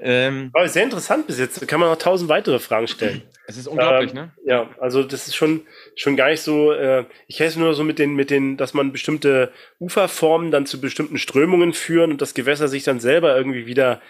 Ähm, 0.00 0.50
Aber 0.52 0.68
sehr 0.68 0.84
interessant 0.84 1.26
bis 1.26 1.38
jetzt. 1.38 1.60
Da 1.60 1.66
kann 1.66 1.80
man 1.80 1.88
noch 1.88 1.98
tausend 1.98 2.28
weitere 2.28 2.58
Fragen 2.58 2.88
stellen. 2.88 3.22
Es 3.46 3.56
ist 3.56 3.66
unglaublich, 3.66 4.10
ähm, 4.10 4.16
ne? 4.16 4.32
Ja, 4.44 4.70
also 4.80 5.02
das 5.02 5.26
ist 5.26 5.34
schon, 5.34 5.62
schon 5.96 6.16
gar 6.16 6.28
nicht 6.28 6.42
so, 6.42 6.72
äh, 6.72 7.04
ich 7.26 7.40
helfe 7.40 7.58
nur 7.58 7.74
so 7.74 7.82
mit 7.82 7.98
den, 7.98 8.14
mit 8.14 8.30
den, 8.30 8.56
dass 8.56 8.74
man 8.74 8.92
bestimmte 8.92 9.52
Uferformen 9.78 10.50
dann 10.50 10.66
zu 10.66 10.80
bestimmten 10.80 11.18
Strömungen 11.18 11.72
führen 11.72 12.10
und 12.10 12.20
das 12.20 12.34
Gewässer 12.34 12.68
sich 12.68 12.84
dann 12.84 13.00
selber 13.00 13.36
irgendwie 13.36 13.66
wieder 13.66 14.00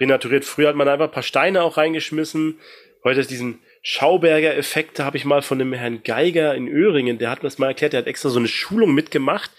renaturiert. 0.00 0.44
Früher 0.44 0.68
hat 0.68 0.76
man 0.76 0.88
einfach 0.88 1.06
ein 1.06 1.12
paar 1.12 1.22
Steine 1.22 1.62
auch 1.62 1.76
reingeschmissen. 1.76 2.58
Heute 3.02 3.20
ist 3.20 3.30
diesen 3.30 3.60
Schauberger 3.82 4.56
Effekt, 4.56 4.98
da 4.98 5.04
habe 5.04 5.18
ich 5.18 5.26
mal 5.26 5.42
von 5.42 5.58
dem 5.58 5.74
Herrn 5.74 6.02
Geiger 6.02 6.54
in 6.54 6.68
Öhringen, 6.68 7.18
der 7.18 7.28
hat 7.30 7.42
mir 7.42 7.48
das 7.48 7.58
mal 7.58 7.66
erklärt, 7.66 7.92
der 7.92 8.00
hat 8.00 8.06
extra 8.06 8.30
so 8.30 8.38
eine 8.38 8.48
Schulung 8.48 8.94
mitgemacht, 8.94 9.50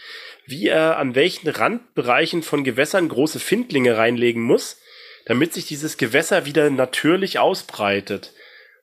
wie 0.47 0.67
er 0.67 0.97
an 0.97 1.13
welchen 1.13 1.47
Randbereichen 1.47 2.41
von 2.41 2.63
Gewässern 2.63 3.07
große 3.07 3.39
Findlinge 3.39 3.97
reinlegen 3.97 4.41
muss, 4.41 4.81
damit 5.27 5.53
sich 5.53 5.67
dieses 5.67 5.97
Gewässer 5.97 6.47
wieder 6.47 6.71
natürlich 6.71 7.37
ausbreitet. 7.37 8.33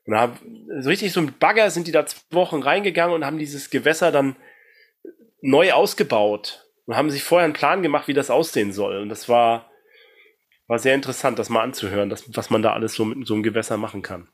Und 0.07 0.17
haben, 0.17 0.39
so 0.81 0.89
richtig 0.89 1.13
so 1.13 1.21
mit 1.21 1.41
Bagger 1.41 1.71
sind 1.71 1.89
die 1.89 1.93
da 1.93 2.07
zwei 2.07 2.21
Wochen 2.31 2.63
reingegangen 2.63 3.15
und 3.15 3.27
haben 3.27 3.39
dieses 3.39 3.71
Gewässer 3.71 4.13
dann 4.13 4.37
neu 5.41 5.73
ausgebaut 5.73 6.67
und 6.87 6.97
haben 6.97 7.11
sich 7.11 7.25
vorher 7.25 7.47
einen 7.47 7.53
Plan 7.53 7.83
gemacht, 7.83 8.07
wie 8.07 8.15
das 8.15 8.31
aussehen 8.31 8.73
soll. 8.73 8.99
Und 8.99 9.09
das 9.09 9.29
war, 9.29 9.72
war 10.73 10.79
sehr 10.79 10.95
interessant, 10.95 11.39
das 11.39 11.51
mal 11.51 11.61
anzuhören, 11.61 12.09
das, 12.09 12.25
was 12.35 12.49
man 12.49 12.63
da 12.63 12.73
alles 12.73 12.95
so 12.95 13.05
mit 13.05 13.27
so 13.27 13.35
einem 13.35 13.43
Gewässer 13.43 13.77
machen 13.77 14.01
kann. 14.01 14.29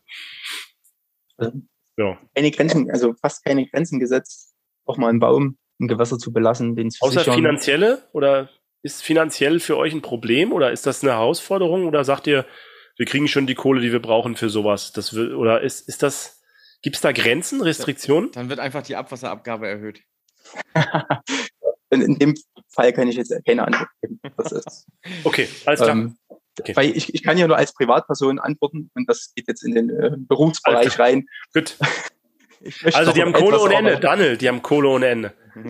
Ja. 1.97 2.17
Keine 2.33 2.53
Grenzen, 2.53 2.89
also 2.93 3.13
fast 3.21 3.45
keine 3.45 3.67
Grenzen 3.67 3.99
gesetzt. 3.99 4.55
Auch 4.85 4.99
mal 4.99 5.09
einen 5.09 5.19
Baum 5.19 5.59
im 5.81 5.89
Gewässer 5.89 6.17
zu 6.17 6.33
belassen, 6.33 6.77
den 6.77 6.93
zu 6.93 7.05
Außer 7.05 7.21
sichern. 7.21 7.35
finanzielle 7.35 8.05
oder 8.13 8.51
ist 8.83 9.03
finanziell 9.03 9.59
für 9.59 9.77
euch 9.77 9.93
ein 9.93 10.01
Problem 10.01 10.53
oder 10.53 10.71
ist 10.71 10.87
das 10.87 11.03
eine 11.03 11.11
Herausforderung 11.11 11.87
oder 11.87 12.05
sagt 12.05 12.29
ihr, 12.29 12.47
wir 12.97 13.07
kriegen 13.07 13.27
schon 13.27 13.49
die 13.49 13.57
Kohle, 13.57 13.81
die 13.81 13.91
wir 13.91 14.01
brauchen 14.01 14.37
für 14.37 14.49
sowas? 14.49 14.93
Das 14.93 15.15
will, 15.15 15.35
oder 15.35 15.63
ist, 15.63 15.89
ist 15.89 16.05
das, 16.05 16.41
gibt 16.83 16.95
es 16.95 17.03
da 17.03 17.11
Grenzen, 17.11 17.63
Restriktionen? 17.63 18.31
Dann 18.31 18.49
wird 18.49 18.61
einfach 18.61 18.85
die 18.85 18.95
Abwasserabgabe 18.95 19.67
erhöht. 19.67 20.05
in, 21.91 22.01
in, 22.01 22.19
dem 22.21 22.35
Fall 22.79 22.93
kann 22.93 23.09
ich 23.09 23.17
jetzt 23.17 23.35
keine 23.45 23.67
Antwort 23.67 23.89
geben. 24.01 24.21
okay, 25.25 25.49
alles 25.67 25.81
klar. 25.81 25.91
Ähm, 25.91 26.17
okay. 26.61 26.77
Weil 26.77 26.97
ich, 26.97 27.13
ich 27.13 27.23
kann 27.25 27.37
ja 27.37 27.49
nur 27.49 27.57
als 27.57 27.75
Privatperson 27.75 28.39
antworten 28.39 28.91
und 28.95 29.09
das 29.09 29.33
geht 29.35 29.49
jetzt 29.49 29.65
in 29.65 29.75
den 29.75 29.91
äh, 29.91 30.13
Berufsbereich 30.17 30.99
rein. 30.99 31.27
Gut. 31.53 31.77
Also 32.93 33.13
die 33.13 33.23
haben 33.23 33.33
Kohle 33.33 33.61
ohne 33.61 33.75
Ende, 33.77 34.01
Daniel, 34.01 34.37
die 34.37 34.49
haben 34.49 34.63
Kohle 34.63 34.89
ohne 34.89 35.07
Ende. 35.07 35.33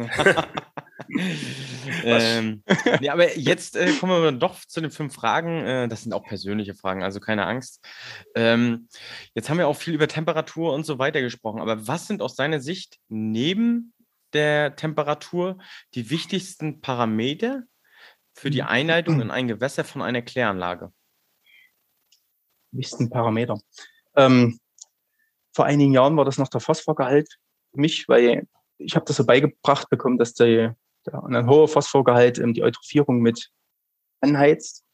ähm, 2.02 2.62
ja, 3.02 3.12
aber 3.12 3.36
jetzt 3.36 3.76
äh, 3.76 3.92
kommen 3.92 4.22
wir 4.22 4.32
doch 4.32 4.64
zu 4.64 4.80
den 4.80 4.90
fünf 4.90 5.14
Fragen. 5.14 5.66
Äh, 5.66 5.88
das 5.88 6.04
sind 6.04 6.14
auch 6.14 6.24
persönliche 6.24 6.74
Fragen, 6.74 7.02
also 7.02 7.20
keine 7.20 7.44
Angst. 7.44 7.86
Ähm, 8.34 8.88
jetzt 9.34 9.50
haben 9.50 9.58
wir 9.58 9.68
auch 9.68 9.76
viel 9.76 9.92
über 9.92 10.08
Temperatur 10.08 10.72
und 10.72 10.86
so 10.86 10.98
weiter 10.98 11.20
gesprochen. 11.20 11.60
Aber 11.60 11.86
was 11.86 12.06
sind 12.06 12.22
aus 12.22 12.36
deiner 12.36 12.58
Sicht 12.58 12.96
neben 13.08 13.92
der 14.32 14.76
Temperatur 14.76 15.58
die 15.94 16.10
wichtigsten 16.10 16.80
Parameter 16.80 17.62
für 18.34 18.50
die 18.50 18.62
Einleitung 18.62 19.20
in 19.20 19.30
ein 19.30 19.48
Gewässer 19.48 19.84
von 19.84 20.02
einer 20.02 20.22
Kläranlage? 20.22 20.92
Wichtigsten 22.70 23.10
Parameter. 23.10 23.58
Ähm, 24.16 24.60
vor 25.54 25.64
einigen 25.64 25.92
Jahren 25.92 26.16
war 26.16 26.24
das 26.24 26.38
noch 26.38 26.48
der 26.48 26.60
Phosphorgehalt 26.60 27.28
für 27.72 27.80
mich, 27.80 28.08
weil 28.08 28.46
ich 28.78 28.94
habe 28.94 29.04
das 29.06 29.16
so 29.16 29.26
beigebracht 29.26 29.88
bekommen, 29.90 30.18
dass 30.18 30.34
der, 30.34 30.76
der 31.06 31.24
ein 31.24 31.48
hoher 31.48 31.68
Phosphorgehalt 31.68 32.38
ähm, 32.38 32.54
die 32.54 32.62
Eutrophierung 32.62 33.20
mit 33.20 33.50
anheizt, 34.20 34.84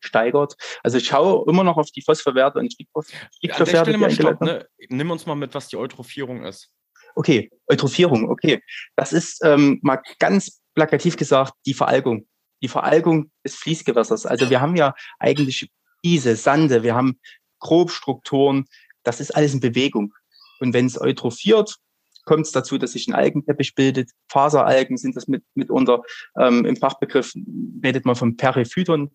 steigert. 0.00 0.56
Also 0.82 0.98
ich 0.98 1.06
schaue 1.06 1.48
immer 1.48 1.64
noch 1.64 1.76
auf 1.76 1.90
die 1.90 2.02
Phosphorwerte 2.02 2.58
und 2.58 2.72
Stickstoffwerte. 2.72 3.94
An 3.94 4.10
Stopp, 4.10 4.40
ne? 4.40 4.68
Nimm 4.88 5.10
uns 5.10 5.26
mal 5.26 5.36
mit, 5.36 5.54
was 5.54 5.68
die 5.68 5.76
Eutrophierung 5.76 6.44
ist. 6.44 6.72
Okay, 7.14 7.50
Eutrophierung, 7.66 8.28
okay. 8.28 8.62
Das 8.96 9.12
ist 9.12 9.44
ähm, 9.44 9.78
mal 9.82 10.00
ganz 10.18 10.60
plakativ 10.74 11.16
gesagt 11.16 11.54
die 11.66 11.74
Veralgung. 11.74 12.26
Die 12.62 12.68
Veralgung 12.68 13.30
des 13.44 13.56
Fließgewässers. 13.56 14.26
Also 14.26 14.48
wir 14.50 14.60
haben 14.60 14.76
ja 14.76 14.94
eigentlich 15.18 15.70
Wiese, 16.02 16.36
Sande, 16.36 16.82
wir 16.82 16.94
haben 16.94 17.18
Grobstrukturen, 17.60 18.66
das 19.04 19.20
ist 19.20 19.34
alles 19.34 19.54
in 19.54 19.60
Bewegung. 19.60 20.14
Und 20.60 20.72
wenn 20.72 20.86
es 20.86 21.00
eutrophiert, 21.00 21.76
kommt 22.24 22.46
es 22.46 22.52
dazu, 22.52 22.78
dass 22.78 22.92
sich 22.92 23.08
ein 23.08 23.14
Algenteppich 23.14 23.74
bildet. 23.74 24.10
Faseralgen 24.28 24.96
sind 24.96 25.16
das 25.16 25.26
mit, 25.26 25.42
mitunter. 25.54 26.02
Ähm, 26.38 26.64
Im 26.64 26.76
Fachbegriff 26.76 27.34
redet 27.82 28.04
man 28.04 28.16
vom 28.16 28.36
Periphyton. 28.36 29.10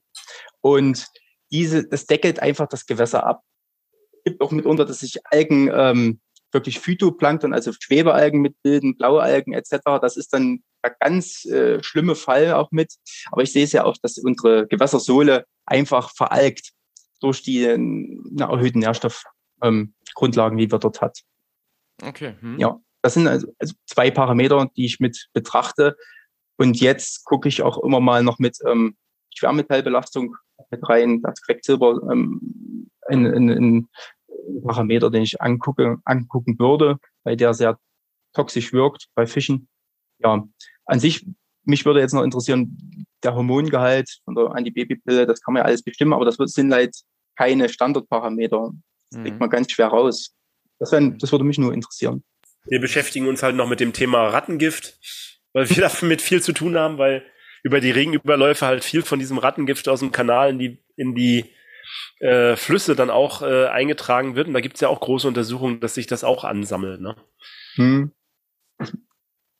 Und 0.62 1.08
diese, 1.52 1.88
das 1.88 2.06
deckelt 2.06 2.42
einfach 2.42 2.68
das 2.68 2.86
Gewässer 2.86 3.26
ab. 3.26 3.44
Es 4.26 4.32
gibt 4.32 4.42
auch 4.42 4.52
mitunter, 4.52 4.84
dass 4.84 5.00
sich 5.00 5.26
Algen 5.28 5.72
ähm, 5.74 6.20
wirklich 6.52 6.80
Phytoplankton, 6.80 7.54
also 7.54 7.72
Schwebealgen 7.78 8.42
mitbilden, 8.42 8.98
blaue 8.98 9.22
Algen 9.22 9.54
etc. 9.54 9.78
Das 10.02 10.18
ist 10.18 10.34
dann 10.34 10.64
der 10.84 10.96
ganz 11.00 11.46
äh, 11.46 11.82
schlimme 11.84 12.16
Fall 12.16 12.54
auch 12.54 12.72
mit. 12.72 12.94
Aber 13.32 13.44
ich 13.44 13.52
sehe 13.52 13.64
es 13.64 13.72
ja 13.72 13.84
auch, 13.84 13.98
dass 14.02 14.18
unsere 14.18 14.68
Gewässersohle 14.68 15.46
einfach 15.66 16.12
veralgt 16.16 16.72
durch 17.20 17.42
die 17.42 17.64
äh, 17.64 17.80
erhöhten 18.40 18.80
Nährstoffgrundlagen, 18.80 20.58
ähm, 20.58 20.58
die 20.58 20.72
wir 20.72 20.80
dort 20.80 21.02
hat. 21.02 21.20
Okay. 22.02 22.36
Hm. 22.40 22.60
Ja, 22.60 22.80
das 23.02 23.16
sind 23.16 23.28
also, 23.28 23.48
also, 23.60 23.74
zwei 23.86 24.12
Parameter, 24.12 24.70
die 24.76 24.86
ich 24.86 25.00
mit 25.00 25.28
betrachte. 25.34 25.98
Und 26.58 26.80
jetzt 26.80 27.26
gucke 27.26 27.50
ich 27.50 27.62
auch 27.62 27.84
immer 27.84 28.00
mal 28.00 28.24
noch 28.24 28.40
mit 28.40 28.58
ähm, 28.66 28.96
Schwermetallbelastung 29.36 30.36
mit 30.72 30.88
rein, 30.90 31.22
das 31.22 31.42
Quecksilber 31.42 32.02
ähm, 32.12 32.90
in, 33.10 33.26
in, 33.26 33.50
in 33.50 33.88
Parameter, 34.64 35.10
den 35.10 35.24
ich 35.24 35.42
angucke, 35.42 35.98
angucken 36.06 36.58
würde, 36.60 36.98
weil 37.24 37.38
der 37.38 37.54
sehr 37.54 37.80
toxisch 38.34 38.74
wirkt 38.74 39.08
bei 39.16 39.26
Fischen. 39.26 39.68
Ja, 40.20 40.44
an 40.86 41.00
sich, 41.00 41.26
mich 41.64 41.86
würde 41.86 42.00
jetzt 42.00 42.14
noch 42.14 42.24
interessieren, 42.24 43.06
der 43.24 43.36
Hormongehalt 43.36 44.20
von 44.26 44.36
der 44.36 44.52
Antibabypille, 44.52 45.26
das 45.26 45.42
kann 45.42 45.54
man 45.54 45.62
ja 45.62 45.66
alles 45.66 45.84
bestimmen, 45.84 46.14
aber 46.14 46.26
das 46.26 46.38
sind 46.38 46.74
halt 46.74 46.96
keine 47.36 47.70
Standardparameter. 47.70 48.72
Das 49.12 49.22
kriegt 49.22 49.36
mhm. 49.36 49.40
man 49.40 49.50
ganz 49.50 49.72
schwer 49.72 49.88
raus. 49.88 50.34
Das, 50.80 50.92
wär, 50.92 51.02
das 51.02 51.32
würde 51.32 51.44
mich 51.44 51.58
nur 51.58 51.74
interessieren. 51.74 52.24
Wir 52.66 52.80
beschäftigen 52.80 53.28
uns 53.28 53.44
halt 53.44 53.56
noch 53.56 53.68
mit 53.68 53.80
dem 53.80 53.94
Thema 53.94 54.28
Rattengift, 54.28 55.00
weil 55.54 55.70
wir 55.70 55.90
damit 56.02 56.22
viel 56.22 56.42
zu 56.42 56.54
tun 56.54 56.78
haben, 56.78 56.98
weil 56.98 57.24
über 57.64 57.80
die 57.80 57.92
Regenüberläufe 57.92 58.66
halt 58.66 58.84
viel 58.84 59.02
von 59.02 59.20
diesem 59.20 59.38
Rattengift 59.38 59.88
aus 59.88 60.00
dem 60.00 60.12
Kanal 60.12 60.52
in 60.52 60.60
die, 60.60 60.84
in 60.96 61.16
die 61.16 61.46
äh, 62.20 62.56
Flüsse 62.56 62.96
dann 62.96 63.10
auch 63.10 63.42
äh, 63.42 63.68
eingetragen 63.68 64.36
wird. 64.36 64.48
Und 64.48 64.54
da 64.54 64.62
gibt 64.62 64.76
es 64.76 64.82
ja 64.82 64.90
auch 64.90 65.00
große 65.00 65.28
Untersuchungen, 65.28 65.80
dass 65.80 65.94
sich 65.94 66.08
das 66.08 66.24
auch 66.24 66.44
ansammelt. 66.44 67.02
Ne? 67.02 67.16
Hm. 67.76 68.12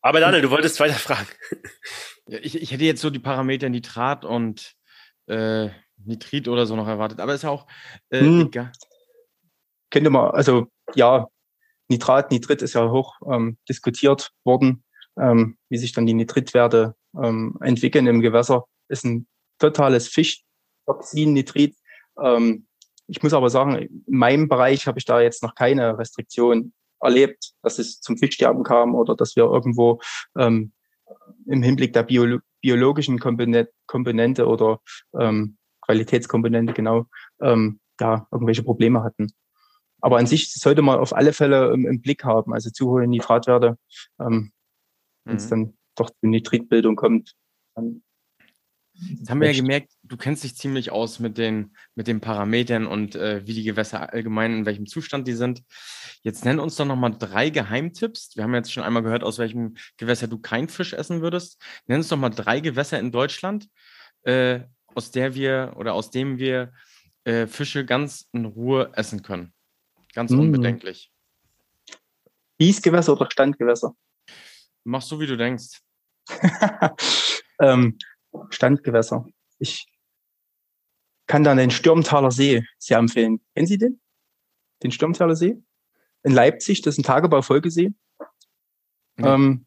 Aber 0.02 0.20
Daniel, 0.20 0.42
du 0.42 0.52
wolltest 0.52 0.80
weiter 0.80 0.96
fragen. 0.96 1.28
Ja, 2.30 2.40
ich, 2.42 2.62
ich 2.62 2.72
hätte 2.72 2.84
jetzt 2.84 3.00
so 3.00 3.10
die 3.10 3.20
Parameter 3.20 3.70
Nitrat 3.70 4.26
und 4.26 4.76
äh, 5.28 5.70
Nitrit 5.96 6.50
oder 6.50 6.66
so 6.66 6.76
noch 6.76 6.90
erwartet, 6.90 7.22
aber 7.22 7.34
ist 7.34 7.44
ja 7.44 7.50
auch 7.50 7.68
äh, 8.10 8.20
hm. 8.20 8.48
egal. 8.48 8.74
Könnte 9.90 10.10
man, 10.10 10.32
also 10.32 10.68
ja, 10.94 11.28
Nitrat, 11.88 12.32
Nitrit 12.32 12.62
ist 12.62 12.74
ja 12.74 12.90
hoch 12.90 13.16
ähm, 13.32 13.58
diskutiert 13.70 14.32
worden, 14.44 14.84
ähm, 15.18 15.58
wie 15.70 15.78
sich 15.78 15.94
dann 15.94 16.06
die 16.06 16.14
Nitritwerte 16.14 16.96
ähm, 17.16 17.58
entwickeln 17.62 18.08
im 18.08 18.20
Gewässer. 18.20 18.66
Ist 18.90 19.06
ein 19.06 19.28
totales 19.60 20.08
Fischtoxin, 20.08 21.34
Nitrit. 21.34 21.76
Ähm, 22.22 22.68
ich 23.08 23.24
muss 23.24 23.34
aber 23.34 23.50
sagen, 23.50 23.76
in 23.78 24.04
meinem 24.08 24.48
Bereich 24.48 24.88
habe 24.88 25.00
ich 25.00 25.06
da 25.06 25.22
jetzt 25.22 25.44
noch 25.44 25.56
keine 25.56 25.98
Restriktion 25.98 26.74
erlebt, 27.00 27.54
dass 27.62 27.80
es 27.80 28.02
zum 28.02 28.18
Fischsterben 28.18 28.64
kam 28.64 28.96
oder 28.96 29.16
dass 29.16 29.36
wir 29.36 29.46
irgendwo 29.46 30.02
ähm, 30.38 30.74
im 31.46 31.64
Hinblick 31.64 31.94
der 31.94 32.04
Bio 32.04 32.40
biologischen 32.60 33.20
Komponente 33.20 34.48
oder 34.48 34.82
ähm, 35.18 35.58
Qualitätskomponente 35.82 36.74
genau 36.74 37.06
ähm, 37.40 37.80
ja, 38.00 38.28
irgendwelche 38.32 38.64
Probleme 38.64 39.04
hatten. 39.04 39.28
Aber 40.02 40.18
an 40.18 40.28
sich 40.28 40.54
sollte 40.54 40.82
man 40.82 41.00
auf 41.00 41.16
alle 41.16 41.34
Fälle 41.34 41.72
im, 41.72 41.88
im 41.88 42.02
Blick 42.02 42.24
haben, 42.24 42.54
also 42.54 42.70
zu 42.72 42.90
hohe 42.90 43.08
Nitratwerte, 43.08 43.78
ähm, 44.20 44.52
wenn 45.24 45.38
es 45.38 45.46
mhm. 45.46 45.50
dann 45.50 45.78
doch 45.96 46.10
zur 46.10 46.30
Nitritbildung 46.30 46.96
kommt, 46.96 47.36
dann 47.76 48.04
Jetzt 49.00 49.30
haben 49.30 49.42
wir 49.42 49.52
ja 49.52 49.56
gemerkt, 49.56 49.92
du 50.04 50.18
kennst 50.18 50.44
dich 50.44 50.56
ziemlich 50.56 50.92
aus 50.92 51.20
mit 51.20 51.38
den, 51.38 51.76
mit 51.96 52.08
den 52.08 52.20
Parametern 52.20 52.88
und 52.88 53.16
äh, 53.16 53.46
wie 53.46 53.54
die 53.54 53.64
Gewässer 53.64 54.12
allgemein, 54.12 54.58
in 54.58 54.66
welchem 54.66 54.88
Zustand 54.88 55.28
die 55.28 55.34
sind. 55.34 55.64
Jetzt 56.24 56.46
nenn 56.46 56.60
uns 56.60 56.76
doch 56.76 56.86
nochmal 56.86 57.16
drei 57.18 57.50
Geheimtipps. 57.50 58.36
Wir 58.36 58.44
haben 58.44 58.56
jetzt 58.56 58.74
schon 58.74 58.84
einmal 58.84 59.04
gehört, 59.04 59.24
aus 59.24 59.38
welchem 59.38 59.76
Gewässer 59.98 60.28
du 60.28 60.40
kein 60.40 60.68
Fisch 60.68 60.94
essen 60.94 61.22
würdest. 61.22 61.62
Nenn 61.86 61.98
uns 62.00 62.08
doch 62.08 62.18
mal 62.18 62.30
drei 62.30 62.60
Gewässer 62.60 63.00
in 63.00 63.12
Deutschland, 63.12 63.68
äh, 64.24 64.62
aus 64.96 65.12
der 65.12 65.36
wir 65.36 65.74
oder 65.78 65.94
aus 65.94 66.10
dem 66.10 66.40
wir 66.40 66.74
äh, 67.24 67.46
Fische 67.46 67.86
ganz 67.86 68.28
in 68.32 68.46
Ruhe 68.46 68.92
essen 68.94 69.22
können. 69.22 69.54
Ganz 70.14 70.32
mm. 70.32 70.40
unbedenklich. 70.40 71.12
Fließgewässer 72.60 73.14
oder 73.14 73.30
Standgewässer? 73.30 73.96
Mach 74.84 75.02
so, 75.02 75.20
wie 75.20 75.28
du 75.28 75.38
denkst. 75.38 75.82
ähm, 77.62 77.98
Standgewässer. 78.50 79.26
Ich 79.60 79.88
kann 81.28 81.44
dann 81.44 81.58
den 81.58 81.72
Stürmtaler 81.72 82.32
See 82.32 82.66
sehr 82.78 82.98
empfehlen. 82.98 83.42
Kennen 83.54 83.68
Sie 83.68 83.78
den? 83.78 84.00
Den 84.84 84.92
Stürmtaler 84.92 85.36
See? 85.36 85.58
In 86.24 86.34
Leipzig, 86.34 86.82
das 86.82 86.96
ist 86.96 87.00
ein 87.00 87.04
Tagebaufolgesee. 87.04 87.92
Mhm. 89.18 89.26
Ähm, 89.26 89.66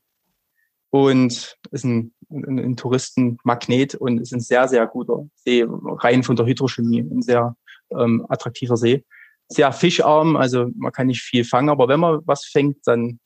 und 0.90 1.56
ist 1.70 1.84
ein, 1.84 2.12
ein, 2.30 2.58
ein, 2.58 2.76
Touristenmagnet 2.76 3.94
und 3.94 4.18
ist 4.18 4.32
ein 4.32 4.40
sehr, 4.40 4.66
sehr 4.68 4.86
guter 4.86 5.28
See, 5.36 5.64
rein 5.68 6.22
von 6.24 6.34
der 6.34 6.46
Hydrochemie, 6.46 7.00
ein 7.00 7.22
sehr 7.22 7.56
ähm, 7.90 8.26
attraktiver 8.28 8.76
See. 8.76 9.04
Sehr 9.48 9.72
fischarm, 9.72 10.36
also 10.36 10.68
man 10.76 10.92
kann 10.92 11.08
nicht 11.08 11.22
viel 11.22 11.44
fangen, 11.44 11.70
aber 11.70 11.88
wenn 11.88 12.00
man 12.00 12.20
was 12.24 12.44
fängt, 12.44 12.86
dann 12.86 13.20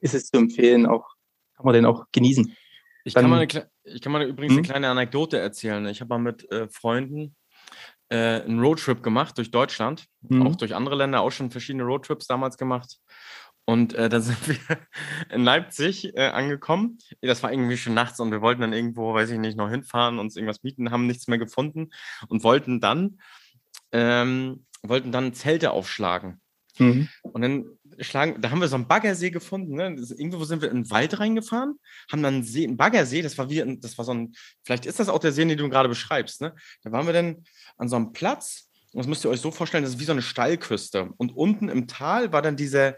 ist 0.00 0.14
es 0.14 0.26
zu 0.26 0.38
empfehlen, 0.38 0.86
auch 0.86 1.06
kann 1.56 1.66
man 1.66 1.74
den 1.74 1.86
auch 1.86 2.04
genießen. 2.12 2.56
Ich 3.04 3.14
kann, 3.14 3.28
mal 3.28 3.40
eine, 3.40 3.70
ich 3.92 4.00
kann 4.00 4.12
mal 4.12 4.22
übrigens 4.22 4.52
hm? 4.52 4.58
eine 4.58 4.68
kleine 4.68 4.88
Anekdote 4.88 5.38
erzählen. 5.38 5.86
Ich 5.86 6.00
habe 6.00 6.08
mal 6.10 6.18
mit 6.18 6.50
äh, 6.50 6.68
Freunden 6.68 7.36
äh, 8.08 8.42
einen 8.42 8.60
Roadtrip 8.60 9.02
gemacht 9.02 9.36
durch 9.38 9.50
Deutschland, 9.50 10.06
hm. 10.28 10.46
auch 10.46 10.56
durch 10.56 10.74
andere 10.74 10.96
Länder, 10.96 11.20
auch 11.20 11.30
schon 11.30 11.50
verschiedene 11.50 11.84
Roadtrips 11.84 12.26
damals 12.26 12.56
gemacht. 12.56 12.98
Und 13.64 13.94
äh, 13.94 14.08
dann 14.08 14.22
sind 14.22 14.48
wir 14.48 14.78
in 15.30 15.44
Leipzig 15.44 16.16
äh, 16.16 16.28
angekommen. 16.28 16.98
Das 17.20 17.42
war 17.42 17.52
irgendwie 17.52 17.76
schon 17.76 17.94
nachts 17.94 18.18
und 18.18 18.30
wir 18.30 18.40
wollten 18.40 18.62
dann 18.62 18.72
irgendwo, 18.72 19.12
weiß 19.12 19.30
ich 19.30 19.38
nicht, 19.38 19.58
noch 19.58 19.68
hinfahren, 19.68 20.18
uns 20.18 20.36
irgendwas 20.36 20.62
mieten, 20.62 20.90
haben 20.90 21.06
nichts 21.06 21.28
mehr 21.28 21.38
gefunden 21.38 21.90
und 22.28 22.44
wollten 22.44 22.80
dann, 22.80 23.18
ähm, 23.92 24.64
wollten 24.82 25.12
dann 25.12 25.34
Zelte 25.34 25.72
aufschlagen. 25.72 26.40
Mhm. 26.78 27.08
Und 27.22 27.42
dann 27.42 27.66
schlagen, 28.00 28.40
da 28.40 28.50
haben 28.50 28.60
wir 28.60 28.68
so 28.68 28.76
einen 28.76 28.88
Baggersee 28.88 29.30
gefunden. 29.30 29.74
Ne? 29.74 29.96
Irgendwo 30.16 30.44
sind 30.44 30.62
wir 30.62 30.70
in 30.70 30.84
den 30.84 30.90
Wald 30.90 31.18
reingefahren, 31.18 31.78
haben 32.10 32.22
dann 32.22 32.34
einen, 32.34 32.44
See, 32.44 32.64
einen 32.64 32.76
Baggersee, 32.76 33.22
das 33.22 33.36
war 33.38 33.50
wie, 33.50 33.78
das 33.80 33.98
war 33.98 34.04
so 34.04 34.12
ein, 34.12 34.32
vielleicht 34.64 34.86
ist 34.86 35.00
das 35.00 35.08
auch 35.08 35.18
der 35.18 35.32
See, 35.32 35.44
den 35.44 35.58
du 35.58 35.68
gerade 35.68 35.88
beschreibst. 35.88 36.40
Ne? 36.40 36.54
Da 36.82 36.92
waren 36.92 37.06
wir 37.06 37.12
dann 37.12 37.44
an 37.76 37.88
so 37.88 37.96
einem 37.96 38.12
Platz, 38.12 38.68
und 38.92 38.98
das 38.98 39.06
müsst 39.06 39.24
ihr 39.24 39.30
euch 39.30 39.40
so 39.40 39.50
vorstellen, 39.50 39.84
das 39.84 39.94
ist 39.94 40.00
wie 40.00 40.04
so 40.04 40.12
eine 40.12 40.22
Steilküste. 40.22 41.10
Und 41.16 41.36
unten 41.36 41.68
im 41.68 41.86
Tal 41.86 42.32
war 42.32 42.42
dann 42.42 42.56
dieser, 42.56 42.96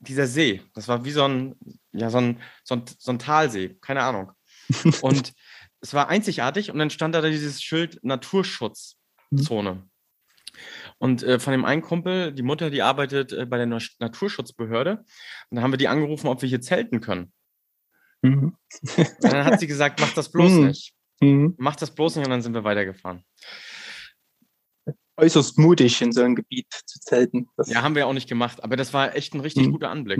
dieser 0.00 0.26
See. 0.26 0.62
Das 0.74 0.88
war 0.88 1.04
wie 1.04 1.10
so 1.10 1.24
ein, 1.24 1.56
ja, 1.92 2.10
so 2.10 2.18
ein, 2.18 2.40
so 2.64 2.76
ein, 2.76 2.84
so 2.98 3.12
ein 3.12 3.18
Talsee, 3.18 3.76
keine 3.80 4.02
Ahnung. 4.02 4.32
Und 5.02 5.32
es 5.80 5.94
war 5.94 6.08
einzigartig 6.08 6.70
und 6.70 6.78
dann 6.78 6.90
stand 6.90 7.14
da 7.14 7.22
dieses 7.22 7.62
Schild 7.62 7.98
Naturschutzzone. 8.02 9.88
Mhm. 11.00 11.04
Und 11.04 11.22
äh, 11.22 11.38
von 11.38 11.52
dem 11.52 11.64
einen 11.64 11.82
Kumpel, 11.82 12.32
die 12.32 12.42
Mutter, 12.42 12.70
die 12.70 12.82
arbeitet 12.82 13.32
äh, 13.32 13.46
bei 13.46 13.56
der 13.56 13.66
Naturschutzbehörde. 13.66 15.04
Und 15.50 15.56
da 15.56 15.62
haben 15.62 15.72
wir 15.72 15.78
die 15.78 15.88
angerufen, 15.88 16.28
ob 16.28 16.42
wir 16.42 16.48
hier 16.48 16.60
zelten 16.60 17.00
können. 17.00 17.32
Mhm. 18.22 18.56
und 18.96 19.24
dann 19.32 19.44
hat 19.44 19.60
sie 19.60 19.66
gesagt, 19.66 20.00
mach 20.00 20.12
das 20.12 20.30
bloß 20.30 20.52
mhm. 20.52 20.66
nicht. 20.66 20.94
Mhm. 21.20 21.54
Mach 21.58 21.76
das 21.76 21.94
bloß 21.94 22.16
nicht 22.16 22.26
und 22.26 22.30
dann 22.30 22.42
sind 22.42 22.54
wir 22.54 22.64
weitergefahren. 22.64 23.24
Äußerst 25.16 25.58
mutig 25.58 26.00
in 26.00 26.12
so 26.12 26.22
einem 26.22 26.34
Gebiet 26.34 26.66
zu 26.86 26.98
zelten. 27.00 27.48
Das 27.56 27.68
ja, 27.68 27.82
haben 27.82 27.94
wir 27.94 28.06
auch 28.06 28.14
nicht 28.14 28.28
gemacht, 28.28 28.64
aber 28.64 28.76
das 28.76 28.94
war 28.94 29.14
echt 29.14 29.34
ein 29.34 29.40
richtig 29.40 29.66
mhm. 29.66 29.72
guter 29.72 29.90
Anblick. 29.90 30.18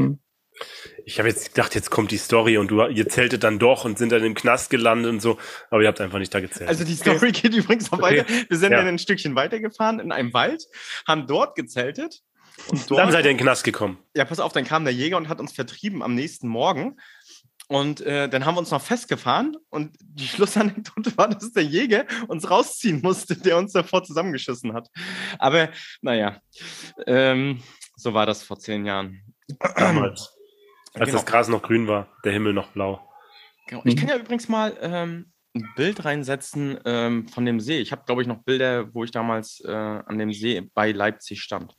Ich 1.04 1.18
habe 1.18 1.28
jetzt 1.28 1.54
gedacht, 1.54 1.74
jetzt 1.74 1.90
kommt 1.90 2.10
die 2.10 2.18
Story 2.18 2.58
und 2.58 2.68
du, 2.68 2.84
ihr 2.86 3.08
zeltet 3.08 3.42
dann 3.44 3.58
doch 3.58 3.84
und 3.84 3.98
sind 3.98 4.12
dann 4.12 4.24
im 4.24 4.34
Knast 4.34 4.70
gelandet 4.70 5.10
und 5.10 5.20
so, 5.20 5.38
aber 5.70 5.82
ihr 5.82 5.88
habt 5.88 6.00
einfach 6.00 6.18
nicht 6.18 6.34
da 6.34 6.40
gezählt. 6.40 6.68
Also 6.68 6.84
die 6.84 6.94
Story 6.94 7.32
geht 7.32 7.54
übrigens 7.54 7.90
noch 7.90 8.00
weiter. 8.00 8.24
Wir 8.48 8.56
sind 8.56 8.72
ja. 8.72 8.78
dann 8.78 8.88
ein 8.88 8.98
Stückchen 8.98 9.34
weitergefahren 9.34 10.00
in 10.00 10.12
einem 10.12 10.32
Wald, 10.32 10.64
haben 11.06 11.26
dort 11.26 11.56
gezeltet. 11.56 12.20
Und 12.68 12.90
dort, 12.90 13.00
dann 13.00 13.12
seid 13.12 13.24
ihr 13.24 13.30
in 13.30 13.38
den 13.38 13.42
Knast 13.42 13.64
gekommen. 13.64 13.98
Ja, 14.14 14.24
pass 14.24 14.40
auf, 14.40 14.52
dann 14.52 14.64
kam 14.64 14.84
der 14.84 14.92
Jäger 14.92 15.16
und 15.16 15.28
hat 15.28 15.40
uns 15.40 15.52
vertrieben 15.52 16.02
am 16.02 16.14
nächsten 16.14 16.48
Morgen. 16.48 16.96
Und 17.68 18.00
äh, 18.00 18.28
dann 18.28 18.44
haben 18.44 18.56
wir 18.56 18.58
uns 18.58 18.72
noch 18.72 18.82
festgefahren 18.82 19.56
und 19.68 19.96
die 20.00 20.26
Schlussanekdote 20.26 21.16
war, 21.16 21.28
dass 21.28 21.52
der 21.52 21.62
Jäger 21.62 22.04
uns 22.26 22.50
rausziehen 22.50 23.00
musste, 23.00 23.36
der 23.36 23.56
uns 23.58 23.72
davor 23.72 24.02
zusammengeschissen 24.02 24.74
hat. 24.74 24.88
Aber 25.38 25.70
naja, 26.02 26.40
ähm, 27.06 27.62
so 27.94 28.12
war 28.12 28.26
das 28.26 28.42
vor 28.42 28.58
zehn 28.58 28.84
Jahren. 28.86 29.22
Damals. 29.76 30.36
Als 30.94 31.06
genau. 31.06 31.18
das 31.18 31.26
Gras 31.26 31.48
noch 31.48 31.62
grün 31.62 31.86
war, 31.86 32.08
der 32.24 32.32
Himmel 32.32 32.52
noch 32.52 32.68
blau. 32.68 33.06
Genau. 33.68 33.82
Ich 33.84 33.96
kann 33.96 34.08
ja 34.08 34.16
übrigens 34.16 34.48
mal 34.48 34.76
ähm, 34.80 35.32
ein 35.54 35.68
Bild 35.76 36.04
reinsetzen 36.04 36.78
ähm, 36.84 37.28
von 37.28 37.44
dem 37.44 37.60
See. 37.60 37.78
Ich 37.78 37.92
habe, 37.92 38.02
glaube 38.04 38.22
ich, 38.22 38.28
noch 38.28 38.42
Bilder, 38.42 38.92
wo 38.94 39.04
ich 39.04 39.10
damals 39.10 39.60
äh, 39.64 39.70
an 39.70 40.18
dem 40.18 40.32
See 40.32 40.68
bei 40.74 40.92
Leipzig 40.92 41.42
stand. 41.42 41.74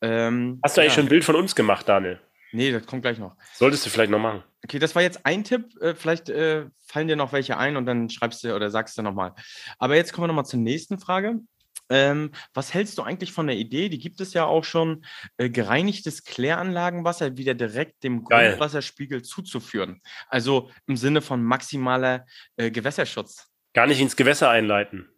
Ähm, 0.00 0.60
Hast 0.62 0.76
du 0.76 0.80
eigentlich 0.80 0.92
ja. 0.92 0.96
schon 0.96 1.06
ein 1.06 1.10
Bild 1.10 1.24
von 1.24 1.36
uns 1.36 1.54
gemacht, 1.54 1.88
Daniel? 1.88 2.20
Nee, 2.52 2.70
das 2.70 2.86
kommt 2.86 3.02
gleich 3.02 3.18
noch. 3.18 3.36
Solltest 3.54 3.86
du 3.86 3.90
vielleicht 3.90 4.10
noch 4.10 4.18
machen. 4.18 4.42
Okay, 4.64 4.78
das 4.78 4.94
war 4.94 5.02
jetzt 5.02 5.24
ein 5.24 5.42
Tipp. 5.42 5.64
Äh, 5.80 5.94
vielleicht 5.94 6.28
äh, 6.28 6.66
fallen 6.86 7.08
dir 7.08 7.16
noch 7.16 7.32
welche 7.32 7.56
ein 7.56 7.76
und 7.76 7.86
dann 7.86 8.10
schreibst 8.10 8.44
du 8.44 8.54
oder 8.54 8.70
sagst 8.70 8.98
du 8.98 9.02
nochmal. 9.02 9.34
Aber 9.78 9.96
jetzt 9.96 10.12
kommen 10.12 10.24
wir 10.24 10.28
nochmal 10.28 10.44
zur 10.44 10.60
nächsten 10.60 10.98
Frage. 10.98 11.40
Ähm, 11.88 12.32
was 12.54 12.72
hältst 12.72 12.98
du 12.98 13.02
eigentlich 13.02 13.32
von 13.32 13.46
der 13.46 13.56
Idee? 13.56 13.88
Die 13.88 13.98
gibt 13.98 14.20
es 14.20 14.32
ja 14.34 14.44
auch 14.44 14.64
schon, 14.64 15.04
äh, 15.36 15.50
gereinigtes 15.50 16.24
Kläranlagenwasser 16.24 17.36
wieder 17.36 17.54
direkt 17.54 18.02
dem 18.04 18.24
Geil. 18.24 18.50
Grundwasserspiegel 18.50 19.22
zuzuführen. 19.22 20.00
Also 20.28 20.70
im 20.86 20.96
Sinne 20.96 21.22
von 21.22 21.42
maximaler 21.42 22.26
äh, 22.56 22.70
Gewässerschutz. 22.70 23.48
Gar 23.74 23.86
nicht 23.86 24.00
ins 24.00 24.16
Gewässer 24.16 24.50
einleiten. 24.50 25.08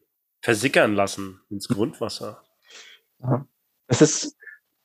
Versickern 0.43 0.95
lassen 0.95 1.41
ins 1.49 1.69
Grundwasser. 1.69 2.45
Das 3.87 4.03
ist 4.03 4.37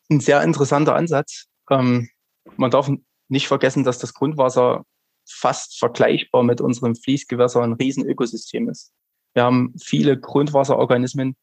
ein 0.09 0.19
sehr 0.19 0.41
interessanter 0.41 0.95
Ansatz. 0.95 1.47
Ähm, 1.69 2.09
man 2.55 2.71
darf 2.71 2.89
nicht 3.27 3.47
vergessen, 3.47 3.83
dass 3.83 3.99
das 3.99 4.13
Grundwasser 4.13 4.85
fast 5.27 5.77
vergleichbar 5.77 6.43
mit 6.43 6.61
unserem 6.61 6.95
Fließgewässer 6.95 7.61
ein 7.61 7.73
Riesenökosystem 7.73 8.69
ist. 8.69 8.93
Wir 9.33 9.43
haben 9.43 9.73
viele 9.79 10.19
Grundwasserorganismen, 10.19 11.35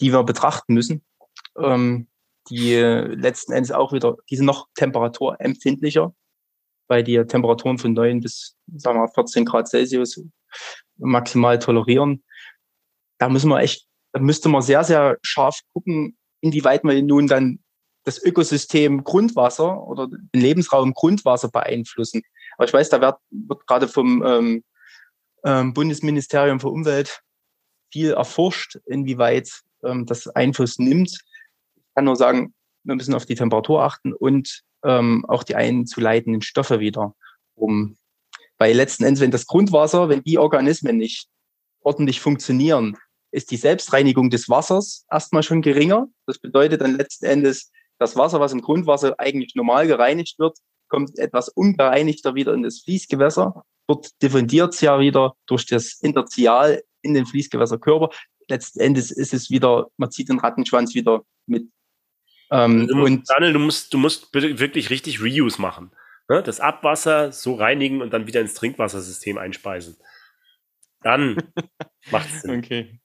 die 0.00 0.12
wir 0.12 0.22
betrachten 0.24 0.74
müssen, 0.74 1.04
ähm, 1.58 2.08
die 2.50 2.74
letzten 2.74 3.52
Endes 3.52 3.72
auch 3.72 3.92
wieder, 3.92 4.16
die 4.30 4.36
sind 4.36 4.46
noch 4.46 4.68
temperaturempfindlicher, 4.74 6.14
weil 6.88 7.02
die 7.02 7.24
Temperaturen 7.24 7.78
von 7.78 7.92
9 7.92 8.20
bis 8.20 8.56
sagen 8.74 9.00
wir, 9.00 9.08
14 9.08 9.44
Grad 9.44 9.68
Celsius 9.68 10.22
maximal 10.96 11.58
tolerieren. 11.58 12.24
Da 13.18 13.28
müssen 13.28 13.48
wir 13.48 13.60
echt, 13.60 13.86
da 14.12 14.20
müsste 14.20 14.48
man 14.48 14.62
sehr, 14.62 14.84
sehr 14.84 15.18
scharf 15.22 15.60
gucken, 15.72 16.16
inwieweit 16.40 16.84
man 16.84 17.04
nun 17.06 17.26
dann 17.26 17.58
das 18.04 18.22
Ökosystem 18.22 19.02
Grundwasser 19.02 19.82
oder 19.86 20.06
den 20.06 20.40
Lebensraum 20.40 20.94
Grundwasser 20.94 21.48
beeinflussen. 21.48 22.22
Aber 22.56 22.66
ich 22.66 22.72
weiß, 22.72 22.88
da 22.90 23.00
wird, 23.00 23.16
wird 23.30 23.66
gerade 23.66 23.88
vom 23.88 24.22
ähm, 24.24 24.64
ähm, 25.46 25.72
Bundesministerium 25.72 26.60
für 26.60 26.68
Umwelt 26.68 27.22
viel 27.92 28.10
erforscht, 28.10 28.78
inwieweit 28.84 29.48
ähm, 29.84 30.04
das 30.04 30.26
Einfluss 30.28 30.78
nimmt. 30.78 31.12
Ich 31.76 31.82
kann 31.94 32.04
nur 32.04 32.16
sagen, 32.16 32.52
wir 32.82 32.96
müssen 32.96 33.14
auf 33.14 33.26
die 33.26 33.36
Temperatur 33.36 33.82
achten 33.82 34.12
und 34.12 34.62
ähm, 34.84 35.24
auch 35.26 35.44
die 35.44 35.54
einzuleitenden 35.54 36.42
Stoffe 36.42 36.80
wieder 36.80 37.14
um. 37.54 37.96
Weil 38.58 38.76
letzten 38.76 39.04
Endes, 39.04 39.20
wenn 39.20 39.30
das 39.30 39.46
Grundwasser, 39.46 40.08
wenn 40.08 40.22
die 40.24 40.38
Organismen 40.38 40.96
nicht 40.96 41.28
ordentlich 41.80 42.20
funktionieren, 42.20 42.96
ist 43.30 43.50
die 43.50 43.56
Selbstreinigung 43.56 44.30
des 44.30 44.48
Wassers 44.48 45.04
erstmal 45.10 45.42
schon 45.42 45.62
geringer. 45.62 46.08
Das 46.26 46.38
bedeutet 46.38 46.80
dann 46.80 46.96
letzten 46.96 47.26
Endes, 47.26 47.70
das 47.98 48.16
Wasser, 48.16 48.40
was 48.40 48.52
im 48.52 48.62
Grundwasser 48.62 49.14
eigentlich 49.18 49.54
normal 49.54 49.86
gereinigt 49.86 50.38
wird, 50.38 50.58
kommt 50.88 51.18
etwas 51.18 51.48
ungereinigter 51.48 52.34
wieder 52.34 52.52
in 52.52 52.62
das 52.62 52.80
Fließgewässer. 52.80 53.64
Dort 53.86 54.10
diffundiert 54.22 54.74
es 54.74 54.80
ja 54.80 54.98
wieder 54.98 55.36
durch 55.46 55.66
das 55.66 56.00
Interzial 56.00 56.82
in 57.02 57.14
den 57.14 57.26
Fließgewässerkörper. 57.26 58.10
Letzten 58.48 58.80
Endes 58.80 59.10
ist 59.10 59.32
es 59.32 59.50
wieder, 59.50 59.86
man 59.96 60.10
zieht 60.10 60.28
den 60.28 60.38
Rattenschwanz 60.38 60.94
wieder 60.94 61.22
mit. 61.46 61.68
Ähm, 62.50 62.86
du, 62.86 63.04
und 63.04 63.28
Daniel, 63.28 63.52
du 63.52 63.58
musst, 63.58 63.92
du 63.92 63.98
musst 63.98 64.32
wirklich 64.32 64.90
richtig 64.90 65.20
Reuse 65.20 65.60
machen. 65.60 65.90
Ne? 66.28 66.42
Das 66.42 66.60
Abwasser 66.60 67.32
so 67.32 67.54
reinigen 67.54 68.02
und 68.02 68.12
dann 68.12 68.26
wieder 68.26 68.40
ins 68.40 68.54
Trinkwassersystem 68.54 69.38
einspeisen. 69.38 69.96
Dann 71.02 71.36
macht 72.10 72.28
es 72.28 72.42
Sinn. 72.42 72.58
Okay. 72.58 73.00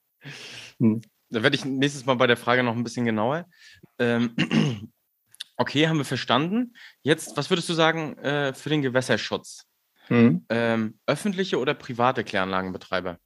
Hm. 0.78 1.02
Da 1.30 1.42
werde 1.42 1.56
ich 1.56 1.64
nächstes 1.64 2.04
Mal 2.04 2.14
bei 2.14 2.26
der 2.26 2.36
Frage 2.36 2.62
noch 2.62 2.76
ein 2.76 2.84
bisschen 2.84 3.06
genauer. 3.06 3.48
Ähm, 3.98 4.36
okay, 5.56 5.88
haben 5.88 5.98
wir 5.98 6.04
verstanden. 6.04 6.74
Jetzt, 7.02 7.36
was 7.36 7.48
würdest 7.48 7.68
du 7.68 7.72
sagen 7.72 8.18
äh, 8.18 8.52
für 8.52 8.68
den 8.68 8.82
Gewässerschutz? 8.82 9.66
Hm. 10.12 10.44
Ähm, 10.50 10.98
öffentliche 11.06 11.58
oder 11.58 11.72
private 11.72 12.22
Kläranlagenbetreiber? 12.22 13.18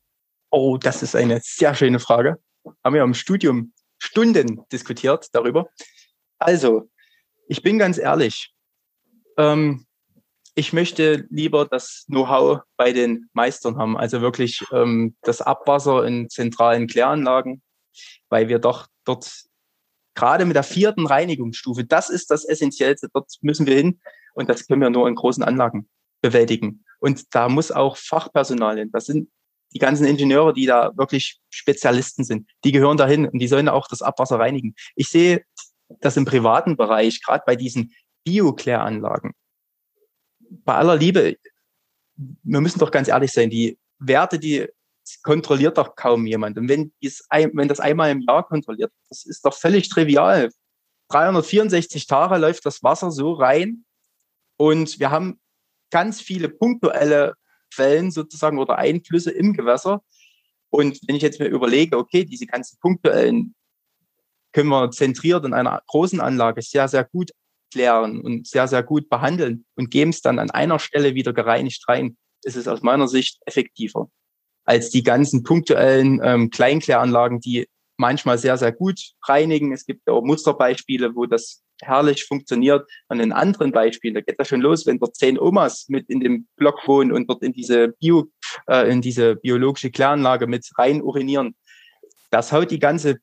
Oh, 0.50 0.76
das 0.76 1.02
ist 1.02 1.16
eine 1.16 1.40
sehr 1.42 1.74
schöne 1.74 1.98
Frage. 1.98 2.36
Haben 2.84 2.94
wir 2.94 3.02
im 3.02 3.14
Studium 3.14 3.72
Stunden 3.98 4.62
diskutiert 4.70 5.26
darüber. 5.32 5.68
Also, 6.38 6.88
ich 7.48 7.60
bin 7.64 7.80
ganz 7.80 7.98
ehrlich. 7.98 8.54
Ähm, 9.36 9.84
ich 10.54 10.72
möchte 10.72 11.26
lieber 11.28 11.66
das 11.66 12.04
Know-how 12.06 12.60
bei 12.76 12.92
den 12.92 13.28
Meistern 13.32 13.78
haben, 13.78 13.96
also 13.96 14.20
wirklich 14.20 14.62
ähm, 14.70 15.16
das 15.22 15.42
Abwasser 15.42 16.04
in 16.04 16.30
zentralen 16.30 16.86
Kläranlagen, 16.86 17.62
weil 18.28 18.48
wir 18.48 18.60
doch 18.60 18.86
dort 19.04 19.28
gerade 20.14 20.44
mit 20.44 20.54
der 20.54 20.62
vierten 20.62 21.06
Reinigungsstufe, 21.06 21.84
das 21.84 22.10
ist 22.10 22.30
das 22.30 22.44
Essentiellste, 22.44 23.08
dort 23.12 23.32
müssen 23.40 23.66
wir 23.66 23.74
hin 23.74 24.00
und 24.34 24.48
das 24.48 24.68
können 24.68 24.82
wir 24.82 24.90
nur 24.90 25.08
in 25.08 25.16
großen 25.16 25.42
Anlagen 25.42 25.88
bewältigen. 26.26 26.84
Und 26.98 27.34
da 27.34 27.48
muss 27.48 27.70
auch 27.70 27.96
Fachpersonal 27.96 28.78
hin. 28.78 28.90
Das 28.92 29.06
sind 29.06 29.28
die 29.72 29.78
ganzen 29.78 30.06
Ingenieure, 30.06 30.52
die 30.52 30.66
da 30.66 30.96
wirklich 30.96 31.38
Spezialisten 31.50 32.24
sind. 32.24 32.48
Die 32.64 32.72
gehören 32.72 32.96
dahin 32.96 33.26
und 33.28 33.38
die 33.38 33.48
sollen 33.48 33.68
auch 33.68 33.88
das 33.88 34.02
Abwasser 34.02 34.38
reinigen. 34.38 34.74
Ich 34.94 35.08
sehe 35.08 35.44
das 36.00 36.16
im 36.16 36.24
privaten 36.24 36.76
Bereich, 36.76 37.22
gerade 37.22 37.44
bei 37.46 37.56
diesen 37.56 37.94
Biokläranlagen. 38.24 39.32
Bei 40.64 40.74
aller 40.74 40.96
Liebe, 40.96 41.36
wir 42.16 42.60
müssen 42.60 42.78
doch 42.78 42.90
ganz 42.90 43.08
ehrlich 43.08 43.32
sein, 43.32 43.50
die 43.50 43.78
Werte, 43.98 44.38
die 44.38 44.66
kontrolliert 45.22 45.78
doch 45.78 45.94
kaum 45.94 46.26
jemand. 46.26 46.58
Und 46.58 46.68
wenn, 46.68 46.92
dies, 47.02 47.26
wenn 47.30 47.68
das 47.68 47.80
einmal 47.80 48.10
im 48.10 48.20
Jahr 48.20 48.46
kontrolliert, 48.46 48.92
das 49.08 49.24
ist 49.24 49.44
doch 49.44 49.54
völlig 49.54 49.88
trivial. 49.88 50.50
364 51.10 52.06
Tage 52.06 52.38
läuft 52.38 52.66
das 52.66 52.82
Wasser 52.82 53.10
so 53.12 53.32
rein 53.34 53.84
und 54.56 54.98
wir 54.98 55.10
haben 55.10 55.38
ganz 55.90 56.20
viele 56.20 56.48
punktuelle 56.48 57.34
Quellen 57.74 58.10
sozusagen 58.10 58.58
oder 58.58 58.78
Einflüsse 58.78 59.30
im 59.30 59.52
Gewässer. 59.52 60.02
Und 60.70 61.00
wenn 61.06 61.16
ich 61.16 61.22
jetzt 61.22 61.40
mir 61.40 61.48
überlege, 61.48 61.96
okay, 61.96 62.24
diese 62.24 62.46
ganzen 62.46 62.78
punktuellen 62.80 63.54
können 64.52 64.68
wir 64.70 64.90
zentriert 64.90 65.44
in 65.44 65.52
einer 65.52 65.82
großen 65.86 66.20
Anlage 66.20 66.62
sehr, 66.62 66.88
sehr 66.88 67.04
gut 67.04 67.30
klären 67.72 68.20
und 68.20 68.46
sehr, 68.46 68.68
sehr 68.68 68.82
gut 68.82 69.10
behandeln 69.10 69.66
und 69.74 69.90
geben 69.90 70.10
es 70.10 70.22
dann 70.22 70.38
an 70.38 70.50
einer 70.50 70.78
Stelle 70.78 71.14
wieder 71.14 71.32
gereinigt 71.32 71.86
rein, 71.88 72.16
ist 72.42 72.56
es 72.56 72.68
aus 72.68 72.80
meiner 72.82 73.08
Sicht 73.08 73.38
effektiver 73.44 74.08
als 74.64 74.90
die 74.90 75.02
ganzen 75.02 75.42
punktuellen 75.42 76.20
ähm, 76.22 76.50
Kleinkläranlagen, 76.50 77.40
die 77.40 77.68
manchmal 77.96 78.36
sehr, 78.36 78.58
sehr 78.58 78.72
gut 78.72 79.12
reinigen. 79.22 79.72
Es 79.72 79.86
gibt 79.86 80.08
auch 80.08 80.22
Musterbeispiele, 80.22 81.14
wo 81.14 81.26
das 81.26 81.62
herrlich 81.82 82.24
funktioniert. 82.24 82.88
An 83.08 83.18
den 83.18 83.32
anderen 83.32 83.72
Beispielen, 83.72 84.14
da 84.14 84.20
geht 84.20 84.38
das 84.38 84.48
schon 84.48 84.60
los, 84.60 84.86
wenn 84.86 84.98
dort 84.98 85.16
zehn 85.16 85.38
Omas 85.38 85.88
mit 85.88 86.08
in 86.08 86.20
dem 86.20 86.46
Block 86.56 86.86
wohnen 86.86 87.12
und 87.12 87.28
dort 87.28 87.42
in 87.42 87.52
diese 87.52 87.88
Bio, 87.88 88.30
äh, 88.68 88.90
in 88.90 89.00
diese 89.00 89.36
biologische 89.36 89.90
Kläranlage 89.90 90.46
mit 90.46 90.68
rein 90.78 91.02
urinieren. 91.02 91.54
Das 92.30 92.52
haut 92.52 92.70
die 92.70 92.78
ganze, 92.78 93.18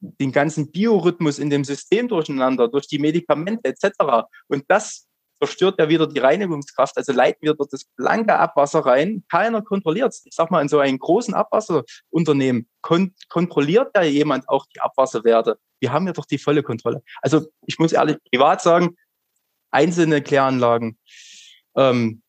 den 0.00 0.32
ganzen 0.32 0.70
Biorhythmus 0.70 1.38
in 1.38 1.50
dem 1.50 1.64
System 1.64 2.08
durcheinander, 2.08 2.68
durch 2.68 2.86
die 2.86 2.98
Medikamente 2.98 3.68
etc. 3.68 4.26
Und 4.48 4.64
das 4.68 5.06
zerstört 5.38 5.78
ja 5.78 5.88
wieder 5.88 6.06
die 6.06 6.18
Reinigungskraft. 6.18 6.96
Also 6.96 7.12
leiten 7.12 7.40
wir 7.42 7.54
dort 7.54 7.72
das 7.72 7.84
blanke 7.96 8.38
Abwasser 8.38 8.80
rein. 8.80 9.24
Keiner 9.30 9.62
kontrolliert 9.62 10.12
es. 10.12 10.22
Ich 10.24 10.34
sag 10.34 10.50
mal, 10.50 10.62
in 10.62 10.68
so 10.68 10.78
einem 10.78 10.98
großen 10.98 11.34
Abwasserunternehmen 11.34 12.68
kon 12.82 13.14
kontrolliert 13.28 13.90
ja 13.94 14.02
jemand 14.02 14.48
auch 14.48 14.66
die 14.66 14.80
Abwasserwerte. 14.80 15.58
Wir 15.80 15.92
haben 15.92 16.06
ja 16.06 16.12
doch 16.12 16.26
die 16.26 16.38
volle 16.38 16.62
Kontrolle. 16.62 17.02
Also 17.22 17.46
ich 17.66 17.78
muss 17.78 17.92
ehrlich 17.92 18.16
privat 18.30 18.62
sagen, 18.62 18.96
einzelne 19.70 20.22
Kläranlagen, 20.22 20.98
ähm, 21.76 22.22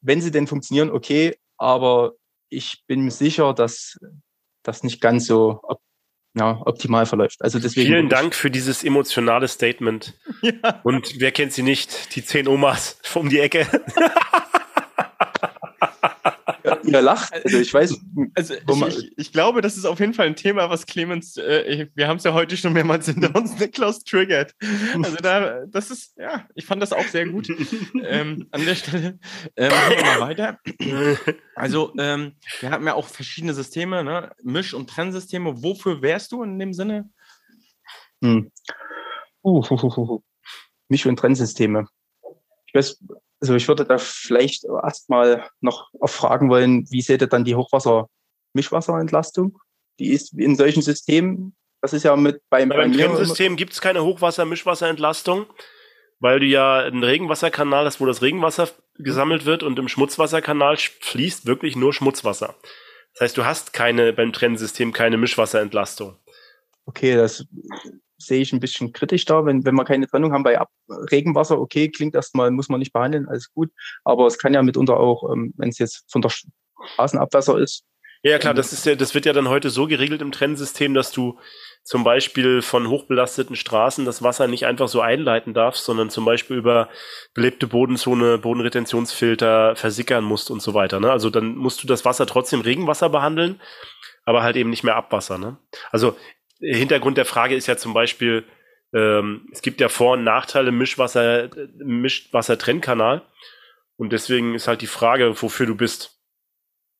wenn 0.00 0.20
sie 0.20 0.30
denn 0.30 0.46
funktionieren, 0.46 0.90
okay, 0.90 1.36
aber 1.56 2.12
ich 2.48 2.84
bin 2.86 3.00
mir 3.00 3.10
sicher, 3.10 3.54
dass 3.54 3.98
das 4.62 4.82
nicht 4.82 5.00
ganz 5.00 5.26
so 5.26 5.60
ja, 6.34 6.60
optimal 6.64 7.06
verläuft. 7.06 7.40
Also 7.40 7.58
deswegen. 7.58 7.86
Vielen 7.86 8.08
Dank 8.08 8.34
für 8.34 8.50
dieses 8.50 8.84
emotionale 8.84 9.48
Statement. 9.48 10.14
Ja. 10.42 10.80
Und 10.84 11.18
wer 11.18 11.32
kennt 11.32 11.54
sie 11.54 11.62
nicht? 11.62 12.14
Die 12.14 12.22
zehn 12.22 12.46
Omas 12.46 13.00
um 13.14 13.30
die 13.30 13.40
Ecke. 13.40 13.66
ihr 16.84 17.02
lacht. 17.02 17.32
Also 17.32 17.58
ich 17.58 17.72
weiß. 17.72 17.98
Also 18.34 18.54
ich, 18.54 19.12
ich, 19.16 19.32
glaube, 19.32 19.60
das 19.60 19.76
ist 19.76 19.84
auf 19.84 20.00
jeden 20.00 20.14
Fall 20.14 20.26
ein 20.26 20.36
Thema, 20.36 20.70
was 20.70 20.86
Clemens, 20.86 21.36
äh, 21.36 21.88
wir 21.94 22.08
haben 22.08 22.16
es 22.16 22.24
ja 22.24 22.32
heute 22.32 22.56
schon 22.56 22.72
mehrmals 22.72 23.06
hinter 23.06 23.34
uns, 23.34 23.58
Niklas 23.60 24.00
triggert. 24.00 24.54
Also 25.02 25.16
da, 25.16 25.66
das 25.66 25.90
ist, 25.90 26.16
ja, 26.16 26.46
ich 26.54 26.66
fand 26.66 26.82
das 26.82 26.92
auch 26.92 27.06
sehr 27.06 27.26
gut. 27.26 27.48
ähm, 28.02 28.46
an 28.50 28.64
der 28.64 28.74
Stelle 28.74 29.18
ähm, 29.56 29.68
machen 29.70 29.96
wir 29.96 30.04
mal 30.04 30.20
weiter. 30.20 30.58
Also 31.54 31.92
ähm, 31.98 32.36
wir 32.60 32.70
haben 32.70 32.86
ja 32.86 32.94
auch 32.94 33.08
verschiedene 33.08 33.54
Systeme, 33.54 34.04
ne? 34.04 34.32
Misch- 34.42 34.74
und 34.74 34.90
Trennsysteme. 34.90 35.62
Wofür 35.62 36.02
wärst 36.02 36.32
du 36.32 36.42
in 36.42 36.58
dem 36.58 36.72
Sinne? 36.72 37.08
Hm. 38.22 38.50
Uh, 39.42 39.62
uh, 39.70 39.98
uh. 39.98 40.22
Misch- 40.88 41.06
und 41.06 41.18
Trennsysteme. 41.18 41.86
Ich 42.66 42.74
weiß, 42.74 43.02
also 43.40 43.54
ich 43.54 43.68
würde 43.68 43.84
da 43.84 43.98
vielleicht 43.98 44.64
erstmal 44.64 45.48
noch 45.60 45.90
fragen 46.04 46.48
wollen, 46.48 46.90
wie 46.90 47.02
seht 47.02 47.20
ihr 47.20 47.26
dann 47.26 47.44
die 47.44 47.54
Hochwasser-Mischwasserentlastung? 47.54 49.58
Die 49.98 50.12
ist 50.12 50.32
in 50.34 50.56
solchen 50.56 50.82
Systemen, 50.82 51.54
das 51.82 51.92
ist 51.92 52.04
ja 52.04 52.16
mit 52.16 52.40
beim, 52.50 52.70
beim 52.70 52.94
System 52.94 53.56
gibt 53.56 53.72
es 53.72 53.80
keine 53.80 54.02
Hochwasser-Mischwasserentlastung. 54.02 55.46
weil 56.18 56.40
du 56.40 56.46
ja 56.46 56.78
einen 56.78 57.04
Regenwasserkanal 57.04 57.84
hast, 57.84 58.00
wo 58.00 58.06
das 58.06 58.22
Regenwasser 58.22 58.68
gesammelt 58.98 59.44
wird 59.44 59.62
und 59.62 59.78
im 59.78 59.88
Schmutzwasserkanal 59.88 60.76
fließt 60.76 61.46
wirklich 61.46 61.76
nur 61.76 61.92
Schmutzwasser. 61.92 62.54
Das 63.12 63.20
heißt, 63.20 63.36
du 63.36 63.44
hast 63.44 63.72
keine 63.72 64.12
beim 64.12 64.32
Trennensystem 64.32 64.92
keine 64.92 65.18
Mischwasserentlastung. 65.18 66.16
Okay, 66.86 67.14
das 67.14 67.44
sehe 68.18 68.40
ich 68.40 68.52
ein 68.52 68.60
bisschen 68.60 68.92
kritisch 68.92 69.24
da, 69.24 69.44
wenn, 69.44 69.64
wenn 69.64 69.74
wir 69.74 69.84
keine 69.84 70.06
Trennung 70.06 70.32
haben 70.32 70.42
bei 70.42 70.58
Ab 70.58 70.70
Regenwasser, 70.88 71.58
okay, 71.58 71.90
klingt 71.90 72.14
erstmal, 72.14 72.50
muss 72.50 72.68
man 72.68 72.80
nicht 72.80 72.92
behandeln, 72.92 73.28
alles 73.28 73.52
gut. 73.52 73.70
Aber 74.04 74.26
es 74.26 74.38
kann 74.38 74.54
ja 74.54 74.62
mitunter 74.62 74.98
auch, 74.98 75.32
ähm, 75.32 75.52
wenn 75.56 75.68
es 75.68 75.78
jetzt 75.78 76.04
von 76.10 76.22
der 76.22 76.30
Straßenabwasser 76.94 77.58
ist. 77.58 77.84
Ja, 78.22 78.38
klar, 78.38 78.54
das 78.54 78.72
ist 78.72 78.86
ja, 78.86 78.94
das 78.94 79.14
wird 79.14 79.26
ja 79.26 79.32
dann 79.32 79.48
heute 79.48 79.70
so 79.70 79.86
geregelt 79.86 80.20
im 80.20 80.32
Trennensystem, 80.32 80.94
dass 80.94 81.12
du 81.12 81.38
zum 81.84 82.02
Beispiel 82.02 82.62
von 82.62 82.88
hochbelasteten 82.88 83.54
Straßen 83.54 84.04
das 84.04 84.20
Wasser 84.20 84.48
nicht 84.48 84.66
einfach 84.66 84.88
so 84.88 85.00
einleiten 85.00 85.54
darfst, 85.54 85.84
sondern 85.84 86.10
zum 86.10 86.24
Beispiel 86.24 86.56
über 86.56 86.88
belebte 87.34 87.68
Bodenzone, 87.68 88.38
Bodenretentionsfilter 88.38 89.76
versickern 89.76 90.24
musst 90.24 90.50
und 90.50 90.60
so 90.60 90.74
weiter. 90.74 90.98
Ne? 90.98 91.12
Also 91.12 91.30
dann 91.30 91.54
musst 91.54 91.84
du 91.84 91.86
das 91.86 92.04
Wasser 92.04 92.26
trotzdem 92.26 92.62
Regenwasser 92.62 93.08
behandeln, 93.08 93.60
aber 94.24 94.42
halt 94.42 94.56
eben 94.56 94.70
nicht 94.70 94.82
mehr 94.82 94.96
Abwasser. 94.96 95.38
Ne? 95.38 95.58
Also 95.92 96.16
Hintergrund 96.60 97.18
der 97.18 97.24
Frage 97.24 97.54
ist 97.54 97.66
ja 97.66 97.76
zum 97.76 97.92
Beispiel, 97.94 98.44
ähm, 98.92 99.48
es 99.52 99.62
gibt 99.62 99.80
ja 99.80 99.88
Vor- 99.88 100.14
und 100.14 100.24
Nachteile 100.24 100.68
im 100.68 100.78
Mischwasser, 100.78 101.50
Mischwassertrennkanal. 101.78 103.22
Und 103.96 104.12
deswegen 104.12 104.54
ist 104.54 104.68
halt 104.68 104.82
die 104.82 104.86
Frage, 104.86 105.40
wofür 105.40 105.66
du 105.66 105.74
bist. 105.74 106.18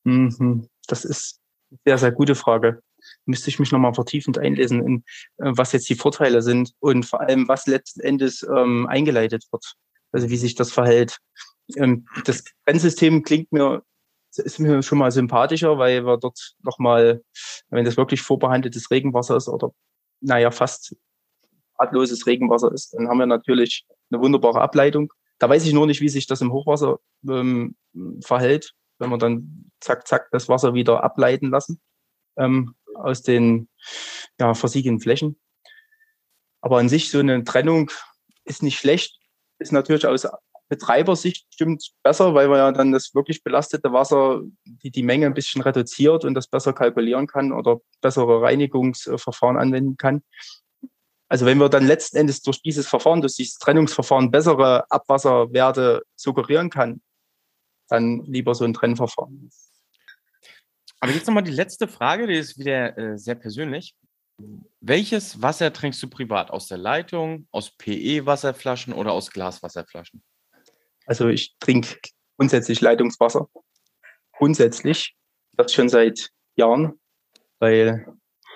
Mhm. 0.05 0.69
Das 0.87 1.05
ist 1.05 1.41
eine 1.71 1.79
sehr, 1.85 1.99
sehr 1.99 2.13
gute 2.13 2.35
Frage. 2.35 2.81
Müsste 3.25 3.51
ich 3.51 3.59
mich 3.59 3.71
nochmal 3.71 3.95
vertiefend 3.95 4.39
einlesen, 4.39 4.85
in, 4.85 5.05
äh, 5.39 5.53
was 5.57 5.73
jetzt 5.73 5.89
die 5.89 5.95
Vorteile 5.95 6.43
sind 6.43 6.73
und 6.81 7.05
vor 7.05 7.21
allem, 7.21 7.49
was 7.49 7.67
letzten 7.67 8.01
Endes 8.01 8.43
ähm, 8.43 8.87
eingeleitet 8.87 9.45
wird. 9.51 9.75
Also 10.13 10.31
wie 10.31 10.37
sich 10.37 10.55
das 10.55 10.73
verhält. 10.73 11.19
Ähm, 11.77 12.07
das 12.25 12.45
Brennsystem 12.65 13.23
klingt 13.23 13.53
mir 13.53 13.83
ist 14.39 14.59
mir 14.59 14.83
schon 14.83 14.99
mal 14.99 15.11
sympathischer, 15.11 15.79
weil 15.79 16.05
wir 16.05 16.17
dort 16.19 16.55
nochmal, 16.63 17.23
wenn 17.71 17.85
das 17.85 17.97
wirklich 17.97 18.23
vorbehandeltes 18.23 18.91
Regenwasser 18.91 19.37
ist 19.37 19.49
oder 19.49 19.73
naja, 20.21 20.51
fast 20.51 20.97
atloses 21.79 22.27
Regenwasser 22.27 22.73
ist, 22.73 22.95
dann 22.95 23.09
haben 23.09 23.19
wir 23.19 23.27
natürlich 23.27 23.87
eine 24.11 24.21
wunderbare 24.21 24.61
Ableitung. 24.61 25.13
Da 25.39 25.49
weiß 25.49 25.67
ich 25.67 25.73
nur 25.73 25.87
nicht, 25.87 26.01
wie 26.01 26.09
sich 26.09 26.27
das 26.27 26.41
im 26.41 26.53
Hochwasser 26.53 26.99
ähm, 27.29 27.77
verhält, 28.23 28.73
wenn 28.99 29.11
wir 29.11 29.19
dann 29.19 29.71
zack, 29.81 30.07
zack 30.07 30.29
das 30.31 30.49
Wasser 30.49 30.75
wieder 30.75 31.05
ableiten 31.05 31.51
lassen 31.51 31.81
ähm, 32.37 32.75
aus 32.95 33.23
den 33.23 33.69
ja, 34.41 34.55
versiegelten 34.55 35.01
Flächen. 35.01 35.39
Aber 36.61 36.79
an 36.79 36.89
sich 36.89 37.11
so 37.11 37.19
eine 37.19 37.45
Trennung 37.45 37.91
ist 38.45 38.63
nicht 38.63 38.79
schlecht, 38.79 39.19
ist 39.59 39.73
natürlich 39.73 40.07
aus 40.07 40.27
Betreibersicht 40.69 41.47
stimmt 41.53 41.93
besser, 42.03 42.35
weil 42.35 42.49
man 42.49 42.59
ja 42.59 42.73
dann 42.73 42.93
das 42.93 43.15
wirklich 43.15 43.43
belastete 43.45 43.93
Wasser, 43.93 44.41
die, 44.65 44.91
die 44.91 45.03
Menge 45.03 45.27
ein 45.27 45.35
bisschen 45.35 45.63
reduziert 45.63 46.25
und 46.25 46.35
das 46.35 46.49
besser 46.49 46.73
kalkulieren 46.73 47.27
kann 47.27 47.53
oder 47.53 47.81
bessere 48.01 48.43
Reinigungsverfahren 48.43 49.57
anwenden 49.57 49.97
kann. 49.97 50.23
Also 51.29 51.47
wenn 51.47 51.59
wir 51.59 51.69
dann 51.69 51.87
letzten 51.87 52.17
Endes 52.19 52.43
durch 52.43 52.63
dieses 52.63 52.87
Verfahren, 52.87 53.21
durch 53.21 53.35
dieses 53.35 53.59
Trennungsverfahren 53.59 54.31
bessere 54.31 54.91
Abwasserwerte 54.91 56.03
suggerieren 56.17 56.71
kann, 56.71 57.01
dann 57.89 58.25
lieber 58.25 58.55
so 58.55 58.65
ein 58.65 58.75
Trennverfahren. 58.75 59.51
Aber 61.01 61.13
jetzt 61.13 61.27
nochmal 61.27 61.43
die 61.43 61.51
letzte 61.53 61.89
Frage, 61.89 62.27
die 62.27 62.37
ist 62.37 62.59
wieder 62.59 62.97
äh, 62.97 63.19
sehr 63.19 63.35
persönlich. 63.35 63.95
Welches 64.81 65.41
Wasser 65.41 65.73
trinkst 65.73 66.03
du 66.03 66.09
privat? 66.09 66.51
Aus 66.51 66.69
der 66.69 66.79
Leitung, 66.79 67.49
aus 67.53 67.71
PE-Wasserflaschen 67.71 68.93
oder 68.93 69.13
aus 69.13 69.31
Glaswasserflaschen? 69.31 70.23
Also 71.07 71.29
ich 71.29 71.57
trinke 71.59 71.99
grundsätzlich 72.37 72.81
Leitungswasser. 72.81 73.49
Grundsätzlich. 74.33 75.17
Das 75.53 75.73
schon 75.73 75.89
seit 75.89 76.31
Jahren, 76.57 77.01
weil 77.61 78.07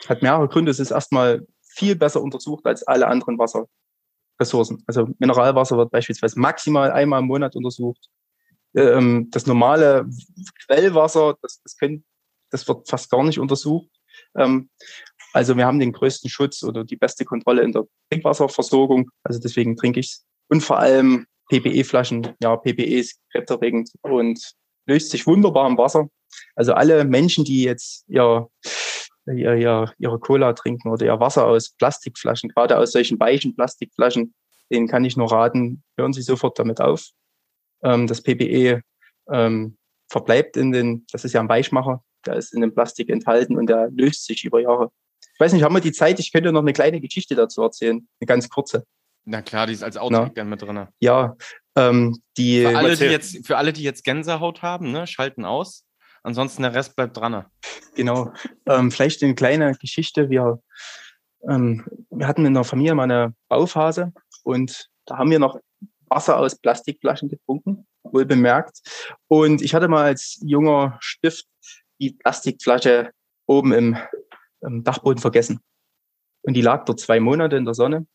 hat 0.08 0.22
mehrere 0.22 0.48
Gründe. 0.48 0.70
Es 0.70 0.80
ist 0.80 0.90
erstmal 0.90 1.46
viel 1.62 1.96
besser 1.96 2.22
untersucht 2.22 2.66
als 2.66 2.82
alle 2.82 3.06
anderen 3.06 3.38
Wasserressourcen. 3.38 4.82
Also 4.86 5.08
Mineralwasser 5.18 5.76
wird 5.76 5.90
beispielsweise 5.90 6.38
maximal 6.38 6.90
einmal 6.90 7.20
im 7.20 7.26
Monat 7.26 7.56
untersucht. 7.56 8.08
Ähm, 8.74 9.28
das 9.30 9.46
normale 9.46 10.06
Quellwasser, 10.66 11.36
das, 11.42 11.60
das, 11.62 11.76
können, 11.76 12.04
das 12.50 12.66
wird 12.68 12.88
fast 12.88 13.10
gar 13.10 13.24
nicht 13.24 13.38
untersucht. 13.38 13.88
Ähm, 14.36 14.70
also 15.32 15.56
wir 15.56 15.66
haben 15.66 15.78
den 15.78 15.92
größten 15.92 16.28
Schutz 16.28 16.62
oder 16.62 16.84
die 16.84 16.96
beste 16.96 17.24
Kontrolle 17.24 17.62
in 17.62 17.72
der 17.72 17.86
Trinkwasserversorgung. 18.10 19.10
Also 19.22 19.40
deswegen 19.40 19.76
trinke 19.76 20.00
ich 20.00 20.06
es. 20.06 20.26
Und 20.48 20.62
vor 20.62 20.78
allem 20.78 21.26
PPE-Flaschen, 21.50 22.34
ja, 22.40 22.56
PPE 22.56 22.98
ist 22.98 23.18
krebserregend 23.32 23.90
und 24.02 24.52
löst 24.86 25.10
sich 25.10 25.26
wunderbar 25.26 25.68
im 25.68 25.76
Wasser. 25.76 26.08
Also 26.54 26.72
alle 26.72 27.04
Menschen, 27.04 27.44
die 27.44 27.64
jetzt 27.64 28.04
ihr, 28.08 28.48
ihr, 29.26 29.54
ihr, 29.56 29.92
ihre 29.98 30.18
Cola 30.20 30.52
trinken 30.52 30.90
oder 30.90 31.04
ihr 31.04 31.18
Wasser 31.18 31.46
aus 31.46 31.70
Plastikflaschen, 31.70 32.50
gerade 32.50 32.78
aus 32.78 32.92
solchen 32.92 33.18
weichen 33.18 33.54
Plastikflaschen, 33.56 34.34
denen 34.70 34.86
kann 34.86 35.04
ich 35.04 35.16
nur 35.16 35.30
raten, 35.30 35.82
hören 35.98 36.12
Sie 36.12 36.22
sofort 36.22 36.58
damit 36.58 36.80
auf. 36.80 37.08
Ähm, 37.82 38.06
das 38.06 38.22
PPE 38.22 38.82
ähm, 39.30 39.76
verbleibt 40.08 40.56
in 40.56 40.70
den, 40.70 41.06
das 41.10 41.24
ist 41.24 41.32
ja 41.32 41.40
ein 41.40 41.48
Weichmacher, 41.48 42.04
der 42.26 42.36
ist 42.36 42.54
in 42.54 42.60
dem 42.60 42.74
Plastik 42.74 43.08
enthalten 43.08 43.56
und 43.56 43.66
der 43.66 43.90
löst 43.90 44.26
sich 44.26 44.44
über 44.44 44.60
Jahre. 44.60 44.92
Ich 45.34 45.40
weiß 45.40 45.52
nicht, 45.52 45.64
haben 45.64 45.74
wir 45.74 45.80
die 45.80 45.92
Zeit? 45.92 46.20
Ich 46.20 46.32
könnte 46.32 46.52
noch 46.52 46.60
eine 46.60 46.72
kleine 46.72 47.00
Geschichte 47.00 47.34
dazu 47.34 47.62
erzählen, 47.62 48.06
eine 48.20 48.26
ganz 48.26 48.48
kurze. 48.48 48.84
Na 49.24 49.42
klar, 49.42 49.66
die 49.66 49.74
ist 49.74 49.82
als 49.82 49.96
Outtake 49.96 50.32
dann 50.34 50.48
mit 50.48 50.62
drin. 50.62 50.86
Ja, 50.98 51.36
ähm, 51.76 52.20
die. 52.36 52.62
Für 52.62 52.76
alle, 52.76 52.96
die 52.96 53.04
jetzt, 53.04 53.46
für 53.46 53.56
alle, 53.56 53.72
die 53.72 53.82
jetzt 53.82 54.04
Gänsehaut 54.04 54.62
haben, 54.62 54.92
ne, 54.92 55.06
schalten 55.06 55.44
aus. 55.44 55.84
Ansonsten 56.22 56.62
der 56.62 56.74
Rest 56.74 56.96
bleibt 56.96 57.16
dran. 57.16 57.46
Genau. 57.94 58.32
Ähm, 58.66 58.90
vielleicht 58.90 59.22
eine 59.22 59.34
kleine 59.34 59.74
Geschichte. 59.74 60.28
Wir, 60.28 60.60
ähm, 61.48 61.86
wir 62.10 62.26
hatten 62.26 62.44
in 62.44 62.54
der 62.54 62.64
Familie 62.64 62.94
mal 62.94 63.04
eine 63.04 63.34
Bauphase 63.48 64.12
und 64.42 64.88
da 65.06 65.18
haben 65.18 65.30
wir 65.30 65.38
noch 65.38 65.58
Wasser 66.08 66.36
aus 66.38 66.58
Plastikflaschen 66.58 67.28
getrunken, 67.28 67.86
wohl 68.02 68.26
bemerkt. 68.26 68.80
Und 69.28 69.62
ich 69.62 69.74
hatte 69.74 69.88
mal 69.88 70.04
als 70.04 70.38
junger 70.44 70.98
Stift 71.00 71.46
die 72.00 72.10
Plastikflasche 72.10 73.10
oben 73.46 73.72
im, 73.72 73.96
im 74.60 74.84
Dachboden 74.84 75.20
vergessen. 75.20 75.60
Und 76.42 76.54
die 76.54 76.62
lag 76.62 76.84
dort 76.84 77.00
zwei 77.00 77.20
Monate 77.20 77.56
in 77.56 77.64
der 77.64 77.74
Sonne. 77.74 78.06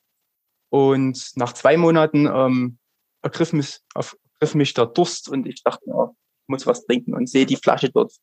Und 0.69 1.31
nach 1.35 1.53
zwei 1.53 1.77
Monaten 1.77 2.27
ähm, 2.27 2.77
ergriff, 3.21 3.53
mich, 3.53 3.79
ergriff 3.93 4.55
mich 4.55 4.73
der 4.73 4.87
Durst 4.87 5.29
und 5.29 5.47
ich 5.47 5.63
dachte, 5.63 5.85
ja, 5.87 6.11
ich 6.11 6.47
muss 6.47 6.67
was 6.67 6.85
trinken 6.85 7.13
und 7.13 7.29
sehe 7.29 7.45
die 7.45 7.55
Flasche 7.55 7.89
dort 7.89 8.13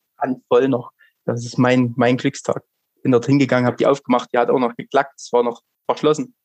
voll 0.47 0.67
noch. 0.67 0.91
Das 1.25 1.45
ist 1.45 1.57
mein, 1.57 1.93
mein 1.97 2.17
Glückstag. 2.17 2.63
Bin 3.01 3.11
dort 3.11 3.25
hingegangen, 3.25 3.65
habe 3.65 3.77
die 3.77 3.85
aufgemacht, 3.85 4.29
die 4.33 4.37
hat 4.37 4.49
auch 4.49 4.59
noch 4.59 4.75
geklackt, 4.75 5.19
es 5.19 5.31
war 5.33 5.43
noch 5.43 5.61
verschlossen. 5.85 6.35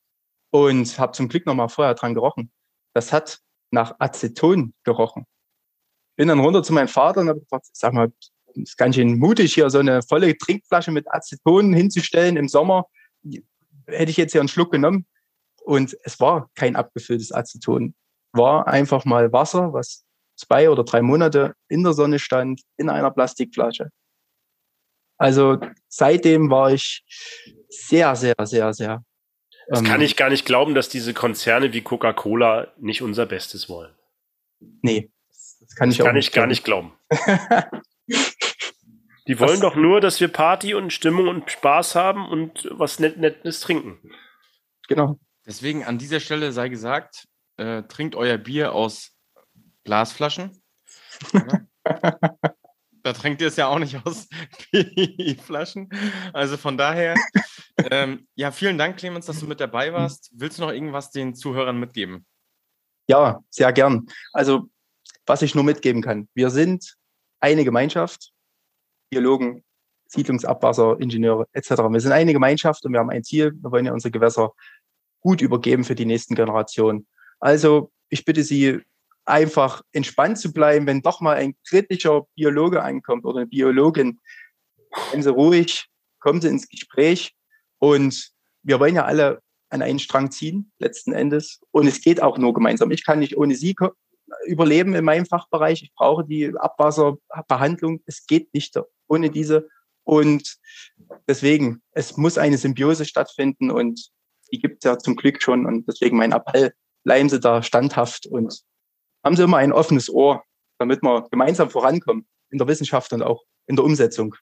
Und 0.51 0.97
habe 0.97 1.11
zum 1.11 1.29
Glück 1.29 1.45
noch 1.45 1.53
mal 1.55 1.67
vorher 1.67 1.93
dran 1.93 2.15
gerochen. 2.15 2.51
Das 2.93 3.13
hat 3.13 3.39
nach 3.71 3.95
Aceton 3.99 4.73
gerochen. 4.83 5.25
Bin 6.15 6.27
dann 6.27 6.39
runter 6.39 6.63
zu 6.63 6.73
meinem 6.73 6.87
Vater 6.87 7.21
und 7.21 7.29
habe 7.29 7.39
gesagt, 7.39 7.67
sag 7.71 7.93
mal, 7.93 8.11
ist 8.55 8.77
ganz 8.77 8.95
schön 8.95 9.19
mutig, 9.19 9.53
hier 9.53 9.69
so 9.69 9.79
eine 9.79 10.01
volle 10.01 10.37
Trinkflasche 10.37 10.91
mit 10.91 11.07
Aceton 11.11 11.73
hinzustellen 11.73 12.35
im 12.35 12.47
Sommer. 12.47 12.85
Hätte 13.87 14.11
ich 14.11 14.17
jetzt 14.17 14.31
hier 14.31 14.41
einen 14.41 14.47
Schluck 14.47 14.71
genommen. 14.71 15.05
Und 15.63 15.97
es 16.03 16.19
war 16.19 16.49
kein 16.55 16.75
abgefülltes 16.75 17.31
Aceton. 17.31 17.95
War 18.33 18.67
einfach 18.67 19.05
mal 19.05 19.31
Wasser, 19.31 19.73
was 19.73 20.05
zwei 20.35 20.69
oder 20.69 20.83
drei 20.83 21.01
Monate 21.01 21.53
in 21.67 21.83
der 21.83 21.93
Sonne 21.93 22.19
stand, 22.19 22.61
in 22.77 22.89
einer 22.89 23.11
Plastikflasche. 23.11 23.89
Also 25.17 25.59
seitdem 25.89 26.49
war 26.49 26.71
ich 26.71 27.03
sehr, 27.69 28.15
sehr, 28.15 28.35
sehr, 28.43 28.73
sehr. 28.73 29.03
Das 29.67 29.79
ähm, 29.79 29.85
kann 29.85 30.01
ich 30.01 30.15
gar 30.15 30.29
nicht 30.29 30.45
glauben, 30.45 30.73
dass 30.75 30.89
diese 30.89 31.13
Konzerne 31.13 31.73
wie 31.73 31.81
Coca-Cola 31.81 32.73
nicht 32.77 33.01
unser 33.01 33.25
Bestes 33.25 33.69
wollen. 33.69 33.93
Nee, 34.81 35.11
das 35.29 35.75
kann 35.75 35.89
ich 35.91 35.97
das 35.97 36.03
auch 36.03 36.07
kann 36.07 36.15
nicht 36.15 36.29
ich 36.29 36.33
gar 36.33 36.47
nicht 36.47 36.63
glauben. 36.63 36.93
Die 39.27 39.39
wollen 39.39 39.51
was? 39.51 39.59
doch 39.59 39.75
nur, 39.75 40.01
dass 40.01 40.19
wir 40.19 40.27
Party 40.27 40.73
und 40.73 40.91
Stimmung 40.91 41.27
und 41.27 41.51
Spaß 41.51 41.93
haben 41.93 42.27
und 42.27 42.67
was 42.71 42.99
Net 42.99 43.17
Nettes 43.17 43.59
trinken. 43.59 43.99
Genau. 44.87 45.19
Deswegen 45.49 45.83
an 45.83 45.97
dieser 45.97 46.19
Stelle 46.19 46.51
sei 46.51 46.69
gesagt, 46.69 47.27
äh, 47.57 47.81
trinkt 47.81 48.13
euer 48.13 48.37
Bier 48.37 48.75
aus 48.75 49.17
Glasflaschen. 49.83 50.61
da 51.83 53.13
trinkt 53.13 53.41
ihr 53.41 53.47
es 53.47 53.55
ja 53.55 53.65
auch 53.65 53.79
nicht 53.79 53.99
aus 54.05 54.27
PI-Flaschen. 54.71 55.89
Also 56.33 56.55
von 56.55 56.77
daher, 56.77 57.15
ähm, 57.89 58.27
ja, 58.35 58.51
vielen 58.51 58.77
Dank, 58.77 58.97
Clemens, 58.97 59.25
dass 59.25 59.39
du 59.39 59.47
mit 59.47 59.59
dabei 59.59 59.91
warst. 59.91 60.29
Willst 60.35 60.59
du 60.59 60.61
noch 60.61 60.71
irgendwas 60.71 61.09
den 61.09 61.33
Zuhörern 61.33 61.79
mitgeben? 61.79 62.27
Ja, 63.07 63.43
sehr 63.49 63.73
gern. 63.73 64.05
Also, 64.33 64.69
was 65.25 65.41
ich 65.41 65.55
nur 65.55 65.63
mitgeben 65.63 66.03
kann, 66.03 66.29
wir 66.35 66.51
sind 66.51 66.95
eine 67.39 67.65
Gemeinschaft, 67.65 68.33
Biologen, 69.09 69.63
Siedlungsabwasser, 70.09 70.99
Ingenieure 70.99 71.47
etc. 71.53 71.69
Wir 71.89 72.01
sind 72.01 72.11
eine 72.11 72.33
Gemeinschaft 72.33 72.85
und 72.85 72.93
wir 72.93 72.99
haben 72.99 73.09
ein 73.09 73.23
Ziel. 73.23 73.51
Wir 73.53 73.71
wollen 73.71 73.87
ja 73.87 73.93
unsere 73.93 74.11
Gewässer 74.11 74.51
gut 75.21 75.41
übergeben 75.41 75.83
für 75.83 75.95
die 75.95 76.05
nächsten 76.05 76.35
Generationen. 76.35 77.07
Also 77.39 77.91
ich 78.09 78.25
bitte 78.25 78.43
Sie, 78.43 78.81
einfach 79.29 79.83
entspannt 79.91 80.39
zu 80.39 80.51
bleiben, 80.51 80.87
wenn 80.87 81.01
doch 81.01 81.21
mal 81.21 81.35
ein 81.35 81.55
kritischer 81.67 82.25
Biologe 82.35 82.81
ankommt 82.81 83.25
oder 83.25 83.39
eine 83.39 83.47
Biologin. 83.47 84.19
Seien 85.11 85.23
Sie 85.23 85.31
ruhig, 85.31 85.85
kommen 86.19 86.41
Sie 86.41 86.47
ins 86.47 86.67
Gespräch 86.67 87.33
und 87.77 88.31
wir 88.63 88.79
wollen 88.79 88.95
ja 88.95 89.05
alle 89.05 89.41
an 89.69 89.83
einen 89.83 89.99
Strang 89.99 90.31
ziehen, 90.31 90.71
letzten 90.79 91.13
Endes. 91.13 91.61
Und 91.71 91.87
es 91.87 92.01
geht 92.01 92.21
auch 92.21 92.37
nur 92.39 92.53
gemeinsam. 92.53 92.91
Ich 92.91 93.05
kann 93.05 93.19
nicht 93.19 93.37
ohne 93.37 93.55
Sie 93.55 93.75
überleben 94.45 94.95
in 94.95 95.05
meinem 95.05 95.27
Fachbereich. 95.27 95.83
Ich 95.83 95.93
brauche 95.93 96.25
die 96.25 96.51
Abwasserbehandlung. 96.57 98.01
Es 98.05 98.25
geht 98.25 98.51
nicht 98.53 98.79
ohne 99.07 99.29
diese. 99.29 99.69
Und 100.03 100.57
deswegen, 101.27 101.83
es 101.91 102.17
muss 102.17 102.39
eine 102.39 102.57
Symbiose 102.57 103.05
stattfinden 103.05 103.69
und 103.69 104.09
die 104.51 104.59
gibt 104.59 104.83
es 104.83 104.89
ja 104.89 104.97
zum 104.97 105.15
Glück 105.15 105.41
schon. 105.41 105.65
Und 105.65 105.87
deswegen 105.87 106.17
mein 106.17 106.31
Appell, 106.31 106.73
bleiben 107.03 107.29
Sie 107.29 107.39
da 107.39 107.63
standhaft 107.63 108.25
und 108.27 108.61
haben 109.23 109.35
Sie 109.35 109.43
immer 109.43 109.57
ein 109.57 109.73
offenes 109.73 110.09
Ohr, 110.09 110.43
damit 110.77 111.01
wir 111.01 111.27
gemeinsam 111.29 111.69
vorankommen 111.69 112.27
in 112.49 112.57
der 112.57 112.67
Wissenschaft 112.67 113.13
und 113.13 113.21
auch 113.21 113.43
in 113.67 113.75
der 113.75 113.85
Umsetzung. 113.85 114.35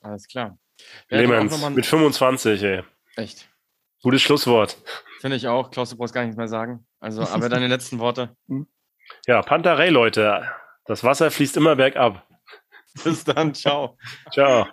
Alles 0.00 0.26
klar. 0.26 0.58
Clemens, 1.08 1.68
mit 1.70 1.86
25, 1.86 2.62
ey. 2.62 2.82
Echt. 3.16 3.48
Gutes 4.02 4.22
Schlusswort. 4.22 4.76
Finde 5.20 5.36
ich 5.36 5.46
auch. 5.46 5.70
Klaus, 5.70 5.90
du 5.90 5.96
brauchst 5.96 6.14
gar 6.14 6.22
nichts 6.22 6.36
mehr 6.36 6.48
sagen. 6.48 6.86
Also, 6.98 7.22
aber 7.22 7.48
deine 7.48 7.66
letzten 7.68 7.98
Worte. 7.98 8.36
Hm. 8.48 8.66
Ja, 9.26 9.42
Pantarei, 9.42 9.90
Leute. 9.90 10.48
Das 10.86 11.04
Wasser 11.04 11.30
fließt 11.30 11.56
immer 11.56 11.76
bergab. 11.76 12.26
Bis 13.04 13.24
dann. 13.24 13.54
Ciao. 13.54 13.96
Ciao. 14.32 14.66